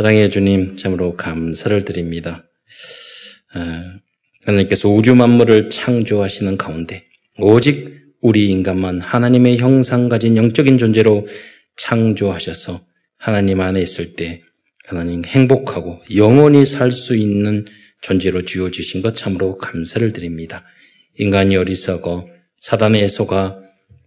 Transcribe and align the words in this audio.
사랑해 0.00 0.28
주님, 0.28 0.78
참으로 0.78 1.14
감사를 1.14 1.84
드립니다. 1.84 2.48
아, 3.52 3.98
하나님께서 4.46 4.88
우주 4.88 5.14
만물을 5.14 5.68
창조하시는 5.68 6.56
가운데 6.56 7.04
오직 7.38 8.00
우리 8.22 8.48
인간만 8.48 9.02
하나님의 9.02 9.58
형상 9.58 10.08
가진 10.08 10.38
영적인 10.38 10.78
존재로 10.78 11.26
창조하셔서 11.76 12.80
하나님 13.18 13.60
안에 13.60 13.82
있을 13.82 14.14
때 14.14 14.40
하나님 14.86 15.22
행복하고 15.22 16.00
영원히 16.16 16.64
살 16.64 16.90
수 16.90 17.14
있는 17.14 17.66
존재로 18.00 18.46
지어주신 18.46 19.02
것 19.02 19.14
참으로 19.14 19.58
감사를 19.58 20.14
드립니다. 20.14 20.64
인간이 21.18 21.56
어리석어 21.56 22.26
사단의 22.56 23.02
애소가 23.02 23.60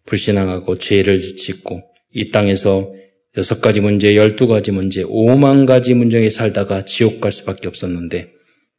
불신앙하고 0.07 0.79
죄를 0.79 1.35
짓고 1.35 1.83
이 2.15 2.31
땅에서 2.31 2.91
여섯 3.35 3.61
가지 3.61 3.81
문제, 3.81 4.15
열두 4.15 4.47
가지 4.47 4.71
문제, 4.71 5.03
오만 5.07 5.65
가지 5.65 5.93
문제에 5.93 6.29
살다가 6.29 6.85
지옥 6.85 7.19
갈 7.19 7.31
수밖에 7.31 7.67
없었는데 7.67 8.31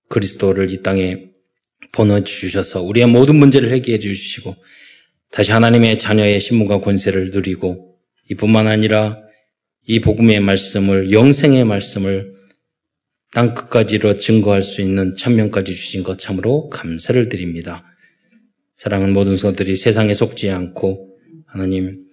그리스도를 0.08 0.72
이 0.72 0.82
땅에 0.82 1.26
보내주셔서 1.92 2.82
우리의 2.82 3.06
모든 3.06 3.36
문제를 3.36 3.72
해결해 3.72 3.98
주시고 3.98 4.54
다시 5.30 5.50
하나님의 5.50 5.98
자녀의 5.98 6.38
신분과 6.40 6.80
권세를 6.80 7.30
누리고 7.30 7.96
이뿐만 8.30 8.68
아니라 8.68 9.18
이 9.86 10.00
복음의 10.00 10.40
말씀을 10.40 11.10
영생의 11.10 11.64
말씀을 11.64 12.32
땅 13.32 13.54
끝까지로 13.54 14.18
증거할 14.18 14.62
수 14.62 14.80
있는 14.80 15.16
천명까지 15.16 15.72
주신 15.72 16.04
것 16.04 16.18
참으로 16.18 16.68
감사를 16.68 17.28
드립니다. 17.28 17.84
사랑하는 18.76 19.12
모든 19.12 19.36
성들이 19.36 19.74
세상에 19.74 20.14
속지 20.14 20.50
않고 20.50 21.16
하나님 21.46 22.03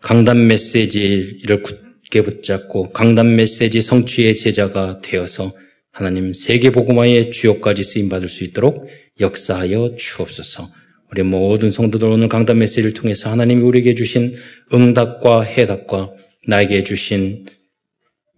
강단 0.00 0.46
메시지를 0.46 1.62
굳게 1.62 2.22
붙잡고 2.22 2.92
강단 2.92 3.36
메시지 3.36 3.82
성취의 3.82 4.34
제자가 4.34 5.00
되어서 5.02 5.52
하나님 5.92 6.32
세계 6.32 6.70
복음화의 6.70 7.30
주역까지 7.30 7.82
쓰임 7.82 8.08
받을 8.08 8.28
수 8.28 8.44
있도록 8.44 8.88
역사하여 9.20 9.96
주옵소서. 9.98 10.70
우리 11.10 11.22
모든 11.22 11.70
성도들 11.70 12.08
오늘 12.08 12.28
강단 12.28 12.58
메시지를 12.58 12.94
통해서 12.94 13.30
하나님이 13.30 13.62
우리에게 13.62 13.94
주신 13.94 14.34
응답과 14.72 15.42
해답과 15.42 16.12
나에게 16.46 16.84
주신 16.84 17.44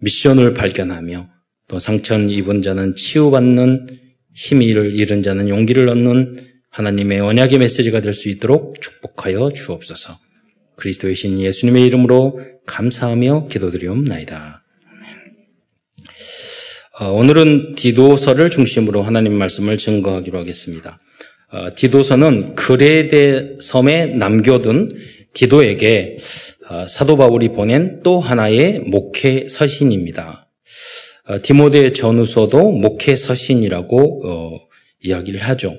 미션을 0.01 0.53
발견하며 0.53 1.29
또 1.69 1.79
상처 1.79 2.17
입은 2.19 2.61
자는 2.61 2.95
치유받는 2.95 3.87
힘을 4.33 4.95
잃은 4.95 5.21
자는 5.21 5.47
용기를 5.47 5.87
얻는 5.87 6.45
하나님의 6.71 7.21
언약의 7.21 7.59
메시지가 7.59 8.01
될 8.01 8.13
수 8.13 8.27
있도록 8.29 8.81
축복하여 8.81 9.51
주옵소서. 9.53 10.22
그리스도의 10.75 11.15
신 11.15 11.39
예수님의 11.39 11.85
이름으로 11.87 12.39
감사하며 12.65 13.47
기도드리옵나이다. 13.47 14.63
어, 16.99 17.11
오늘은 17.11 17.73
디도서를 17.75 18.51
중심으로 18.51 19.01
하나님 19.01 19.33
말씀을 19.33 19.77
증거하기로 19.77 20.37
하겠습니다. 20.37 20.99
어, 21.51 21.67
디도서는 21.75 22.55
그레데 22.55 23.57
섬에 23.61 24.05
남겨둔 24.05 24.95
디도에게 25.33 26.17
어, 26.69 26.87
사도 26.87 27.17
바울이 27.17 27.49
보낸 27.49 28.01
또 28.03 28.19
하나의 28.19 28.79
목회 28.79 29.47
서신입니다. 29.49 30.47
디모데 31.41 31.93
전후서도 31.93 32.71
목회 32.71 33.15
서신이라고 33.15 34.59
이야기를 35.01 35.39
하죠. 35.39 35.73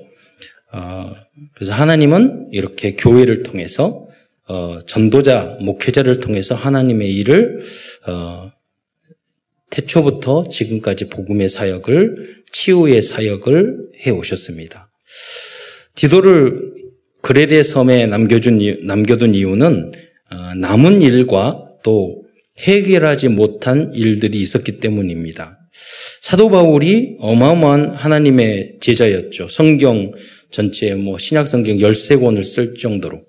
그래서 1.53 1.71
하나님은 1.71 2.47
이렇게 2.51 2.95
교회를 2.95 3.43
통해서 3.43 4.04
전도자, 4.85 5.57
목회자를 5.61 6.19
통해서 6.19 6.55
하나님의 6.55 7.13
일을 7.15 7.63
태초부터 9.69 10.47
지금까지 10.49 11.09
복음의 11.09 11.49
사역을 11.49 12.43
치유의 12.51 13.01
사역을 13.01 13.77
해 14.05 14.11
오셨습니다. 14.11 14.89
디도를 15.95 16.73
그레데 17.21 17.63
섬에 17.63 18.05
남겨준 18.05 18.85
남겨둔 18.85 19.33
이유는 19.33 19.91
어, 20.31 20.53
남은 20.55 21.01
일과 21.01 21.65
또 21.83 22.23
해결하지 22.59 23.29
못한 23.29 23.91
일들이 23.93 24.39
있었기 24.39 24.79
때문입니다. 24.79 25.57
사도 26.21 26.49
바울이 26.49 27.17
어마어마한 27.19 27.95
하나님의 27.95 28.77
제자였죠. 28.79 29.49
성경 29.49 30.11
전체 30.51 30.95
뭐 30.95 31.17
신약 31.17 31.47
성경 31.47 31.77
13권을 31.77 32.43
쓸 32.43 32.75
정도로. 32.75 33.23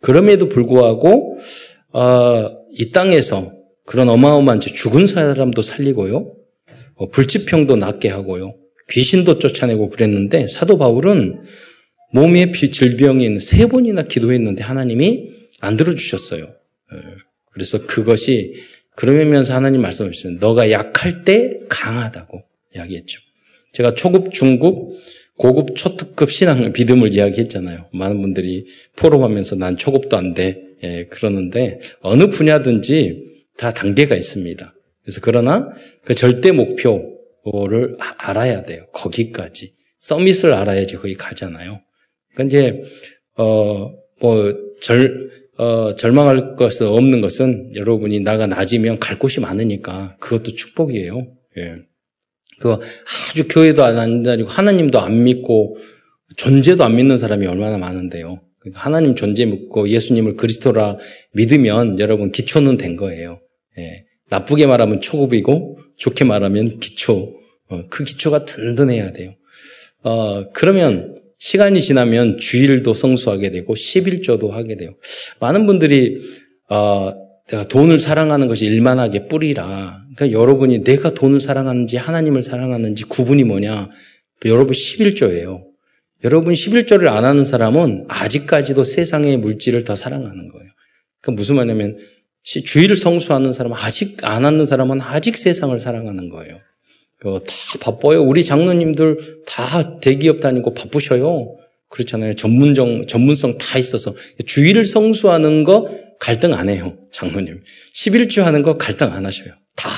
그럼에도 0.00 0.48
불구하고 0.48 1.38
어, 1.92 2.50
이 2.70 2.90
땅에서 2.90 3.52
그런 3.84 4.08
어마어마한 4.08 4.60
죽은 4.60 5.06
사람도 5.06 5.62
살리고요. 5.62 6.34
어, 6.94 7.08
불치병도 7.08 7.76
낫게 7.76 8.08
하고요. 8.08 8.54
귀신도 8.90 9.38
쫓아내고 9.38 9.90
그랬는데 9.90 10.46
사도 10.46 10.78
바울은 10.78 11.42
몸에 12.12 12.50
질병인 12.52 13.38
세 13.38 13.66
번이나 13.66 14.02
기도했는데 14.02 14.62
하나님이 14.62 15.30
안 15.60 15.76
들어주셨어요. 15.76 16.44
예. 16.44 16.98
그래서 17.52 17.86
그것이 17.86 18.54
그러면서 18.94 19.54
하나님 19.54 19.82
말씀하셨어요. 19.82 20.38
너가 20.40 20.70
약할 20.70 21.24
때 21.24 21.60
강하다고 21.68 22.42
이야기했죠. 22.74 23.20
제가 23.72 23.94
초급, 23.94 24.32
중급, 24.32 24.90
고급, 25.38 25.76
초특급 25.76 26.30
신앙 26.30 26.72
믿음을 26.76 27.14
이야기했잖아요. 27.14 27.86
많은 27.92 28.20
분들이 28.20 28.66
포럼하면서 28.96 29.56
난 29.56 29.76
초급도 29.76 30.16
안 30.16 30.34
돼. 30.34 30.60
예, 30.82 31.06
그러는데 31.06 31.80
어느 32.00 32.28
분야든지 32.28 33.24
다 33.56 33.70
단계가 33.70 34.14
있습니다. 34.14 34.74
그래서 35.02 35.20
그러나 35.22 35.70
그 36.04 36.14
절대 36.14 36.52
목표를 36.52 37.96
아, 38.00 38.14
알아야 38.30 38.62
돼요. 38.62 38.86
거기까지. 38.92 39.74
서밋을 40.00 40.52
알아야지 40.52 40.96
거기 40.96 41.14
가잖아요. 41.14 41.80
그러니까 42.34 42.44
이제, 42.44 42.82
어, 43.36 43.92
뭐, 44.20 44.54
절, 44.80 45.30
어, 45.56 45.94
절망할 45.96 46.56
것은 46.56 46.86
없는 46.86 47.20
것은 47.20 47.74
여러분이 47.74 48.20
나가 48.20 48.46
낮으면 48.46 48.98
갈 49.00 49.18
곳이 49.18 49.40
많으니까 49.40 50.16
그것도 50.20 50.54
축복이에요. 50.54 51.26
예. 51.58 51.87
그 52.60 52.72
아주 52.72 53.48
교회도 53.48 53.84
안 53.84 54.22
다니고 54.22 54.48
하나님도 54.48 55.00
안 55.00 55.24
믿고 55.24 55.76
존재도 56.36 56.84
안 56.84 56.96
믿는 56.96 57.18
사람이 57.18 57.46
얼마나 57.46 57.78
많은데요. 57.78 58.40
그러니까 58.58 58.80
하나님 58.80 59.14
존재 59.14 59.44
믿고 59.44 59.88
예수님을 59.88 60.36
그리스도라 60.36 60.96
믿으면 61.32 62.00
여러분 62.00 62.30
기초는 62.30 62.76
된 62.76 62.96
거예요. 62.96 63.40
예, 63.78 64.04
나쁘게 64.30 64.66
말하면 64.66 65.00
초급이고 65.00 65.78
좋게 65.96 66.24
말하면 66.24 66.80
기초. 66.80 67.34
어, 67.70 67.82
그 67.90 68.04
기초가 68.04 68.44
든든해야 68.44 69.12
돼요. 69.12 69.34
어, 70.02 70.50
그러면 70.52 71.16
시간이 71.38 71.80
지나면 71.80 72.38
주일도 72.38 72.94
성수하게 72.94 73.50
되고 73.50 73.74
11조도 73.74 74.50
하게 74.50 74.76
돼요. 74.76 74.94
많은 75.40 75.66
분들이 75.66 76.16
어, 76.68 77.12
내가 77.48 77.64
돈을 77.64 77.98
사랑하는 77.98 78.46
것이 78.46 78.66
일만하게 78.66 79.28
뿌리라. 79.28 80.02
그러니까 80.18 80.36
여러분이 80.36 80.82
내가 80.82 81.14
돈을 81.14 81.40
사랑하는지 81.40 81.96
하나님을 81.96 82.42
사랑하는지 82.42 83.04
구분이 83.04 83.44
뭐냐? 83.44 83.88
여러분 84.46 84.74
11조예요. 84.74 85.62
여러분 86.24 86.52
11조를 86.52 87.06
안 87.06 87.24
하는 87.24 87.44
사람은 87.44 88.06
아직까지도 88.08 88.82
세상의 88.82 89.36
물질을 89.36 89.84
더 89.84 89.94
사랑하는 89.94 90.48
거예요. 90.48 90.68
그러니까 91.20 91.40
무슨 91.40 91.54
말이냐면 91.54 91.94
주의를 92.42 92.96
성수하는 92.96 93.52
사람은 93.52 93.76
아직 93.78 94.18
안 94.24 94.44
하는 94.44 94.66
사람은 94.66 95.00
아직 95.00 95.36
세상을 95.36 95.78
사랑하는 95.78 96.30
거예요. 96.30 96.58
다 97.22 97.78
바빠요. 97.80 98.24
우리 98.24 98.42
장로님들 98.42 99.44
다 99.46 100.00
대기업 100.00 100.40
다니고 100.40 100.74
바쁘셔요. 100.74 101.56
그렇잖아요. 101.90 102.34
전문정, 102.34 103.06
전문성 103.06 103.58
다 103.58 103.78
있어서. 103.78 104.16
주의를 104.46 104.84
성수하는 104.84 105.62
거 105.62 105.88
갈등 106.18 106.54
안 106.54 106.68
해요. 106.68 106.98
장로님. 107.12 107.62
11주 107.94 108.42
하는 108.42 108.62
거 108.62 108.76
갈등 108.76 109.12
안 109.12 109.24
하셔요. 109.24 109.54
다 109.78 109.88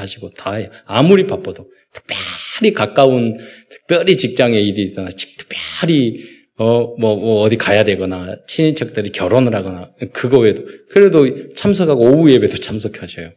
하시고 0.00 0.30
다 0.30 0.54
해요. 0.54 0.68
아무리 0.84 1.26
바빠도. 1.26 1.70
특별히 1.92 2.72
가까운, 2.74 3.34
특별히 3.70 4.16
직장의 4.16 4.66
일이나 4.66 5.08
특별히 5.08 6.38
어, 6.60 6.96
뭐, 6.98 7.14
뭐, 7.14 7.42
어디 7.42 7.56
가야 7.56 7.84
되거나, 7.84 8.36
친인척들이 8.48 9.10
결혼을 9.10 9.54
하거나, 9.54 9.92
그거 10.12 10.40
외에도. 10.40 10.64
그래도 10.90 11.52
참석하고 11.54 12.02
오후 12.02 12.32
예배도 12.32 12.56
참석하셔요. 12.56 13.30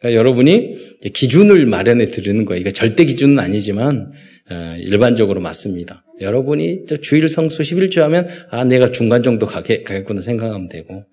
그러니까 0.00 0.18
여러분이 0.18 1.10
기준을 1.12 1.66
마련해 1.66 2.06
드리는 2.06 2.44
거예요. 2.44 2.60
이거 2.60 2.72
절대 2.72 3.04
기준은 3.04 3.38
아니지만, 3.38 4.10
어, 4.50 4.76
일반적으로 4.80 5.40
맞습니다. 5.40 6.04
여러분이 6.20 6.86
주일 7.00 7.28
성수 7.28 7.62
11주 7.62 8.00
하면, 8.00 8.26
아, 8.50 8.64
내가 8.64 8.90
중간 8.90 9.22
정도 9.22 9.46
가게, 9.46 9.84
가겠구나 9.84 10.20
생각하면 10.20 10.68
되고, 10.68 11.04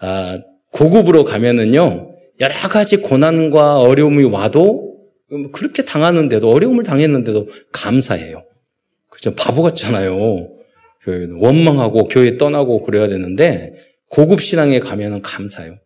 아, 0.00 0.40
고급으로 0.72 1.22
가면은요, 1.22 2.17
여러 2.40 2.54
가지 2.68 2.98
고난과 2.98 3.78
어려움이 3.78 4.24
와도, 4.24 4.96
그렇게 5.52 5.84
당하는데도, 5.84 6.48
어려움을 6.48 6.84
당했는데도 6.84 7.48
감사해요. 7.72 8.44
그죠? 9.10 9.34
바보 9.34 9.62
같잖아요. 9.62 10.48
그 11.02 11.28
원망하고 11.38 12.04
교회 12.04 12.36
떠나고 12.36 12.82
그래야 12.82 13.08
되는데 13.08 13.74
고급 14.10 14.40
신앙에 14.40 14.78
가면은 14.78 15.22
감사해요. 15.22 15.78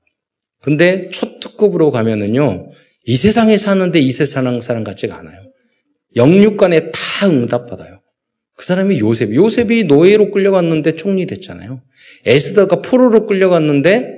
근데 0.61 1.09
초특급으로 1.11 1.91
가면은요 1.91 2.71
이 3.05 3.17
세상에 3.17 3.57
사는데 3.57 4.01
이 4.01 4.11
세상 4.11 4.61
사람 4.61 4.85
같지가 4.85 5.17
않아요. 5.17 5.39
영육간에 6.17 6.91
다 6.91 7.29
응답받아요. 7.29 8.01
그 8.55 8.67
사람이 8.67 8.99
요셉. 9.01 9.35
요셉이 9.35 9.85
노예로 9.85 10.31
끌려갔는데 10.31 10.97
총리 10.97 11.27
됐잖아요. 11.27 11.81
에스더가 12.27 12.83
포로로 12.83 13.27
끌려갔는데 13.27 14.09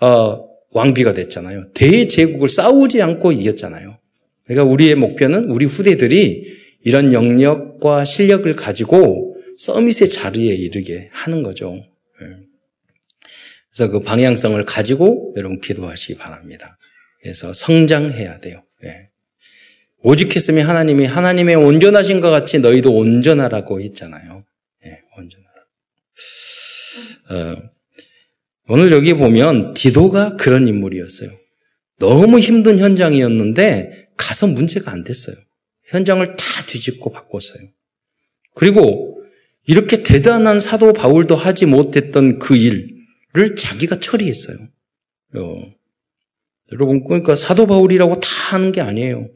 어, 0.00 0.44
왕비가 0.72 1.12
됐잖아요. 1.12 1.70
대제국을 1.74 2.48
싸우지 2.48 3.02
않고 3.02 3.32
이겼잖아요. 3.32 3.96
그러니까 4.44 4.70
우리의 4.70 4.94
목표는 4.96 5.46
우리 5.50 5.64
후대들이 5.66 6.60
이런 6.84 7.12
영역과 7.12 8.04
실력을 8.04 8.50
가지고 8.54 9.36
서밋의 9.56 10.08
자리에 10.08 10.54
이르게 10.54 11.08
하는 11.12 11.42
거죠. 11.42 11.80
예. 12.22 12.26
그래서 13.70 13.90
그 13.90 14.00
방향성을 14.00 14.62
가지고 14.64 15.34
여러분 15.36 15.60
기도하시기 15.60 16.16
바랍니다. 16.16 16.78
그래서 17.20 17.52
성장해야 17.52 18.40
돼요. 18.40 18.62
예. 18.84 19.08
오직 20.02 20.34
했으면 20.34 20.68
하나님이 20.68 21.06
하나님의 21.06 21.54
온전하신 21.54 22.20
것 22.20 22.30
같이 22.30 22.58
너희도 22.58 22.92
온전하라고 22.92 23.80
했잖아요. 23.80 24.44
예, 24.84 25.00
온전하라. 25.16 25.62
어, 27.30 27.70
오늘 28.68 28.92
여기 28.92 29.14
보면 29.14 29.74
디도가 29.74 30.36
그런 30.36 30.68
인물이었어요. 30.68 31.30
너무 31.98 32.38
힘든 32.38 32.78
현장이었는데 32.78 34.08
가서 34.16 34.46
문제가 34.46 34.90
안 34.92 35.04
됐어요. 35.04 35.36
현장을 35.88 36.24
다 36.36 36.44
뒤집고 36.66 37.12
바꿨어요. 37.12 37.62
그리고 38.54 39.22
이렇게 39.66 40.02
대단한 40.02 40.60
사도 40.60 40.92
바울도 40.92 41.36
하지 41.36 41.66
못했던 41.66 42.38
그 42.38 42.56
일을 42.56 43.56
자기가 43.56 44.00
처리했어요. 44.00 44.56
어. 45.36 45.62
여러분, 46.72 47.04
그러니까 47.04 47.34
사도 47.34 47.66
바울이라고 47.66 48.20
다 48.20 48.28
하는 48.50 48.72
게 48.72 48.80
아니에요. 48.80 49.28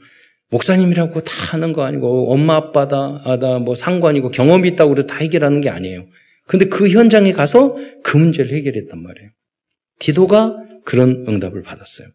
목사님이라고 0.50 1.20
다 1.20 1.32
하는 1.52 1.73
거 1.73 1.84
아니고 1.84 2.32
엄마 2.32 2.55
아빠다 2.55 3.23
아다 3.25 3.58
뭐 3.58 3.75
상관이고 3.75 4.31
경험이 4.31 4.69
있다고 4.70 4.90
그래서 4.90 5.06
다 5.06 5.17
해결하는 5.17 5.61
게 5.61 5.70
아니에요. 5.70 6.06
근데 6.47 6.67
그 6.67 6.89
현장에 6.89 7.33
가서 7.33 7.77
그 8.03 8.17
문제를 8.17 8.53
해결했단 8.53 9.03
말이에요. 9.03 9.31
디도가 9.99 10.57
그런 10.85 11.25
응답을 11.29 11.63
받았어요. 11.63 12.09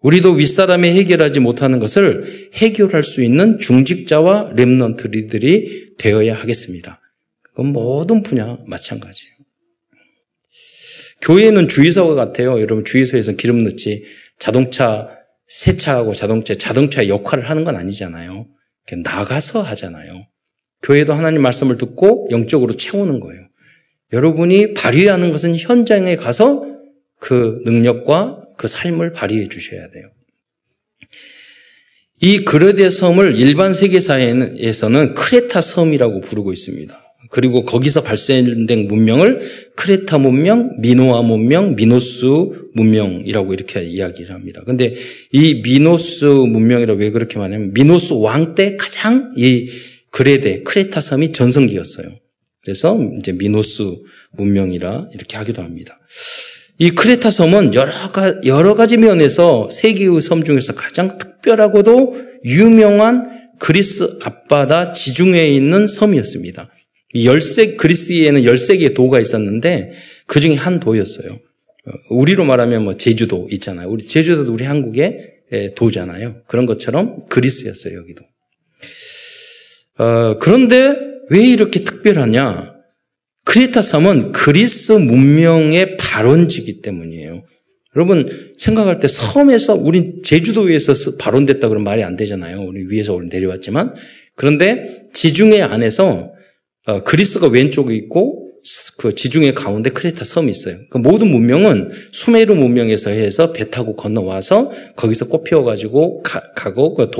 우리도 0.00 0.32
윗사람이 0.32 0.88
해결하지 0.90 1.40
못하는 1.40 1.78
것을 1.78 2.50
해결할 2.54 3.04
수 3.04 3.22
있는 3.22 3.58
중직자와 3.58 4.54
랩런트들이 4.54 5.96
되어야 5.98 6.34
하겠습니다. 6.34 7.00
그건 7.42 7.72
모든 7.72 8.22
분야 8.22 8.58
마찬가지예요. 8.66 9.32
교회는 11.20 11.68
주유소가 11.68 12.16
같아요. 12.16 12.60
여러분 12.60 12.84
주유소에서 12.84 13.32
기름 13.32 13.62
넣지 13.62 14.04
자동차 14.40 15.08
세차하고 15.46 16.14
자동차, 16.14 16.54
자동차의 16.54 17.08
역할을 17.08 17.48
하는 17.48 17.62
건 17.62 17.76
아니잖아요. 17.76 18.46
나가서 19.04 19.62
하잖아요. 19.62 20.22
교회도 20.82 21.12
하나님 21.14 21.42
말씀을 21.42 21.76
듣고 21.76 22.26
영적으로 22.32 22.72
채우는 22.72 23.20
거예요. 23.20 23.41
여러분이 24.12 24.74
발휘하는 24.74 25.30
것은 25.30 25.56
현장에 25.56 26.16
가서 26.16 26.66
그 27.18 27.60
능력과 27.64 28.42
그 28.58 28.68
삶을 28.68 29.12
발휘해 29.12 29.46
주셔야 29.46 29.90
돼요. 29.90 30.10
이 32.20 32.44
그르데 32.44 32.90
섬을 32.90 33.36
일반 33.36 33.74
세계사에서는 33.74 35.14
크레타 35.14 35.60
섬이라고 35.60 36.20
부르고 36.20 36.52
있습니다. 36.52 36.98
그리고 37.30 37.64
거기서 37.64 38.02
발생된 38.02 38.86
문명을 38.88 39.40
크레타 39.74 40.18
문명, 40.18 40.76
미노아 40.80 41.22
문명, 41.22 41.74
미노스 41.74 42.26
문명이라고 42.74 43.54
이렇게 43.54 43.82
이야기를 43.82 44.32
합니다. 44.32 44.62
근데 44.66 44.94
이 45.32 45.62
미노스 45.62 46.26
문명이라 46.26 46.94
왜 46.94 47.10
그렇게 47.10 47.38
말하냐면 47.38 47.72
미노스 47.72 48.12
왕 48.14 48.54
때 48.54 48.76
가장 48.76 49.32
이 49.36 49.70
그레데, 50.10 50.62
크레타 50.62 51.00
섬이 51.00 51.32
전성기였어요. 51.32 52.21
그래서 52.62 52.98
이제 53.18 53.32
미노스 53.32 53.82
문명이라 54.32 55.08
이렇게 55.14 55.36
하기도 55.36 55.62
합니다. 55.62 55.98
이 56.78 56.90
크레타 56.90 57.30
섬은 57.30 57.72
여러, 57.74 58.74
가지 58.74 58.96
면에서 58.96 59.68
세계의 59.70 60.20
섬 60.20 60.42
중에서 60.42 60.74
가장 60.74 61.18
특별하고도 61.18 62.16
유명한 62.44 63.50
그리스 63.58 64.18
앞바다 64.22 64.92
지중해에 64.92 65.48
있는 65.48 65.86
섬이었습니다. 65.86 66.70
열세, 67.24 67.74
그리스에는 67.76 68.42
13개의 68.42 68.94
도가 68.94 69.20
있었는데 69.20 69.92
그 70.26 70.40
중에 70.40 70.54
한 70.54 70.80
도였어요. 70.80 71.38
우리로 72.10 72.44
말하면 72.44 72.84
뭐 72.84 72.96
제주도 72.96 73.48
있잖아요. 73.50 73.88
우리 73.88 74.04
제주도도 74.04 74.52
우리 74.52 74.64
한국의 74.64 75.32
도잖아요. 75.74 76.42
그런 76.46 76.66
것처럼 76.66 77.26
그리스였어요, 77.28 77.98
여기도. 77.98 78.24
어, 79.98 80.38
그런데 80.38 81.11
왜 81.32 81.46
이렇게 81.46 81.82
특별하냐? 81.82 82.74
크리타 83.44 83.82
섬은 83.82 84.32
그리스 84.32 84.92
문명의 84.92 85.96
발원지기 85.96 86.82
때문이에요. 86.82 87.42
여러분 87.96 88.28
생각할 88.58 89.00
때 89.00 89.08
섬에서 89.08 89.74
우리 89.74 90.22
제주도에서 90.22 91.16
발원됐다 91.18 91.68
그런 91.68 91.84
말이 91.84 92.02
안 92.02 92.16
되잖아요. 92.16 92.62
우리 92.62 92.86
위에서 92.88 93.18
내려왔지만 93.28 93.94
그런데 94.36 95.06
지중해 95.12 95.62
안에서 95.62 96.32
어, 96.86 97.02
그리스가 97.04 97.48
왼쪽에 97.48 97.94
있고 97.94 98.50
그 98.98 99.14
지중해 99.14 99.52
가운데 99.52 99.90
크레타 99.90 100.24
섬이 100.24 100.50
있어요. 100.50 100.78
그 100.90 100.98
모든 100.98 101.28
문명은 101.28 101.90
수메르 102.12 102.54
문명에서 102.54 103.10
해서 103.10 103.52
배 103.52 103.70
타고 103.70 103.96
건너와서 103.96 104.70
거기서 104.96 105.28
꽃 105.28 105.44
피워가지고 105.44 106.22
가, 106.22 106.72
고 106.72 106.94
그 106.94 107.10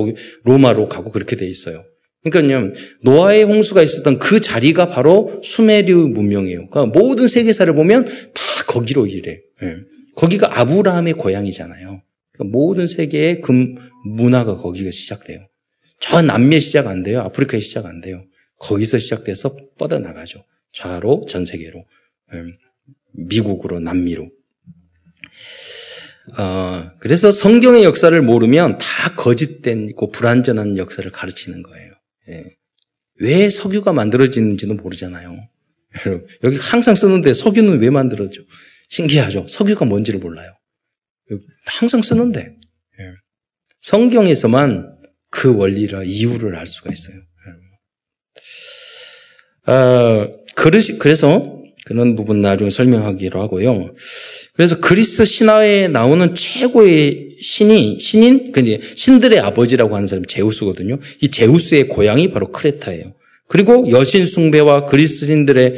로마로 0.44 0.88
가고 0.88 1.10
그렇게 1.10 1.36
돼 1.36 1.48
있어요. 1.48 1.84
그러니까요, 2.24 2.72
노아의 3.02 3.44
홍수가 3.44 3.82
있었던 3.82 4.18
그 4.18 4.40
자리가 4.40 4.90
바로 4.90 5.40
수메르 5.42 5.92
문명이에요. 5.92 6.68
그러니까 6.68 6.98
모든 6.98 7.26
세계사를 7.26 7.74
보면 7.74 8.04
다 8.04 8.64
거기로 8.68 9.06
이래. 9.06 9.40
예. 9.62 9.76
거기가 10.14 10.60
아브라함의 10.60 11.14
고향이잖아요. 11.14 12.02
그러니까 12.32 12.58
모든 12.58 12.86
세계의 12.86 13.40
금 13.40 13.76
문화가 14.04 14.56
거기가 14.56 14.90
시작돼요. 14.90 15.46
저 16.00 16.22
남미에 16.22 16.60
시작 16.60 16.86
안 16.86 17.02
돼요. 17.02 17.20
아프리카에 17.20 17.60
시작 17.60 17.86
안 17.86 18.00
돼요. 18.00 18.24
거기서 18.58 18.98
시작돼서 18.98 19.56
뻗어 19.78 19.98
나가죠. 19.98 20.44
좌로 20.72 21.24
전 21.28 21.44
세계로. 21.44 21.84
음, 22.32 22.56
미국으로, 23.12 23.80
남미로. 23.80 24.28
어, 26.38 26.90
그래서 27.00 27.30
성경의 27.30 27.82
역사를 27.84 28.20
모르면 28.20 28.78
다 28.78 29.14
거짓된고 29.16 30.10
불완전한 30.12 30.76
역사를 30.76 31.10
가르치는 31.10 31.62
거예요. 31.62 31.91
예. 32.28 32.56
왜 33.16 33.50
석유가 33.50 33.92
만들어지는지도 33.92 34.74
모르잖아요. 34.74 35.48
여기 36.44 36.56
항상 36.56 36.94
쓰는데 36.94 37.34
석유는 37.34 37.80
왜 37.80 37.90
만들어져? 37.90 38.42
신기하죠? 38.88 39.46
석유가 39.48 39.84
뭔지를 39.84 40.20
몰라요. 40.20 40.52
항상 41.66 42.02
쓰는데. 42.02 42.56
예. 43.00 43.04
성경에서만 43.80 44.98
그 45.30 45.54
원리라 45.54 46.02
이유를 46.04 46.56
알 46.56 46.66
수가 46.66 46.90
있어요. 46.92 47.16
어, 49.66 50.30
그래서 50.54 51.62
그런 51.84 52.16
부분 52.16 52.40
나중에 52.40 52.70
설명하기로 52.70 53.40
하고요. 53.40 53.94
그래서 54.54 54.80
그리스 54.80 55.24
신화에 55.24 55.88
나오는 55.88 56.34
최고의 56.34 57.31
신이 57.42 57.98
신인 58.00 58.52
근데 58.52 58.80
신들의 58.94 59.38
아버지라고 59.40 59.94
하는 59.96 60.06
사람이 60.06 60.26
제우스거든요. 60.28 60.98
이 61.20 61.30
제우스의 61.30 61.88
고향이 61.88 62.30
바로 62.30 62.50
크레타예요. 62.52 63.14
그리고 63.48 63.90
여신 63.90 64.24
숭배와 64.24 64.86
그리스 64.86 65.26
신들에 65.26 65.76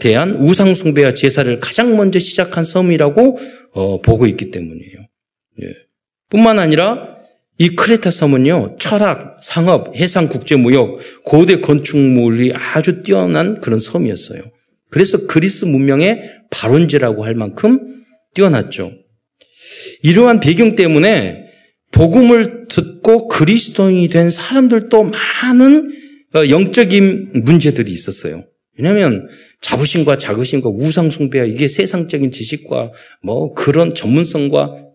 대한 0.00 0.36
우상 0.36 0.74
숭배와 0.74 1.14
제사를 1.14 1.58
가장 1.58 1.96
먼저 1.96 2.18
시작한 2.18 2.64
섬이라고 2.64 3.38
어, 3.72 4.00
보고 4.00 4.26
있기 4.26 4.50
때문이에요. 4.50 4.98
예. 5.62 5.66
뿐만 6.28 6.58
아니라 6.58 7.16
이 7.58 7.70
크레타 7.70 8.10
섬은요, 8.10 8.76
철학, 8.78 9.38
상업, 9.42 9.94
해상 9.96 10.28
국제 10.28 10.56
무역, 10.56 11.00
고대 11.24 11.60
건축물이 11.60 12.52
아주 12.54 13.02
뛰어난 13.02 13.60
그런 13.60 13.80
섬이었어요. 13.80 14.42
그래서 14.88 15.26
그리스 15.26 15.64
문명의 15.64 16.22
발원지라고 16.50 17.24
할 17.24 17.34
만큼 17.34 18.02
뛰어났죠. 18.34 18.92
이러한 20.02 20.40
배경 20.40 20.74
때문에 20.74 21.44
복음을 21.92 22.66
듣고 22.68 23.28
그리스도인이 23.28 24.08
된 24.08 24.30
사람들도 24.30 25.10
많은 25.42 25.92
어, 26.34 26.48
영적인 26.48 27.42
문제들이 27.44 27.92
있었어요. 27.92 28.44
왜냐하면 28.78 29.28
자부심과 29.60 30.16
자부심과 30.16 30.70
우상숭배와 30.70 31.44
이게 31.44 31.68
세상적인 31.68 32.30
지식과 32.30 32.92
뭐 33.22 33.52
그런 33.52 33.94
전문성과 33.94 34.86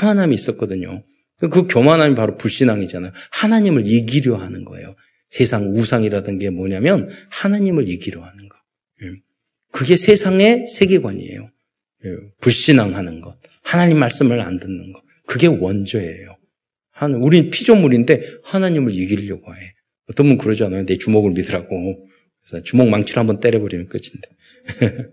교만함이 0.00 0.34
있었거든요. 0.34 1.04
그 1.38 1.66
교만함이 1.68 2.14
바로 2.14 2.36
불신앙이잖아요. 2.36 3.12
하나님을 3.30 3.82
이기려 3.86 4.36
하는 4.36 4.64
거예요. 4.64 4.96
세상 5.30 5.70
우상이라든 5.74 6.38
게 6.38 6.50
뭐냐면 6.50 7.08
하나님을 7.30 7.88
이기려 7.88 8.22
하는 8.22 8.48
거. 8.48 8.56
예. 9.04 9.12
그게 9.70 9.96
세상의 9.96 10.66
세계관이에요. 10.66 11.50
예. 12.04 12.10
불신앙하는 12.40 13.20
것. 13.20 13.36
하나님 13.62 13.98
말씀을 13.98 14.40
안 14.40 14.58
듣는 14.58 14.92
것. 14.92 15.02
그게 15.26 15.46
원조예요. 15.46 16.36
한 16.90 17.14
우린 17.14 17.50
피조물인데 17.50 18.22
하나님을 18.44 18.92
이기려고 18.92 19.54
해. 19.54 19.58
어떤 20.08 20.26
분 20.26 20.38
그러잖아요. 20.38 20.86
내 20.86 20.96
주먹을 20.96 21.32
믿으라고. 21.32 22.08
그래서 22.42 22.64
주먹 22.64 22.88
망치로 22.88 23.20
한번 23.20 23.40
때려버리면 23.40 23.88
끝인데. 23.88 25.10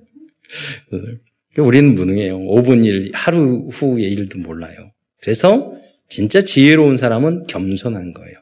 우리는 1.58 1.96
무능해요. 1.96 2.40
5분 2.40 2.86
일, 2.86 3.12
하루 3.14 3.68
후의 3.72 4.12
일도 4.12 4.40
몰라요. 4.40 4.92
그래서 5.22 5.74
진짜 6.10 6.42
지혜로운 6.42 6.98
사람은 6.98 7.48
겸손한 7.48 8.14
거예요. 8.14 8.36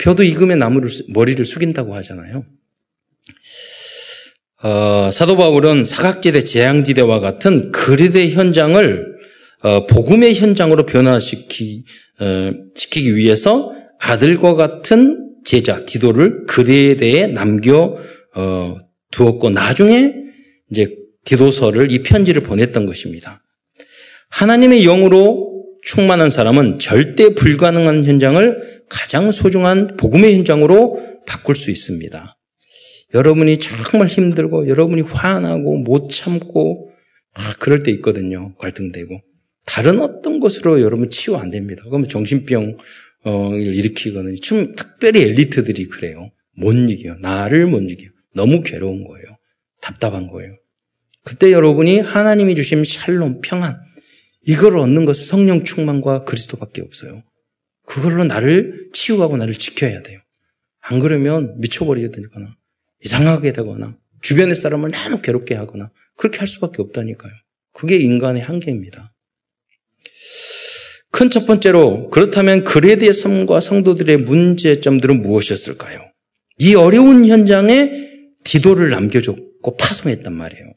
표도 0.00 0.22
익으면 0.22 0.58
나무를, 0.58 0.90
머리를 1.08 1.44
숙인다고 1.44 1.94
하잖아요. 1.96 2.44
어, 4.62 5.10
사도 5.12 5.36
바울은 5.36 5.84
사각지대, 5.84 6.44
재앙지대와 6.44 7.20
같은 7.20 7.72
그리대 7.72 8.30
현장을 8.30 9.16
어, 9.62 9.86
복음의 9.86 10.34
현장으로 10.34 10.86
변화시키, 10.86 11.84
어, 12.20 12.50
시키기 12.74 13.16
위해서 13.16 13.72
아들과 13.98 14.54
같은 14.54 15.26
제자 15.44 15.84
디도를 15.84 16.46
그리대에 16.46 17.28
남겨 17.28 17.96
어, 18.34 18.76
두었고 19.10 19.50
나중에 19.50 20.14
이제 20.70 20.94
디도서를 21.24 21.90
이 21.90 22.02
편지를 22.02 22.42
보냈던 22.42 22.86
것입니다. 22.86 23.42
하나님의 24.30 24.82
영으로 24.82 25.64
충만한 25.82 26.30
사람은 26.30 26.78
절대 26.78 27.34
불가능한 27.34 28.04
현장을 28.04 28.82
가장 28.88 29.32
소중한 29.32 29.96
복음의 29.96 30.34
현장으로 30.36 31.00
바꿀 31.26 31.56
수 31.56 31.70
있습니다. 31.70 32.35
여러분이 33.14 33.58
정말 33.58 34.08
힘들고 34.08 34.68
여러분이 34.68 35.02
화나고 35.02 35.78
못 35.78 36.08
참고 36.10 36.90
아, 37.34 37.54
그럴 37.58 37.82
때 37.82 37.90
있거든요. 37.92 38.54
갈등되고 38.56 39.20
다른 39.64 40.00
어떤 40.00 40.40
것으로 40.40 40.80
여러분 40.80 41.10
치유 41.10 41.36
안 41.36 41.50
됩니다. 41.50 41.82
그러면 41.86 42.08
정신병을 42.08 42.76
일으키거나 43.24 44.30
좀 44.42 44.74
특별히 44.74 45.22
엘리트들이 45.22 45.86
그래요. 45.86 46.30
못 46.56 46.72
이겨요. 46.72 47.16
나를 47.20 47.66
못 47.66 47.80
이겨요. 47.80 48.10
너무 48.34 48.62
괴로운 48.62 49.04
거예요. 49.04 49.26
답답한 49.80 50.28
거예요. 50.28 50.56
그때 51.24 51.52
여러분이 51.52 52.00
하나님이 52.00 52.54
주신 52.54 52.84
샬롬, 52.84 53.40
평안, 53.42 53.78
이걸 54.46 54.78
얻는 54.78 55.04
것은 55.04 55.26
성령 55.26 55.64
충만과 55.64 56.24
그리스도밖에 56.24 56.82
없어요. 56.82 57.22
그걸로 57.84 58.24
나를 58.24 58.90
치유하고 58.92 59.36
나를 59.36 59.54
지켜야 59.54 60.02
돼요. 60.02 60.20
안 60.80 61.00
그러면 61.00 61.58
미쳐버리게 61.58 62.12
되거나 62.12 62.56
이상하게 63.04 63.52
되거나 63.52 63.96
주변의 64.22 64.56
사람을 64.56 64.90
너무 64.90 65.20
괴롭게 65.20 65.54
하거나 65.54 65.90
그렇게 66.16 66.38
할 66.38 66.48
수밖에 66.48 66.82
없다니까요. 66.82 67.32
그게 67.72 67.96
인간의 67.96 68.42
한계입니다. 68.42 69.12
큰 71.10 71.30
첫 71.30 71.46
번째로 71.46 72.10
그렇다면 72.10 72.64
그레드의 72.64 73.14
섬과 73.14 73.60
성도들의 73.60 74.18
문제점들은 74.18 75.22
무엇이었을까요? 75.22 76.00
이 76.58 76.74
어려운 76.74 77.24
현장에 77.26 77.90
디도를 78.44 78.90
남겨줬고 78.90 79.76
파송했단 79.76 80.32
말이에요. 80.32 80.72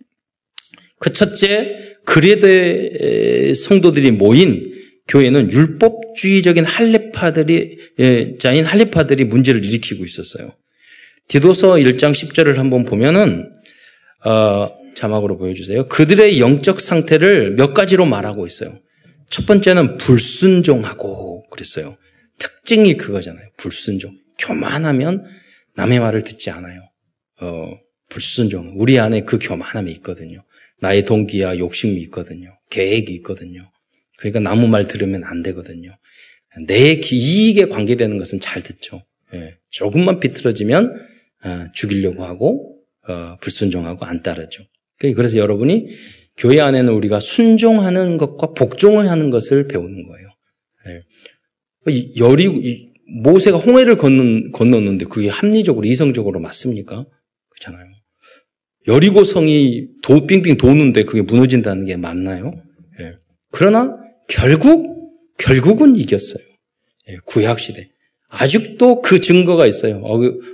그 0.99 1.13
첫째, 1.13 1.95
그레드 2.05 3.53
성도들이 3.55 4.11
모인 4.11 4.73
교회는 5.07 5.51
율법주의적인 5.51 6.65
할례파들이 6.65 7.79
예, 7.99 8.37
자인 8.37 8.63
할례파들이 8.63 9.25
문제를 9.25 9.65
일으키고 9.65 10.05
있었어요. 10.05 10.53
디도서 11.29 11.73
1장 11.73 12.11
10절을 12.11 12.55
한번 12.55 12.83
보면은 12.83 13.51
어, 14.25 14.69
자막으로 14.95 15.37
보여주세요. 15.37 15.87
그들의 15.87 16.39
영적 16.41 16.81
상태를 16.81 17.51
몇 17.51 17.73
가지로 17.73 18.05
말하고 18.05 18.45
있어요. 18.47 18.77
첫 19.29 19.45
번째는 19.45 19.97
불순종하고 19.97 21.47
그랬어요. 21.49 21.97
특징이 22.39 22.97
그거잖아요. 22.97 23.47
불순종. 23.57 24.17
교만하면 24.39 25.25
남의 25.75 25.99
말을 25.99 26.23
듣지 26.23 26.49
않아요. 26.49 26.81
어, 27.41 27.77
불순종. 28.09 28.73
우리 28.75 28.97
안에 28.97 29.21
그 29.21 29.37
교만함이 29.39 29.91
있거든요. 29.93 30.43
나의 30.81 31.05
동기야 31.05 31.59
욕심이 31.59 32.01
있거든요. 32.03 32.57
계획이 32.71 33.13
있거든요. 33.15 33.71
그러니까 34.17 34.39
나무 34.39 34.67
말 34.67 34.87
들으면 34.87 35.23
안 35.25 35.43
되거든요. 35.43 35.95
내 36.65 36.99
이익에 36.99 37.65
관계되는 37.65 38.17
것은 38.17 38.39
잘 38.39 38.63
듣죠. 38.63 39.03
예, 39.35 39.57
조금만 39.69 40.19
비틀어지면 40.19 40.85
어, 40.87 41.08
죽이려고 41.73 42.23
하고 42.25 42.79
어, 43.07 43.37
불순종하고 43.41 44.05
안 44.05 44.21
따르죠. 44.21 44.63
그래서 44.97 45.37
여러분이 45.37 45.87
교회 46.37 46.59
안에는 46.61 46.91
우리가 46.93 47.19
순종하는 47.19 48.17
것과 48.17 48.53
복종을 48.53 49.09
하는 49.09 49.29
것을 49.29 49.67
배우는 49.67 50.07
거예요. 50.07 50.29
예. 50.87 51.03
열이 52.17 52.89
모세가 53.23 53.57
홍해를 53.57 53.97
건넌, 53.97 54.51
건넜는데 54.51 55.05
그게 55.05 55.29
합리적으로 55.29 55.85
이성적으로 55.85 56.39
맞습니까? 56.39 57.05
그렇잖아요. 57.49 57.87
여리고 58.87 59.23
성이 59.23 59.87
도 60.01 60.25
빙빙 60.25 60.57
도는데 60.57 61.03
그게 61.03 61.21
무너진다는 61.21 61.85
게 61.85 61.97
맞나요? 61.97 62.53
예. 62.99 63.13
그러나 63.51 63.97
결국 64.27 65.11
결국은 65.37 65.95
이겼어요. 65.95 66.43
예. 67.09 67.17
구약 67.25 67.59
시대. 67.59 67.89
아직도 68.29 69.01
그 69.01 69.21
증거가 69.21 69.65
있어요. 69.65 70.01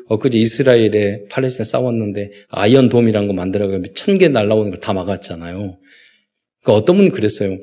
엊그제 0.08 0.38
이스라엘에 0.38 1.26
팔레스타인 1.30 1.66
싸웠는데 1.66 2.32
Iron 2.50 2.90
Dome이라는 2.90 3.28
거 3.28 3.34
만들어가지고 3.34 3.94
천개 3.94 4.30
날라오는 4.30 4.72
걸 4.72 4.80
다 4.80 4.94
막았잖아요. 4.94 5.78
그러니까 6.64 6.74
어떤 6.74 6.98
분이 6.98 7.10
그랬어요. 7.12 7.58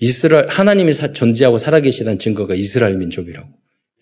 이스라엘 0.00 0.48
하나님이 0.48 0.92
존재하고 0.92 1.58
살아계시다는 1.58 2.18
증거가 2.18 2.54
이스라엘 2.54 2.96
민족이라고. 2.98 3.48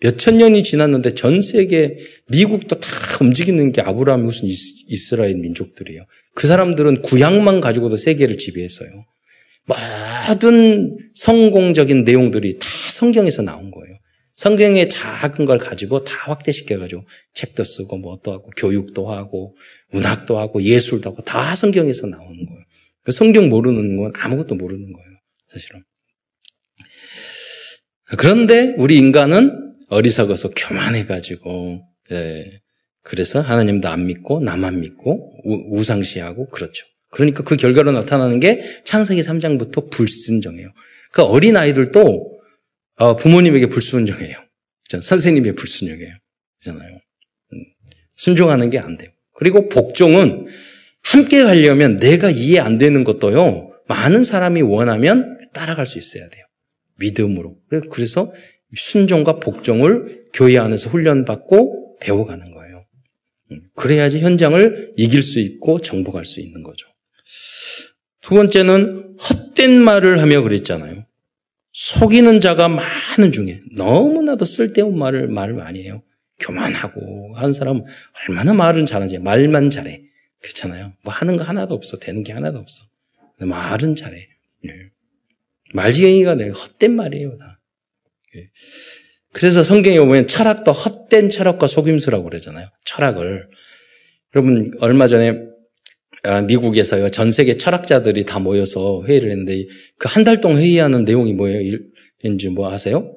몇 0.01 0.17
천 0.17 0.37
년이 0.37 0.63
지났는데 0.63 1.13
전 1.15 1.41
세계 1.41 1.97
미국도 2.27 2.79
다 2.81 2.89
움직이는 3.21 3.71
게 3.71 3.81
아브라함의 3.81 4.23
후손 4.23 4.49
이스라엘 4.49 5.35
민족들이에요. 5.35 6.03
그 6.35 6.45
사람들은 6.47 7.03
구약만 7.03 7.61
가지고도 7.61 7.95
세계를 7.95 8.37
지배했어요. 8.37 8.89
모든 9.65 10.97
성공적인 11.15 12.03
내용들이 12.03 12.59
다 12.59 12.67
성경에서 12.91 13.43
나온 13.43 13.71
거예요. 13.71 13.92
성경의 14.35 14.89
작은 14.89 15.45
걸 15.45 15.57
가지고 15.59 16.03
다 16.03 16.31
확대시켜가지고 16.31 17.03
책도 17.33 17.63
쓰고 17.63 17.97
뭐도 17.97 18.31
하고 18.31 18.49
교육도 18.57 19.09
하고 19.09 19.55
문학도 19.91 20.39
하고 20.39 20.61
예술도 20.61 21.11
하고 21.11 21.21
다 21.23 21.55
성경에서 21.55 22.07
나오는 22.07 22.45
거예요. 22.45 22.63
그 23.03 23.11
성경 23.11 23.49
모르는 23.49 23.97
건 23.97 24.11
아무것도 24.15 24.55
모르는 24.55 24.91
거예요. 24.91 25.09
사실은. 25.49 25.83
그런데 28.17 28.73
우리 28.77 28.97
인간은 28.97 29.75
어리석어서 29.89 30.51
교만해가지고 30.51 31.81
예, 32.11 32.59
그래서 33.03 33.41
하나님도 33.41 33.89
안 33.89 34.05
믿고 34.07 34.39
나만 34.39 34.81
믿고 34.81 35.31
우, 35.45 35.83
상시하고 35.83 36.49
그렇죠. 36.49 36.85
그러니까 37.11 37.43
그 37.43 37.55
결과로 37.55 37.91
나타나는 37.91 38.39
게 38.39 38.61
창세기 38.85 39.21
3장부터 39.21 39.91
불순정해요. 39.91 40.69
그 41.11 41.21
어린 41.21 41.57
아이들도 41.57 42.32
어, 42.95 43.15
부모님에게 43.15 43.67
불순종해요. 43.67 44.37
선생님에게 45.01 45.55
불순종해요. 45.55 46.13
그잖아요. 46.59 46.99
음, 47.53 47.63
순종하는 48.15 48.69
게 48.69 48.77
안 48.77 48.97
돼요. 48.97 49.09
그리고 49.33 49.67
복종은 49.67 50.47
함께 51.01 51.43
가려면 51.43 51.97
내가 51.97 52.29
이해 52.29 52.59
안 52.59 52.77
되는 52.77 53.03
것도요, 53.03 53.71
많은 53.87 54.23
사람이 54.23 54.61
원하면 54.61 55.39
따라갈 55.53 55.85
수 55.85 55.97
있어야 55.97 56.29
돼요. 56.29 56.45
믿음으로. 56.99 57.57
그래서 57.91 58.31
순종과 58.75 59.39
복종을 59.39 60.25
교회 60.33 60.57
안에서 60.57 60.89
훈련받고 60.89 61.97
배워가는 61.99 62.53
거예요. 62.53 62.85
음, 63.51 63.61
그래야지 63.75 64.19
현장을 64.19 64.93
이길 64.95 65.21
수 65.21 65.39
있고 65.39 65.81
정복할 65.81 66.25
수 66.25 66.39
있는 66.39 66.63
거죠. 66.63 66.87
두 68.21 68.35
번째는 68.35 69.17
헛된 69.19 69.81
말을 69.81 70.21
하며 70.21 70.41
그랬잖아요. 70.41 71.05
속이는 71.73 72.39
자가 72.39 72.67
많은 72.67 73.31
중에 73.31 73.61
너무나도 73.75 74.45
쓸데없는 74.45 74.97
말을 74.97 75.27
말을 75.27 75.55
많이 75.55 75.83
해요. 75.83 76.03
교만하고 76.39 77.35
한 77.35 77.51
사람은 77.51 77.83
얼마나 78.29 78.53
말은 78.53 78.85
잘하지 78.85 79.19
말만 79.19 79.69
잘해 79.69 80.01
그렇잖아요. 80.41 80.93
뭐 81.03 81.13
하는 81.13 81.35
거 81.35 81.43
하나도 81.43 81.73
없어 81.73 81.97
되는 81.97 82.23
게 82.23 82.31
하나도 82.31 82.59
없어. 82.59 82.83
말은 83.39 83.95
잘해. 83.95 84.27
네. 84.63 84.71
말지갱이가 85.73 86.35
내 86.35 86.49
헛된 86.49 86.95
말이에요 86.95 87.37
다. 87.37 87.59
예. 88.35 88.49
그래서 89.31 89.63
성경에 89.63 89.97
보면 89.99 90.27
철학도 90.27 90.71
헛된 90.71 91.29
철학과 91.29 91.65
속임수라고 91.65 92.25
그러잖아요. 92.25 92.69
철학을 92.85 93.49
여러분 94.35 94.73
얼마 94.79 95.07
전에 95.07 95.29
아, 95.29 95.52
미국에서요 96.47 97.09
전 97.09 97.31
세계 97.31 97.57
철학자들이 97.57 98.23
다 98.23 98.39
모여서 98.39 99.03
회의를 99.05 99.29
했는데 99.31 99.65
그 99.97 100.07
한 100.07 100.23
달 100.23 100.39
동안 100.39 100.59
회의하는 100.59 101.03
내용이 101.03 101.33
뭐예요? 101.33 101.77
인지 102.23 102.47
뭐 102.49 102.71
아세요? 102.71 103.13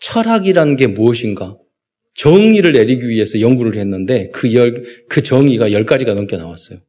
철학이라는 0.00 0.76
게 0.76 0.86
무엇인가? 0.88 1.56
정의를 2.14 2.72
내리기 2.72 3.08
위해서 3.08 3.40
연구를 3.40 3.76
했는데 3.76 4.30
그 4.32 4.52
열, 4.54 4.82
그 5.08 5.22
정의가 5.22 5.70
열 5.70 5.86
가지가 5.86 6.14
넘게 6.14 6.36
나왔어요. 6.36 6.80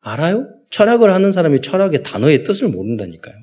알아요? 0.00 0.48
철학을 0.70 1.12
하는 1.12 1.30
사람이 1.30 1.60
철학의 1.60 2.02
단어의 2.02 2.42
뜻을 2.42 2.66
모른다니까요. 2.68 3.36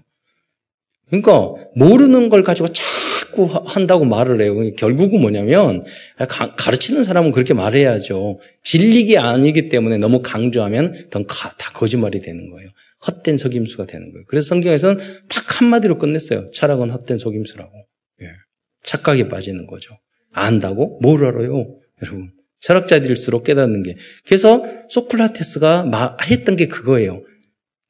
그러니까 1.07 1.53
모르는 1.75 2.27
걸 2.27 2.43
가지고 2.43 2.67
자 2.69 2.83
꾸 3.31 3.47
자꾸 3.47 3.63
한다고 3.65 4.05
말을 4.05 4.41
해요. 4.41 4.55
결국은 4.75 5.21
뭐냐면 5.21 5.83
가, 6.27 6.71
르치는 6.71 7.03
사람은 7.03 7.31
그렇게 7.31 7.53
말해야죠. 7.53 8.39
진리기 8.63 9.17
아니기 9.17 9.69
때문에 9.69 9.97
너무 9.97 10.21
강조하면 10.21 11.09
다 11.09 11.71
거짓말이 11.73 12.19
되는 12.19 12.49
거예요. 12.49 12.69
헛된 13.07 13.37
속임수가 13.37 13.87
되는 13.87 14.11
거예요. 14.11 14.25
그래서 14.27 14.49
성경에서는 14.49 14.97
딱 15.27 15.61
한마디로 15.61 15.97
끝냈어요. 15.97 16.51
철학은 16.51 16.91
헛된 16.91 17.17
속임수라고. 17.17 17.71
예. 18.21 18.27
착각에 18.83 19.27
빠지는 19.27 19.65
거죠. 19.67 19.97
안다고? 20.31 20.99
뭘 21.01 21.25
알아요? 21.25 21.75
여러분. 22.03 22.31
철학자들일수록 22.59 23.43
깨닫는 23.43 23.81
게. 23.83 23.95
그래서 24.25 24.63
소클라테스가 24.89 26.17
했던 26.29 26.55
게 26.55 26.67
그거예요. 26.67 27.23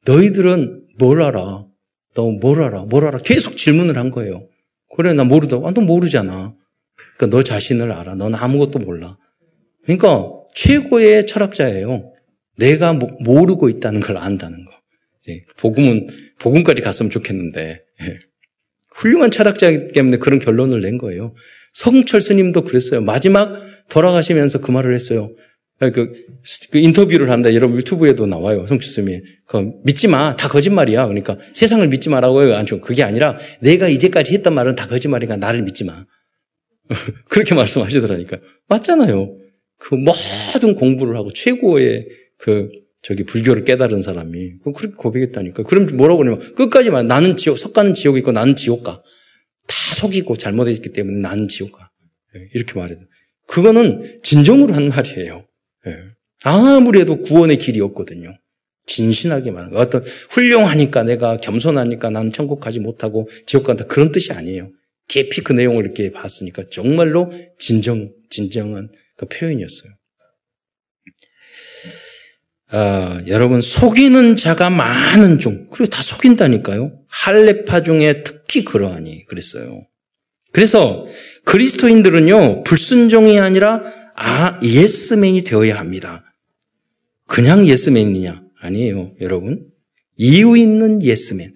너희들은 0.06 0.86
뭘 0.98 1.22
알아? 1.22 1.66
너 2.14 2.30
뭘 2.30 2.62
알아? 2.62 2.84
뭘 2.84 3.04
알아? 3.04 3.18
계속 3.18 3.56
질문을 3.56 3.98
한 3.98 4.10
거예요. 4.10 4.48
그래, 4.94 5.12
나 5.12 5.24
모르다고. 5.24 5.66
아, 5.66 5.72
너 5.72 5.80
모르잖아. 5.80 6.54
그러니까 7.16 7.36
너 7.36 7.42
자신을 7.42 7.92
알아. 7.92 8.14
넌 8.14 8.34
아무것도 8.34 8.78
몰라. 8.78 9.16
그러니까 9.84 10.30
최고의 10.54 11.26
철학자예요. 11.26 12.12
내가 12.58 12.92
모르고 12.92 13.68
있다는 13.68 14.00
걸 14.00 14.18
안다는 14.18 14.64
거. 14.64 14.72
복음은, 15.56 16.08
복음까지 16.38 16.82
갔으면 16.82 17.10
좋겠는데. 17.10 17.82
예. 18.02 18.18
훌륭한 18.94 19.30
철학자이기 19.30 19.88
때문에 19.88 20.18
그런 20.18 20.38
결론을 20.38 20.80
낸 20.80 20.98
거예요. 20.98 21.34
성철 21.72 22.20
스님도 22.20 22.64
그랬어요. 22.64 23.00
마지막 23.00 23.58
돌아가시면서 23.88 24.60
그 24.60 24.70
말을 24.70 24.94
했어요. 24.94 25.30
그, 25.90 26.12
그 26.70 26.78
인터뷰를 26.78 27.30
한다. 27.30 27.52
여러분 27.54 27.76
유튜브에도 27.78 28.26
나와요. 28.26 28.66
스님이. 28.66 29.20
그 29.46 29.72
믿지 29.84 30.06
마. 30.06 30.36
다 30.36 30.48
거짓말이야. 30.48 31.06
그러니까 31.06 31.38
세상을 31.52 31.86
믿지 31.88 32.08
마라고요. 32.08 32.54
아니죠. 32.54 32.80
그게 32.80 33.02
아니라 33.02 33.38
내가 33.60 33.88
이제까지 33.88 34.32
했던 34.32 34.54
말은 34.54 34.76
다 34.76 34.86
거짓말이니까 34.86 35.36
나를 35.36 35.62
믿지 35.62 35.84
마. 35.84 36.04
그렇게 37.28 37.54
말씀하시더라니까. 37.54 38.38
맞잖아요. 38.68 39.36
그 39.78 39.94
모든 39.96 40.76
공부를 40.76 41.16
하고 41.16 41.32
최고의 41.32 42.06
그 42.38 42.70
저기 43.02 43.24
불교를 43.24 43.64
깨달은 43.64 44.00
사람이 44.00 44.58
그렇게 44.62 44.94
고백했다니까. 44.96 45.64
그럼 45.64 45.88
뭐라고 45.96 46.18
그러냐면 46.18 46.54
끝까지 46.54 46.90
말 46.90 47.06
나는 47.06 47.36
지옥, 47.36 47.58
석가는 47.58 47.94
지옥 47.94 48.16
있고 48.18 48.30
나는 48.30 48.54
지옥 48.54 48.84
가. 48.84 49.02
다 49.66 49.94
속이고 49.96 50.36
잘못했기 50.36 50.92
때문에 50.92 51.18
나는 51.20 51.48
지옥 51.48 51.72
가. 51.72 51.90
예, 52.36 52.48
이렇게 52.54 52.78
말해요. 52.78 52.98
그거는 53.48 54.20
진정으로 54.22 54.72
한 54.72 54.88
말이에요. 54.88 55.44
예. 55.86 55.96
아무리 56.42 57.00
해도 57.00 57.20
구원의 57.20 57.58
길이 57.58 57.80
없거든요. 57.80 58.36
진신하게 58.86 59.50
말하는 59.50 59.72
거예요. 59.72 59.82
어떤 59.82 60.02
훌륭하니까 60.30 61.04
내가 61.04 61.36
겸손하니까 61.36 62.10
나는 62.10 62.32
천국 62.32 62.60
가지 62.60 62.80
못하고 62.80 63.28
지옥 63.46 63.64
간다. 63.64 63.86
그런 63.86 64.10
뜻이 64.12 64.32
아니에요. 64.32 64.70
깊이 65.08 65.42
그 65.42 65.52
내용을 65.52 65.84
이렇게 65.84 66.10
봤으니까 66.10 66.64
정말로 66.70 67.30
진정, 67.58 68.10
진정한 68.30 68.90
그 69.16 69.26
표현이었어요. 69.26 69.92
어, 72.72 73.20
여러분 73.26 73.60
속이는 73.60 74.34
자가 74.36 74.70
많은 74.70 75.38
중 75.38 75.68
그리고 75.70 75.90
다 75.90 76.02
속인다니까요. 76.02 76.92
할례파 77.08 77.82
중에 77.82 78.22
특히 78.22 78.64
그러하니 78.64 79.26
그랬어요. 79.26 79.86
그래서 80.52 81.06
그리스도인들은요 81.44 82.64
불순종이 82.64 83.38
아니라 83.38 83.82
아 84.16 84.58
예스맨이 84.62 85.44
되어야 85.44 85.76
합니다. 85.78 86.24
그냥 87.26 87.66
예스맨이냐 87.66 88.42
아니에요, 88.60 89.12
여러분. 89.20 89.66
이유 90.16 90.56
있는 90.56 91.02
예스맨. 91.02 91.54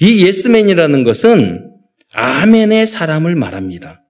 이 0.00 0.26
예스맨이라는 0.26 1.04
것은 1.04 1.70
아멘의 2.12 2.86
사람을 2.86 3.34
말합니다. 3.36 4.02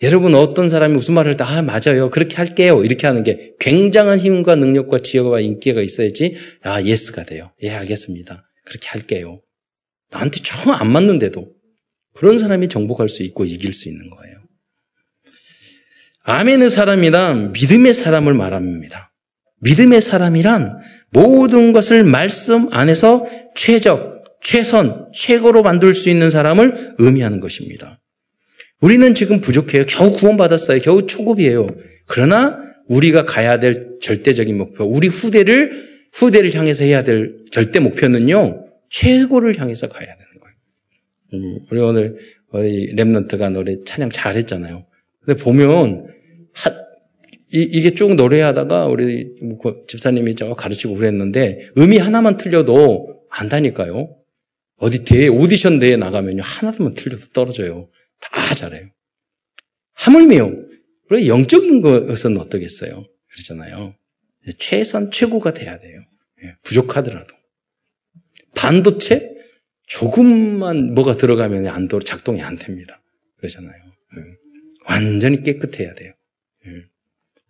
여러분 0.00 0.34
어떤 0.36 0.68
사람이 0.68 0.94
무슨 0.94 1.14
말을 1.14 1.36
다 1.36 1.44
아, 1.44 1.62
맞아요. 1.62 2.08
그렇게 2.10 2.36
할게요. 2.36 2.84
이렇게 2.84 3.06
하는 3.06 3.24
게 3.24 3.52
굉장한 3.58 4.18
힘과 4.20 4.54
능력과 4.54 5.00
지혜와 5.00 5.40
인기가 5.40 5.82
있어야지 5.82 6.34
아 6.62 6.82
yes가 6.82 7.24
돼요. 7.24 7.50
예 7.62 7.70
알겠습니다. 7.70 8.44
그렇게 8.64 8.88
할게요. 8.88 9.40
나한테 10.10 10.40
정 10.42 10.72
안 10.72 10.90
맞는데도 10.92 11.48
그런 12.14 12.38
사람이 12.38 12.68
정복할 12.68 13.08
수 13.08 13.22
있고 13.24 13.44
이길 13.44 13.72
수 13.72 13.88
있는 13.88 14.08
거예요. 14.10 14.37
아멘의 16.28 16.68
사람이란 16.68 17.52
믿음의 17.52 17.94
사람을 17.94 18.34
말합니다. 18.34 19.14
믿음의 19.62 20.02
사람이란 20.02 20.78
모든 21.10 21.72
것을 21.72 22.04
말씀 22.04 22.68
안에서 22.70 23.26
최적, 23.54 24.24
최선, 24.42 25.08
최고로 25.14 25.62
만들 25.62 25.94
수 25.94 26.10
있는 26.10 26.28
사람을 26.28 26.96
의미하는 26.98 27.40
것입니다. 27.40 27.98
우리는 28.82 29.14
지금 29.14 29.40
부족해요. 29.40 29.86
겨우 29.86 30.12
구원받았어요. 30.12 30.80
겨우 30.80 31.06
초급이에요. 31.06 31.66
그러나 32.06 32.58
우리가 32.88 33.24
가야 33.24 33.58
될 33.58 33.96
절대적인 34.02 34.56
목표, 34.56 34.84
우리 34.84 35.08
후대를, 35.08 35.88
후대를 36.12 36.54
향해서 36.54 36.84
해야 36.84 37.04
될 37.04 37.36
절대 37.50 37.80
목표는요, 37.80 38.66
최고를 38.90 39.58
향해서 39.58 39.88
가야 39.88 40.06
되는 40.06 40.40
거예요. 40.40 40.56
음, 41.32 41.58
우리 41.70 41.80
오늘, 41.80 42.16
랩런트가 42.52 43.50
노래 43.50 43.76
찬양 43.84 44.10
잘했잖아요. 44.10 44.84
근데 45.24 45.42
보면, 45.42 46.17
하, 46.54 46.70
이, 47.50 47.80
게쭉 47.82 48.14
노래하다가 48.14 48.86
우리 48.86 49.28
그 49.62 49.84
집사님이 49.88 50.34
저 50.34 50.54
가르치고 50.54 50.94
그랬는데, 50.94 51.70
의미 51.76 51.98
하나만 51.98 52.36
틀려도 52.36 53.24
안다니까요. 53.30 54.14
어디 54.76 55.04
대회, 55.04 55.28
오디션 55.28 55.78
대회 55.78 55.96
나가면요, 55.96 56.42
하나만 56.42 56.94
틀려도 56.94 57.26
떨어져요. 57.32 57.88
다 58.20 58.54
잘해요. 58.54 58.90
하물며 59.94 60.52
그래 61.08 61.26
영적인 61.26 61.82
것은 61.82 62.38
어떻겠어요? 62.38 63.04
그러잖아요. 63.32 63.94
최선 64.58 65.10
최고가 65.10 65.52
돼야 65.52 65.78
돼요. 65.78 66.00
예, 66.44 66.54
부족하더라도 66.62 67.34
반도체 68.54 69.34
조금만 69.86 70.94
뭐가 70.94 71.14
들어가면 71.14 71.66
안 71.66 71.88
작동이 72.00 72.42
안 72.42 72.56
됩니다. 72.56 73.00
그러잖아요. 73.38 73.72
예, 73.72 74.22
완전히 74.88 75.42
깨끗해야 75.42 75.94
돼요. 75.94 76.12
예. 76.68 76.84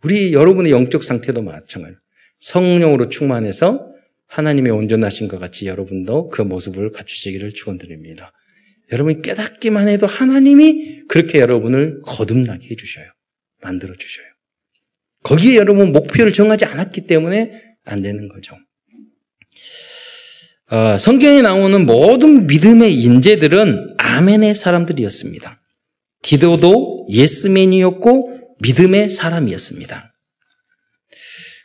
우리 0.05 0.33
여러분의 0.33 0.73
영적 0.73 1.03
상태도 1.03 1.43
마찬가지. 1.43 1.97
성령으로 2.41 3.09
충만해서 3.09 3.93
하나님의 4.27 4.73
온전하신 4.73 5.29
것 5.29 5.39
같이 5.39 5.67
여러분도 5.67 6.29
그 6.29 6.43
모습을 6.43 6.93
갖추시기를 6.93 7.55
축원드립니다. 7.55 8.33
여러분이 8.93 9.23
깨닫기만 9.23 9.89
해도 9.89 10.07
하나님이 10.07 11.03
그렇게 11.09 11.41
여러분을 11.41 12.01
거듭나게 12.03 12.69
해주셔요. 12.71 13.07
만들어 13.61 13.95
주셔요. 13.97 14.27
거기에 15.25 15.57
여러분 15.57 15.93
목표를 15.93 16.33
정하지 16.33 16.65
않았기 16.65 17.03
때문에 17.03 17.53
안 17.85 18.03
되는 18.03 18.29
거죠. 18.29 18.57
어, 20.71 20.99
성경에 20.99 21.43
나오는 21.43 21.87
모든 21.87 22.47
믿음의 22.47 22.95
인재들은 22.95 23.97
아멘의 23.99 24.55
사람들이었습니다. 24.55 25.61
디도도 26.23 27.09
예스맨이었고 27.11 28.38
믿음의 28.61 29.11
사람이었습니다. 29.11 30.13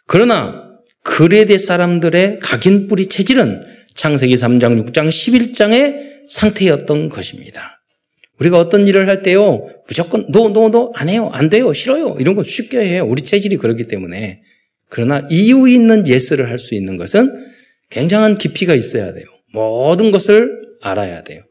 그러나 0.08 0.70
그레데 1.04 1.58
사람들의 1.58 2.40
각인 2.40 2.88
뿌리 2.88 3.08
체질은 3.08 3.64
창세기 3.96 4.36
3장, 4.36 4.86
6장, 4.86 5.10
11장의 5.10 6.28
상태였던 6.30 7.10
것입니다. 7.10 7.82
우리가 8.40 8.58
어떤 8.58 8.88
일을 8.88 9.08
할 9.08 9.22
때요, 9.22 9.68
무조건, 9.88 10.26
너, 10.32 10.50
너, 10.50 10.70
너, 10.70 10.92
안 10.96 11.08
해요, 11.10 11.30
안 11.34 11.50
돼요, 11.50 11.72
싫어요. 11.74 12.18
이런 12.20 12.36
거 12.36 12.44
쉽게 12.44 12.80
해요. 12.80 13.06
우리 13.08 13.22
체질이 13.22 13.58
그렇기 13.58 13.86
때문에. 13.86 14.42
그러나 14.90 15.22
이유 15.30 15.68
있는 15.70 16.08
예스를 16.08 16.50
할 16.50 16.58
수 16.58 16.76
있는 16.76 16.98
것은 16.98 17.32
굉장한 17.90 18.38
깊이가 18.38 18.74
있어야 18.74 19.14
돼요. 19.14 19.26
모든 19.54 20.12
것을 20.12 20.52
알아야 20.82 21.24
돼요. 21.24 21.44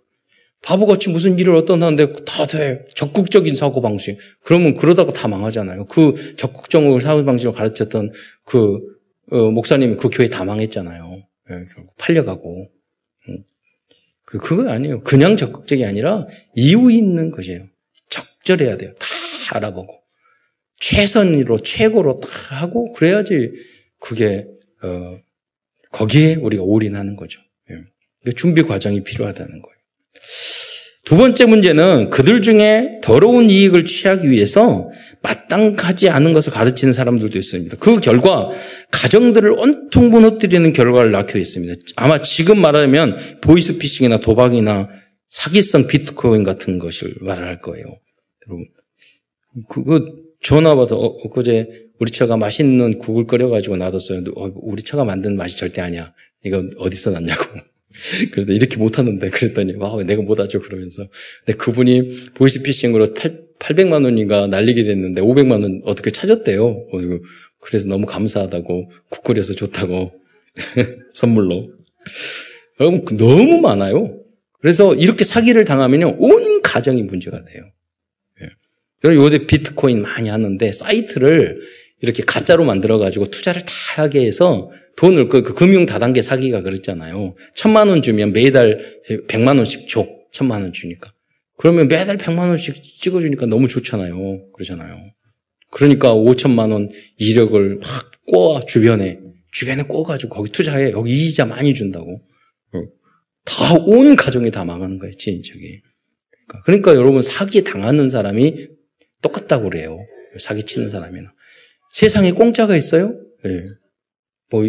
바보같이 0.63 1.11
무슨 1.11 1.39
일을 1.39 1.57
어떤 1.57 1.83
하는데 1.83 2.15
다 2.25 2.47
돼. 2.47 2.87
적극적인 2.95 3.55
사고방식. 3.57 4.19
그러면 4.45 4.75
그러다가 4.75 5.13
다 5.13 5.27
망하잖아요. 5.29 5.87
그 5.87 6.37
적극적으로 6.37 7.01
사고방식을 7.01 7.53
가르쳤던 7.55 8.11
그, 8.45 8.79
어, 9.31 9.51
목사님이 9.51 9.97
그 9.97 10.09
교회 10.11 10.29
다 10.29 10.45
망했잖아요. 10.45 11.23
네, 11.51 11.57
결국 11.75 11.97
팔려가고. 11.99 12.69
그, 14.25 14.39
그거 14.39 14.71
아니에요. 14.71 15.03
그냥 15.03 15.37
적극적이 15.37 15.85
아니라 15.85 16.27
이유 16.55 16.91
있는 16.91 17.31
것이에요. 17.33 17.67
적절해야 18.09 18.77
돼요. 18.77 18.95
다 18.99 19.57
알아보고. 19.57 20.01
최선으로, 20.79 21.59
최고로 21.59 22.21
다 22.21 22.57
하고, 22.57 22.93
그래야지 22.93 23.53
그게, 23.99 24.47
어, 24.83 25.19
거기에 25.91 26.37
우리가 26.37 26.63
올인하는 26.63 27.17
거죠. 27.17 27.41
예. 27.71 28.33
준비 28.33 28.63
과정이 28.63 29.03
필요하다는 29.05 29.61
거예요. 29.61 29.82
두 31.05 31.17
번째 31.17 31.47
문제는 31.47 32.11
그들 32.11 32.43
중에 32.43 32.97
더러운 33.03 33.51
이익을 33.51 33.85
취하기 33.85 34.31
위해서 34.31 34.91
마땅하지 35.23 36.09
않은 36.09 36.33
것을 36.33 36.53
가르치는 36.53 36.93
사람들도 36.93 37.39
있습니다. 37.39 37.77
그 37.79 38.01
결과 38.01 38.51
가정들을 38.91 39.51
온통 39.53 40.11
무너뜨리는 40.11 40.73
결과를 40.73 41.11
낳게 41.11 41.35
됐습니다. 41.35 41.75
아마 41.97 42.21
지금 42.21 42.61
말하면 42.61 43.39
보이스피싱이나 43.41 44.19
도박이나 44.19 44.89
사기성 45.29 45.87
비트코인 45.87 46.45
같은 46.45 46.79
것을 46.79 47.15
말할 47.21 47.61
거예요. 47.61 47.85
여러분, 48.47 48.67
그거 49.69 50.01
전화 50.41 50.75
받아 50.75 50.95
어, 50.95 51.05
엊그제 51.05 51.91
우리 52.01 52.11
차가 52.11 52.37
맛있는 52.37 52.99
국을 52.99 53.27
끓여가지고 53.27 53.77
놔뒀어요. 53.77 54.25
어, 54.37 54.51
우리 54.57 54.83
차가 54.83 55.05
만든 55.05 55.37
맛이 55.37 55.57
절대 55.57 55.81
아니야. 55.81 56.13
이거 56.45 56.65
어디서 56.79 57.11
났냐고. 57.11 57.45
그래서 58.33 58.53
이렇게 58.53 58.77
못하는데 58.77 59.29
그랬더니 59.31 59.75
와 59.77 60.03
내가 60.05 60.23
못하죠 60.23 60.61
그러면서 60.61 61.07
근데 61.45 61.57
그분이 61.57 62.33
보이스피싱으로 62.35 63.15
8, 63.15 63.43
800만 63.59 64.05
원인가 64.05 64.47
날리게 64.47 64.85
됐는데 64.85 65.23
500만 65.23 65.63
원 65.63 65.83
어떻게 65.85 66.11
찾았대요. 66.11 66.87
그래서 67.61 67.89
너무 67.89 68.07
감사하다고 68.07 68.91
국 69.09 69.25
끓여서 69.25 69.55
좋다고 69.55 70.13
선물로 71.15 71.71
여러분 72.81 73.05
너무 73.17 73.61
많아요. 73.61 74.19
그래서 74.61 74.95
이렇게 74.95 75.25
사기를 75.25 75.65
당하면요 75.65 76.17
온 76.19 76.63
가정이 76.63 77.03
문제가 77.05 77.45
돼요. 77.45 77.63
예. 78.43 78.49
여러분 79.05 79.25
요새 79.25 79.47
비트코인 79.47 80.03
많이 80.03 80.29
하는데 80.29 80.73
사이트를 80.73 81.61
이렇게 82.01 82.25
가짜로 82.25 82.65
만들어가지고 82.65 83.31
투자를 83.31 83.65
다 83.65 83.73
하게 83.97 84.27
해서 84.27 84.71
돈을 84.97 85.29
그, 85.29 85.43
그 85.43 85.55
금융 85.55 85.87
다단계 85.87 86.23
사기가 86.23 86.63
그랬잖아요. 86.63 87.35
천만 87.55 87.89
원 87.89 88.03
주면 88.03 88.33
매달 88.33 89.01
백만 89.29 89.59
원씩 89.59 89.89
줘. 89.89 90.07
천만 90.33 90.63
원 90.63 90.73
주니까. 90.73 91.13
그러면 91.57 91.89
매달 91.89 92.17
백만 92.17 92.49
원씩 92.49 92.83
찍어주니까 93.01 93.47
너무 93.47 93.69
좋잖아요. 93.69 94.53
그러잖아요. 94.53 94.99
그러니까 95.71 96.13
오천만 96.13 96.71
원 96.71 96.91
일억을 97.17 97.77
막 97.77 98.13
꼬아 98.27 98.61
주변에 98.67 99.21
주변에 99.53 99.85
꼬가지고 99.85 100.35
거기 100.35 100.51
투자해 100.51 100.93
여기 100.93 101.29
이자 101.29 101.45
많이 101.45 101.75
준다고. 101.75 102.13
어. 102.73 102.83
다온 103.45 104.17
가정이 104.17 104.51
다 104.51 104.65
망하는 104.65 104.99
거예요. 104.99 105.13
진적이. 105.13 105.83
그러니까, 106.47 106.63
그러니까 106.65 106.95
여러분 106.95 107.23
사기 107.23 107.65
당하는 107.65 108.11
사람이 108.11 108.69
똑같다고 109.21 109.71
그래요. 109.71 109.99
사기 110.39 110.65
치는 110.65 110.91
사람이나. 110.91 111.33
세상에 111.93 112.33
공짜가 112.33 112.77
있어요? 112.77 113.15
네. 113.45 113.51
뭐, 114.53 114.65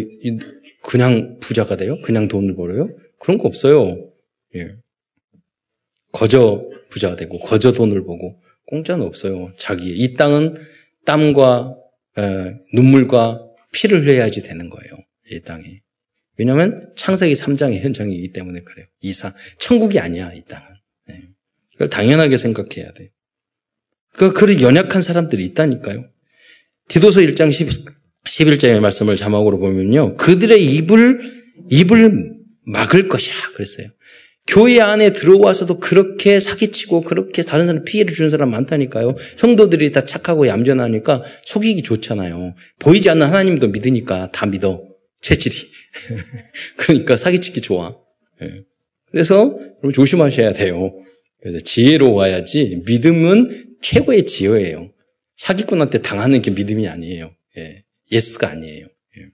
그냥 0.82 1.38
부자가 1.40 1.76
돼요? 1.76 2.00
그냥 2.00 2.26
돈을 2.26 2.56
벌어요? 2.56 2.88
그런 3.20 3.36
거 3.38 3.46
없어요. 3.46 4.10
예. 4.56 4.74
거저 6.10 6.66
부자가 6.88 7.16
되고, 7.16 7.38
거저 7.38 7.72
돈을 7.72 8.04
보고, 8.04 8.40
공짜는 8.66 9.04
없어요. 9.04 9.52
자기. 9.58 9.90
이 9.90 10.14
땅은 10.14 10.54
땀과, 11.04 11.76
에, 12.16 12.54
눈물과 12.72 13.46
피를 13.72 14.02
흘려야지 14.02 14.42
되는 14.42 14.70
거예요. 14.70 14.96
이 15.30 15.40
땅이. 15.40 15.80
왜냐하면 16.36 16.92
창세기 16.96 17.34
3장의 17.34 17.80
현장이기 17.80 18.32
때문에 18.32 18.60
그래요. 18.60 18.86
이사 19.00 19.34
천국이 19.58 19.98
아니야 19.98 20.32
이 20.32 20.42
땅은. 20.44 20.66
네. 21.08 21.22
그걸 21.72 21.90
당연하게 21.90 22.36
생각해야 22.36 22.92
돼요. 22.92 23.08
그 24.12 24.32
그런 24.32 24.60
연약한 24.60 25.02
사람들이 25.02 25.44
있다니까요. 25.46 26.08
디도서 26.88 27.20
1장 27.20 27.52
11, 27.52 27.84
11장의 28.28 28.80
말씀을 28.80 29.16
자막으로 29.16 29.58
보면요. 29.58 30.16
그들의 30.16 30.62
입을, 30.62 31.20
입을 31.70 32.34
막을 32.66 33.08
것이라 33.08 33.36
그랬어요. 33.54 33.88
교회 34.46 34.80
안에 34.80 35.12
들어와서도 35.12 35.80
그렇게 35.80 36.38
사기치고 36.38 37.02
그렇게 37.02 37.42
다른 37.42 37.66
사람 37.66 37.84
피해를 37.84 38.14
주는 38.14 38.28
사람 38.28 38.50
많다니까요. 38.50 39.16
성도들이 39.36 39.90
다 39.92 40.04
착하고 40.04 40.48
얌전하니까 40.48 41.22
속이기 41.44 41.82
좋잖아요. 41.82 42.54
보이지 42.78 43.08
않는 43.10 43.26
하나님도 43.26 43.68
믿으니까 43.68 44.30
다 44.32 44.44
믿어. 44.44 44.82
체질이. 45.22 45.56
그러니까 46.76 47.16
사기치기 47.16 47.62
좋아. 47.62 47.96
예. 48.42 48.64
그래서 49.10 49.58
조심하셔야 49.94 50.52
돼요. 50.52 50.92
그래서 51.40 51.58
지혜로워야지 51.64 52.82
믿음은 52.86 53.76
최고의 53.80 54.26
지혜예요. 54.26 54.90
사기꾼한테 55.36 56.02
당하는 56.02 56.42
게 56.42 56.50
믿음이 56.50 56.86
아니에요. 56.86 57.34
예. 57.56 57.83
yes가 58.10 58.50
아니에요. 58.50 58.86
예. 59.18 59.26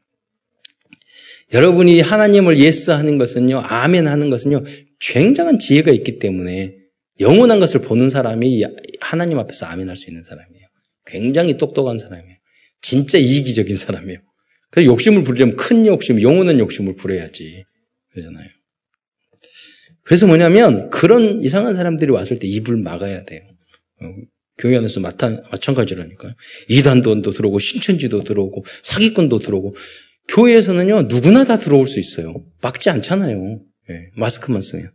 여러분이 1.53 2.01
하나님을 2.01 2.59
yes 2.59 2.91
하는 2.91 3.19
것은요, 3.19 3.61
아멘 3.61 4.07
하는 4.07 4.31
것은요, 4.31 4.65
굉장한 5.01 5.59
지혜가 5.59 5.91
있기 5.93 6.19
때문에 6.19 6.77
영원한 7.21 7.61
것을 7.61 7.83
보는 7.83 8.11
사람이 8.11 8.65
하나님 9.01 9.39
앞에서 9.39 9.67
아멘 9.67 9.89
할 9.89 9.97
수 9.97 10.09
있는 10.09 10.25
사람이에요. 10.25 10.67
굉장히 11.07 11.59
똑똑한 11.59 11.99
사람이에요. 11.99 12.37
진짜 12.81 13.19
이기적인 13.19 13.77
사람이에요. 13.77 14.21
그래서 14.71 14.87
욕심을 14.87 15.25
부리려면 15.25 15.57
큰 15.57 15.87
욕심, 15.87 16.23
영원한 16.23 16.59
욕심을 16.59 16.95
부려야지. 16.95 17.65
그러잖아요. 18.13 18.49
그래서 20.03 20.27
뭐냐면 20.27 20.91
그런 20.91 21.41
이상한 21.41 21.75
사람들이 21.75 22.11
왔을 22.11 22.39
때 22.39 22.47
입을 22.47 22.77
막아야 22.77 23.25
돼요. 23.25 23.43
어, 24.61 24.63
교회 24.63 24.77
안에서 24.77 25.01
마찬, 25.01 25.43
마찬가지라니까요. 25.51 26.35
이단도 26.69 27.23
들어오고 27.23 27.59
신천지도 27.59 28.25
들어오고 28.25 28.65
사기꾼도 28.83 29.39
들어오고 29.39 29.77
교회에서는요 30.29 31.03
누구나 31.03 31.45
다 31.45 31.59
들어올 31.59 31.87
수 31.87 31.99
있어요. 31.99 32.35
막지 32.61 32.91
않잖아요. 32.91 33.61
네, 33.89 34.11
마스크만 34.17 34.61
쓰면. 34.61 34.91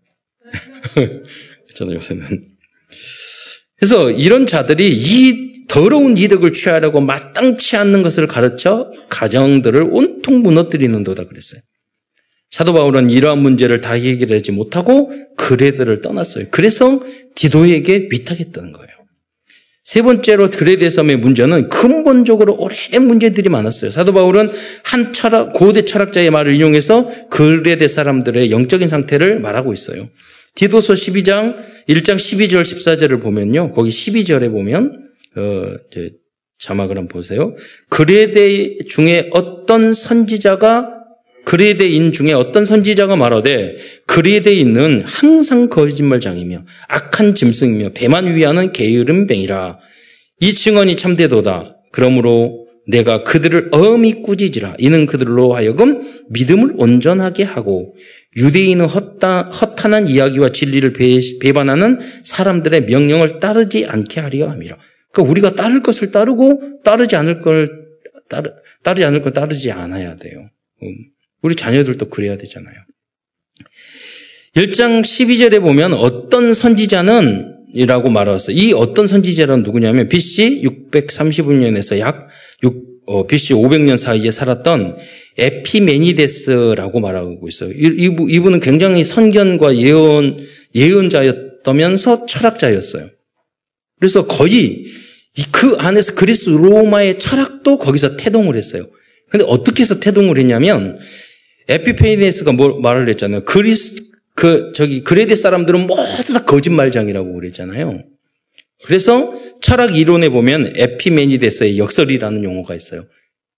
저는 1.76 1.96
요새는. 1.96 2.48
그래서 3.78 4.12
이런 4.12 4.48
자들이 4.48 4.96
이 4.96 5.66
더러운 5.68 6.18
이득을 6.18 6.54
취하려고 6.54 7.02
마땅치 7.02 7.76
않는 7.76 8.04
것을 8.04 8.28
가르쳐 8.28 8.92
가정들을 9.10 9.90
온통 9.92 10.42
무너뜨리는도다 10.42 11.26
그랬어요. 11.26 11.60
사도 12.52 12.72
바울은 12.74 13.10
이러한 13.10 13.40
문제를 13.40 13.82
다 13.82 13.94
해결하지 13.94 14.54
못하고 14.54 15.12
그레들을 15.36 16.00
떠났어요. 16.00 16.46
그래서 16.52 17.04
디도에게 17.34 18.08
위탁했다는 18.12 18.72
거예요. 18.72 18.95
세 19.86 20.02
번째로 20.02 20.50
그레데 20.50 20.90
섬의 20.90 21.18
문제는 21.18 21.70
근본적으로 21.70 22.56
오래된 22.56 23.06
문제들이 23.06 23.50
많았어요. 23.50 23.92
사도 23.92 24.14
바울은 24.14 24.50
한 24.84 25.14
철학, 25.14 25.54
고대 25.54 25.86
철학자의 25.86 26.32
말을 26.32 26.56
이용해서 26.56 27.08
그레데 27.30 27.88
사람들의 27.88 28.50
영적인 28.50 28.88
상태를 28.88 29.40
말하고 29.40 29.74
있어요. 29.74 30.10
디도서 30.56 30.94
12장 30.96 31.58
1장 31.88 32.16
12절 32.16 32.64
14절을 32.64 33.22
보면요. 33.22 33.72
거기 33.72 33.92
12절에 33.92 34.52
보면 34.52 35.08
어, 35.36 35.76
자막을 36.58 36.98
한번 36.98 37.08
보세요. 37.08 37.56
그레데 37.90 38.78
중에 38.90 39.30
어떤 39.34 39.94
선지자가 39.94 40.95
그레데인 41.46 42.12
중에 42.12 42.34
어떤 42.34 42.66
선지자가 42.66 43.16
말하되 43.16 43.78
그레데인은 44.08 45.04
항상 45.06 45.70
거짓말장이며 45.70 46.66
악한 46.88 47.36
짐승이며 47.36 47.90
배만 47.94 48.36
위하는 48.36 48.72
게으른 48.72 49.28
뱅이라 49.28 49.78
이 50.42 50.54
증언이 50.54 50.96
참되도다. 50.96 51.78
그러므로 51.92 52.66
내가 52.88 53.24
그들을 53.24 53.70
엄히 53.72 54.22
꾸짖으라. 54.22 54.76
이는 54.78 55.06
그들로 55.06 55.56
하여금 55.56 56.02
믿음을 56.30 56.74
온전하게 56.78 57.44
하고 57.44 57.96
유대인은 58.38 58.86
헛다, 58.86 59.44
헛한한 59.50 60.08
이야기와 60.08 60.50
진리를 60.50 60.94
배, 60.94 61.54
반하는 61.54 62.00
사람들의 62.24 62.86
명령을 62.86 63.40
따르지 63.40 63.86
않게 63.86 64.20
하려 64.20 64.50
함이라. 64.50 64.78
그러니까 65.14 65.32
우리가 65.32 65.56
따를 65.56 65.82
것을 65.82 66.12
따르고 66.12 66.82
따르지 66.84 67.16
않을 67.16 67.42
걸 67.42 67.86
따르, 68.30 68.52
따르지 68.84 69.06
않을 69.06 69.22
걸 69.22 69.32
따르지 69.32 69.72
않아야 69.72 70.18
돼요. 70.18 70.50
음. 70.84 71.15
우리 71.46 71.56
자녀들도 71.56 72.10
그래야 72.10 72.38
되잖아요. 72.38 72.76
1장 74.56 75.04
12절에 75.04 75.62
보면 75.62 75.94
어떤 75.94 76.56
선지자는 76.56 77.54
이라고 77.74 78.10
말했어요. 78.10 78.56
이 78.56 78.74
어떤 78.74 79.06
선지자는 79.06 79.62
누구냐면 79.62 80.10
BC 80.10 80.64
635년에서 80.64 82.00
약 82.00 82.30
6, 82.64 82.84
어, 83.06 83.28
BC 83.28 83.54
500년 83.54 83.98
사이에 83.98 84.32
살았던 84.32 84.98
에피메니데스라고 85.38 87.00
말하고 87.00 87.48
있어요. 87.48 87.72
이분, 87.74 88.28
이분은 88.28 88.60
굉장히 88.60 89.04
선견과 89.04 89.78
예언, 89.78 90.48
예언자였다면서 90.74 92.26
철학자였어요. 92.26 93.10
그래서 94.00 94.26
거의 94.26 94.86
그 95.52 95.76
안에서 95.78 96.16
그리스 96.16 96.50
로마의 96.50 97.20
철학도 97.20 97.78
거기서 97.78 98.18
태동을 98.18 98.56
했어요. 98.56 98.88
근데 99.30 99.46
어떻게 99.48 99.82
해서 99.82 100.00
태동을 100.00 100.38
했냐면 100.38 101.00
에피페이네스가 101.68 102.52
뭐 102.52 102.80
말을 102.80 103.10
했잖아요. 103.10 103.46
그리스 103.46 104.06
그 104.34 104.72
저기 104.76 105.02
그레데 105.04 105.36
사람들은 105.36 105.88
모두 105.88 106.34
다 106.34 106.44
거짓말장이라고 106.44 107.34
그랬잖아요. 107.34 108.04
그래서 108.84 109.34
철학 109.62 109.98
이론에 109.98 110.30
보면 110.30 110.74
에피메니데스의 110.76 111.80
역설이라는 111.80 112.44
용어가 112.44 112.76
있어요. 112.76 113.06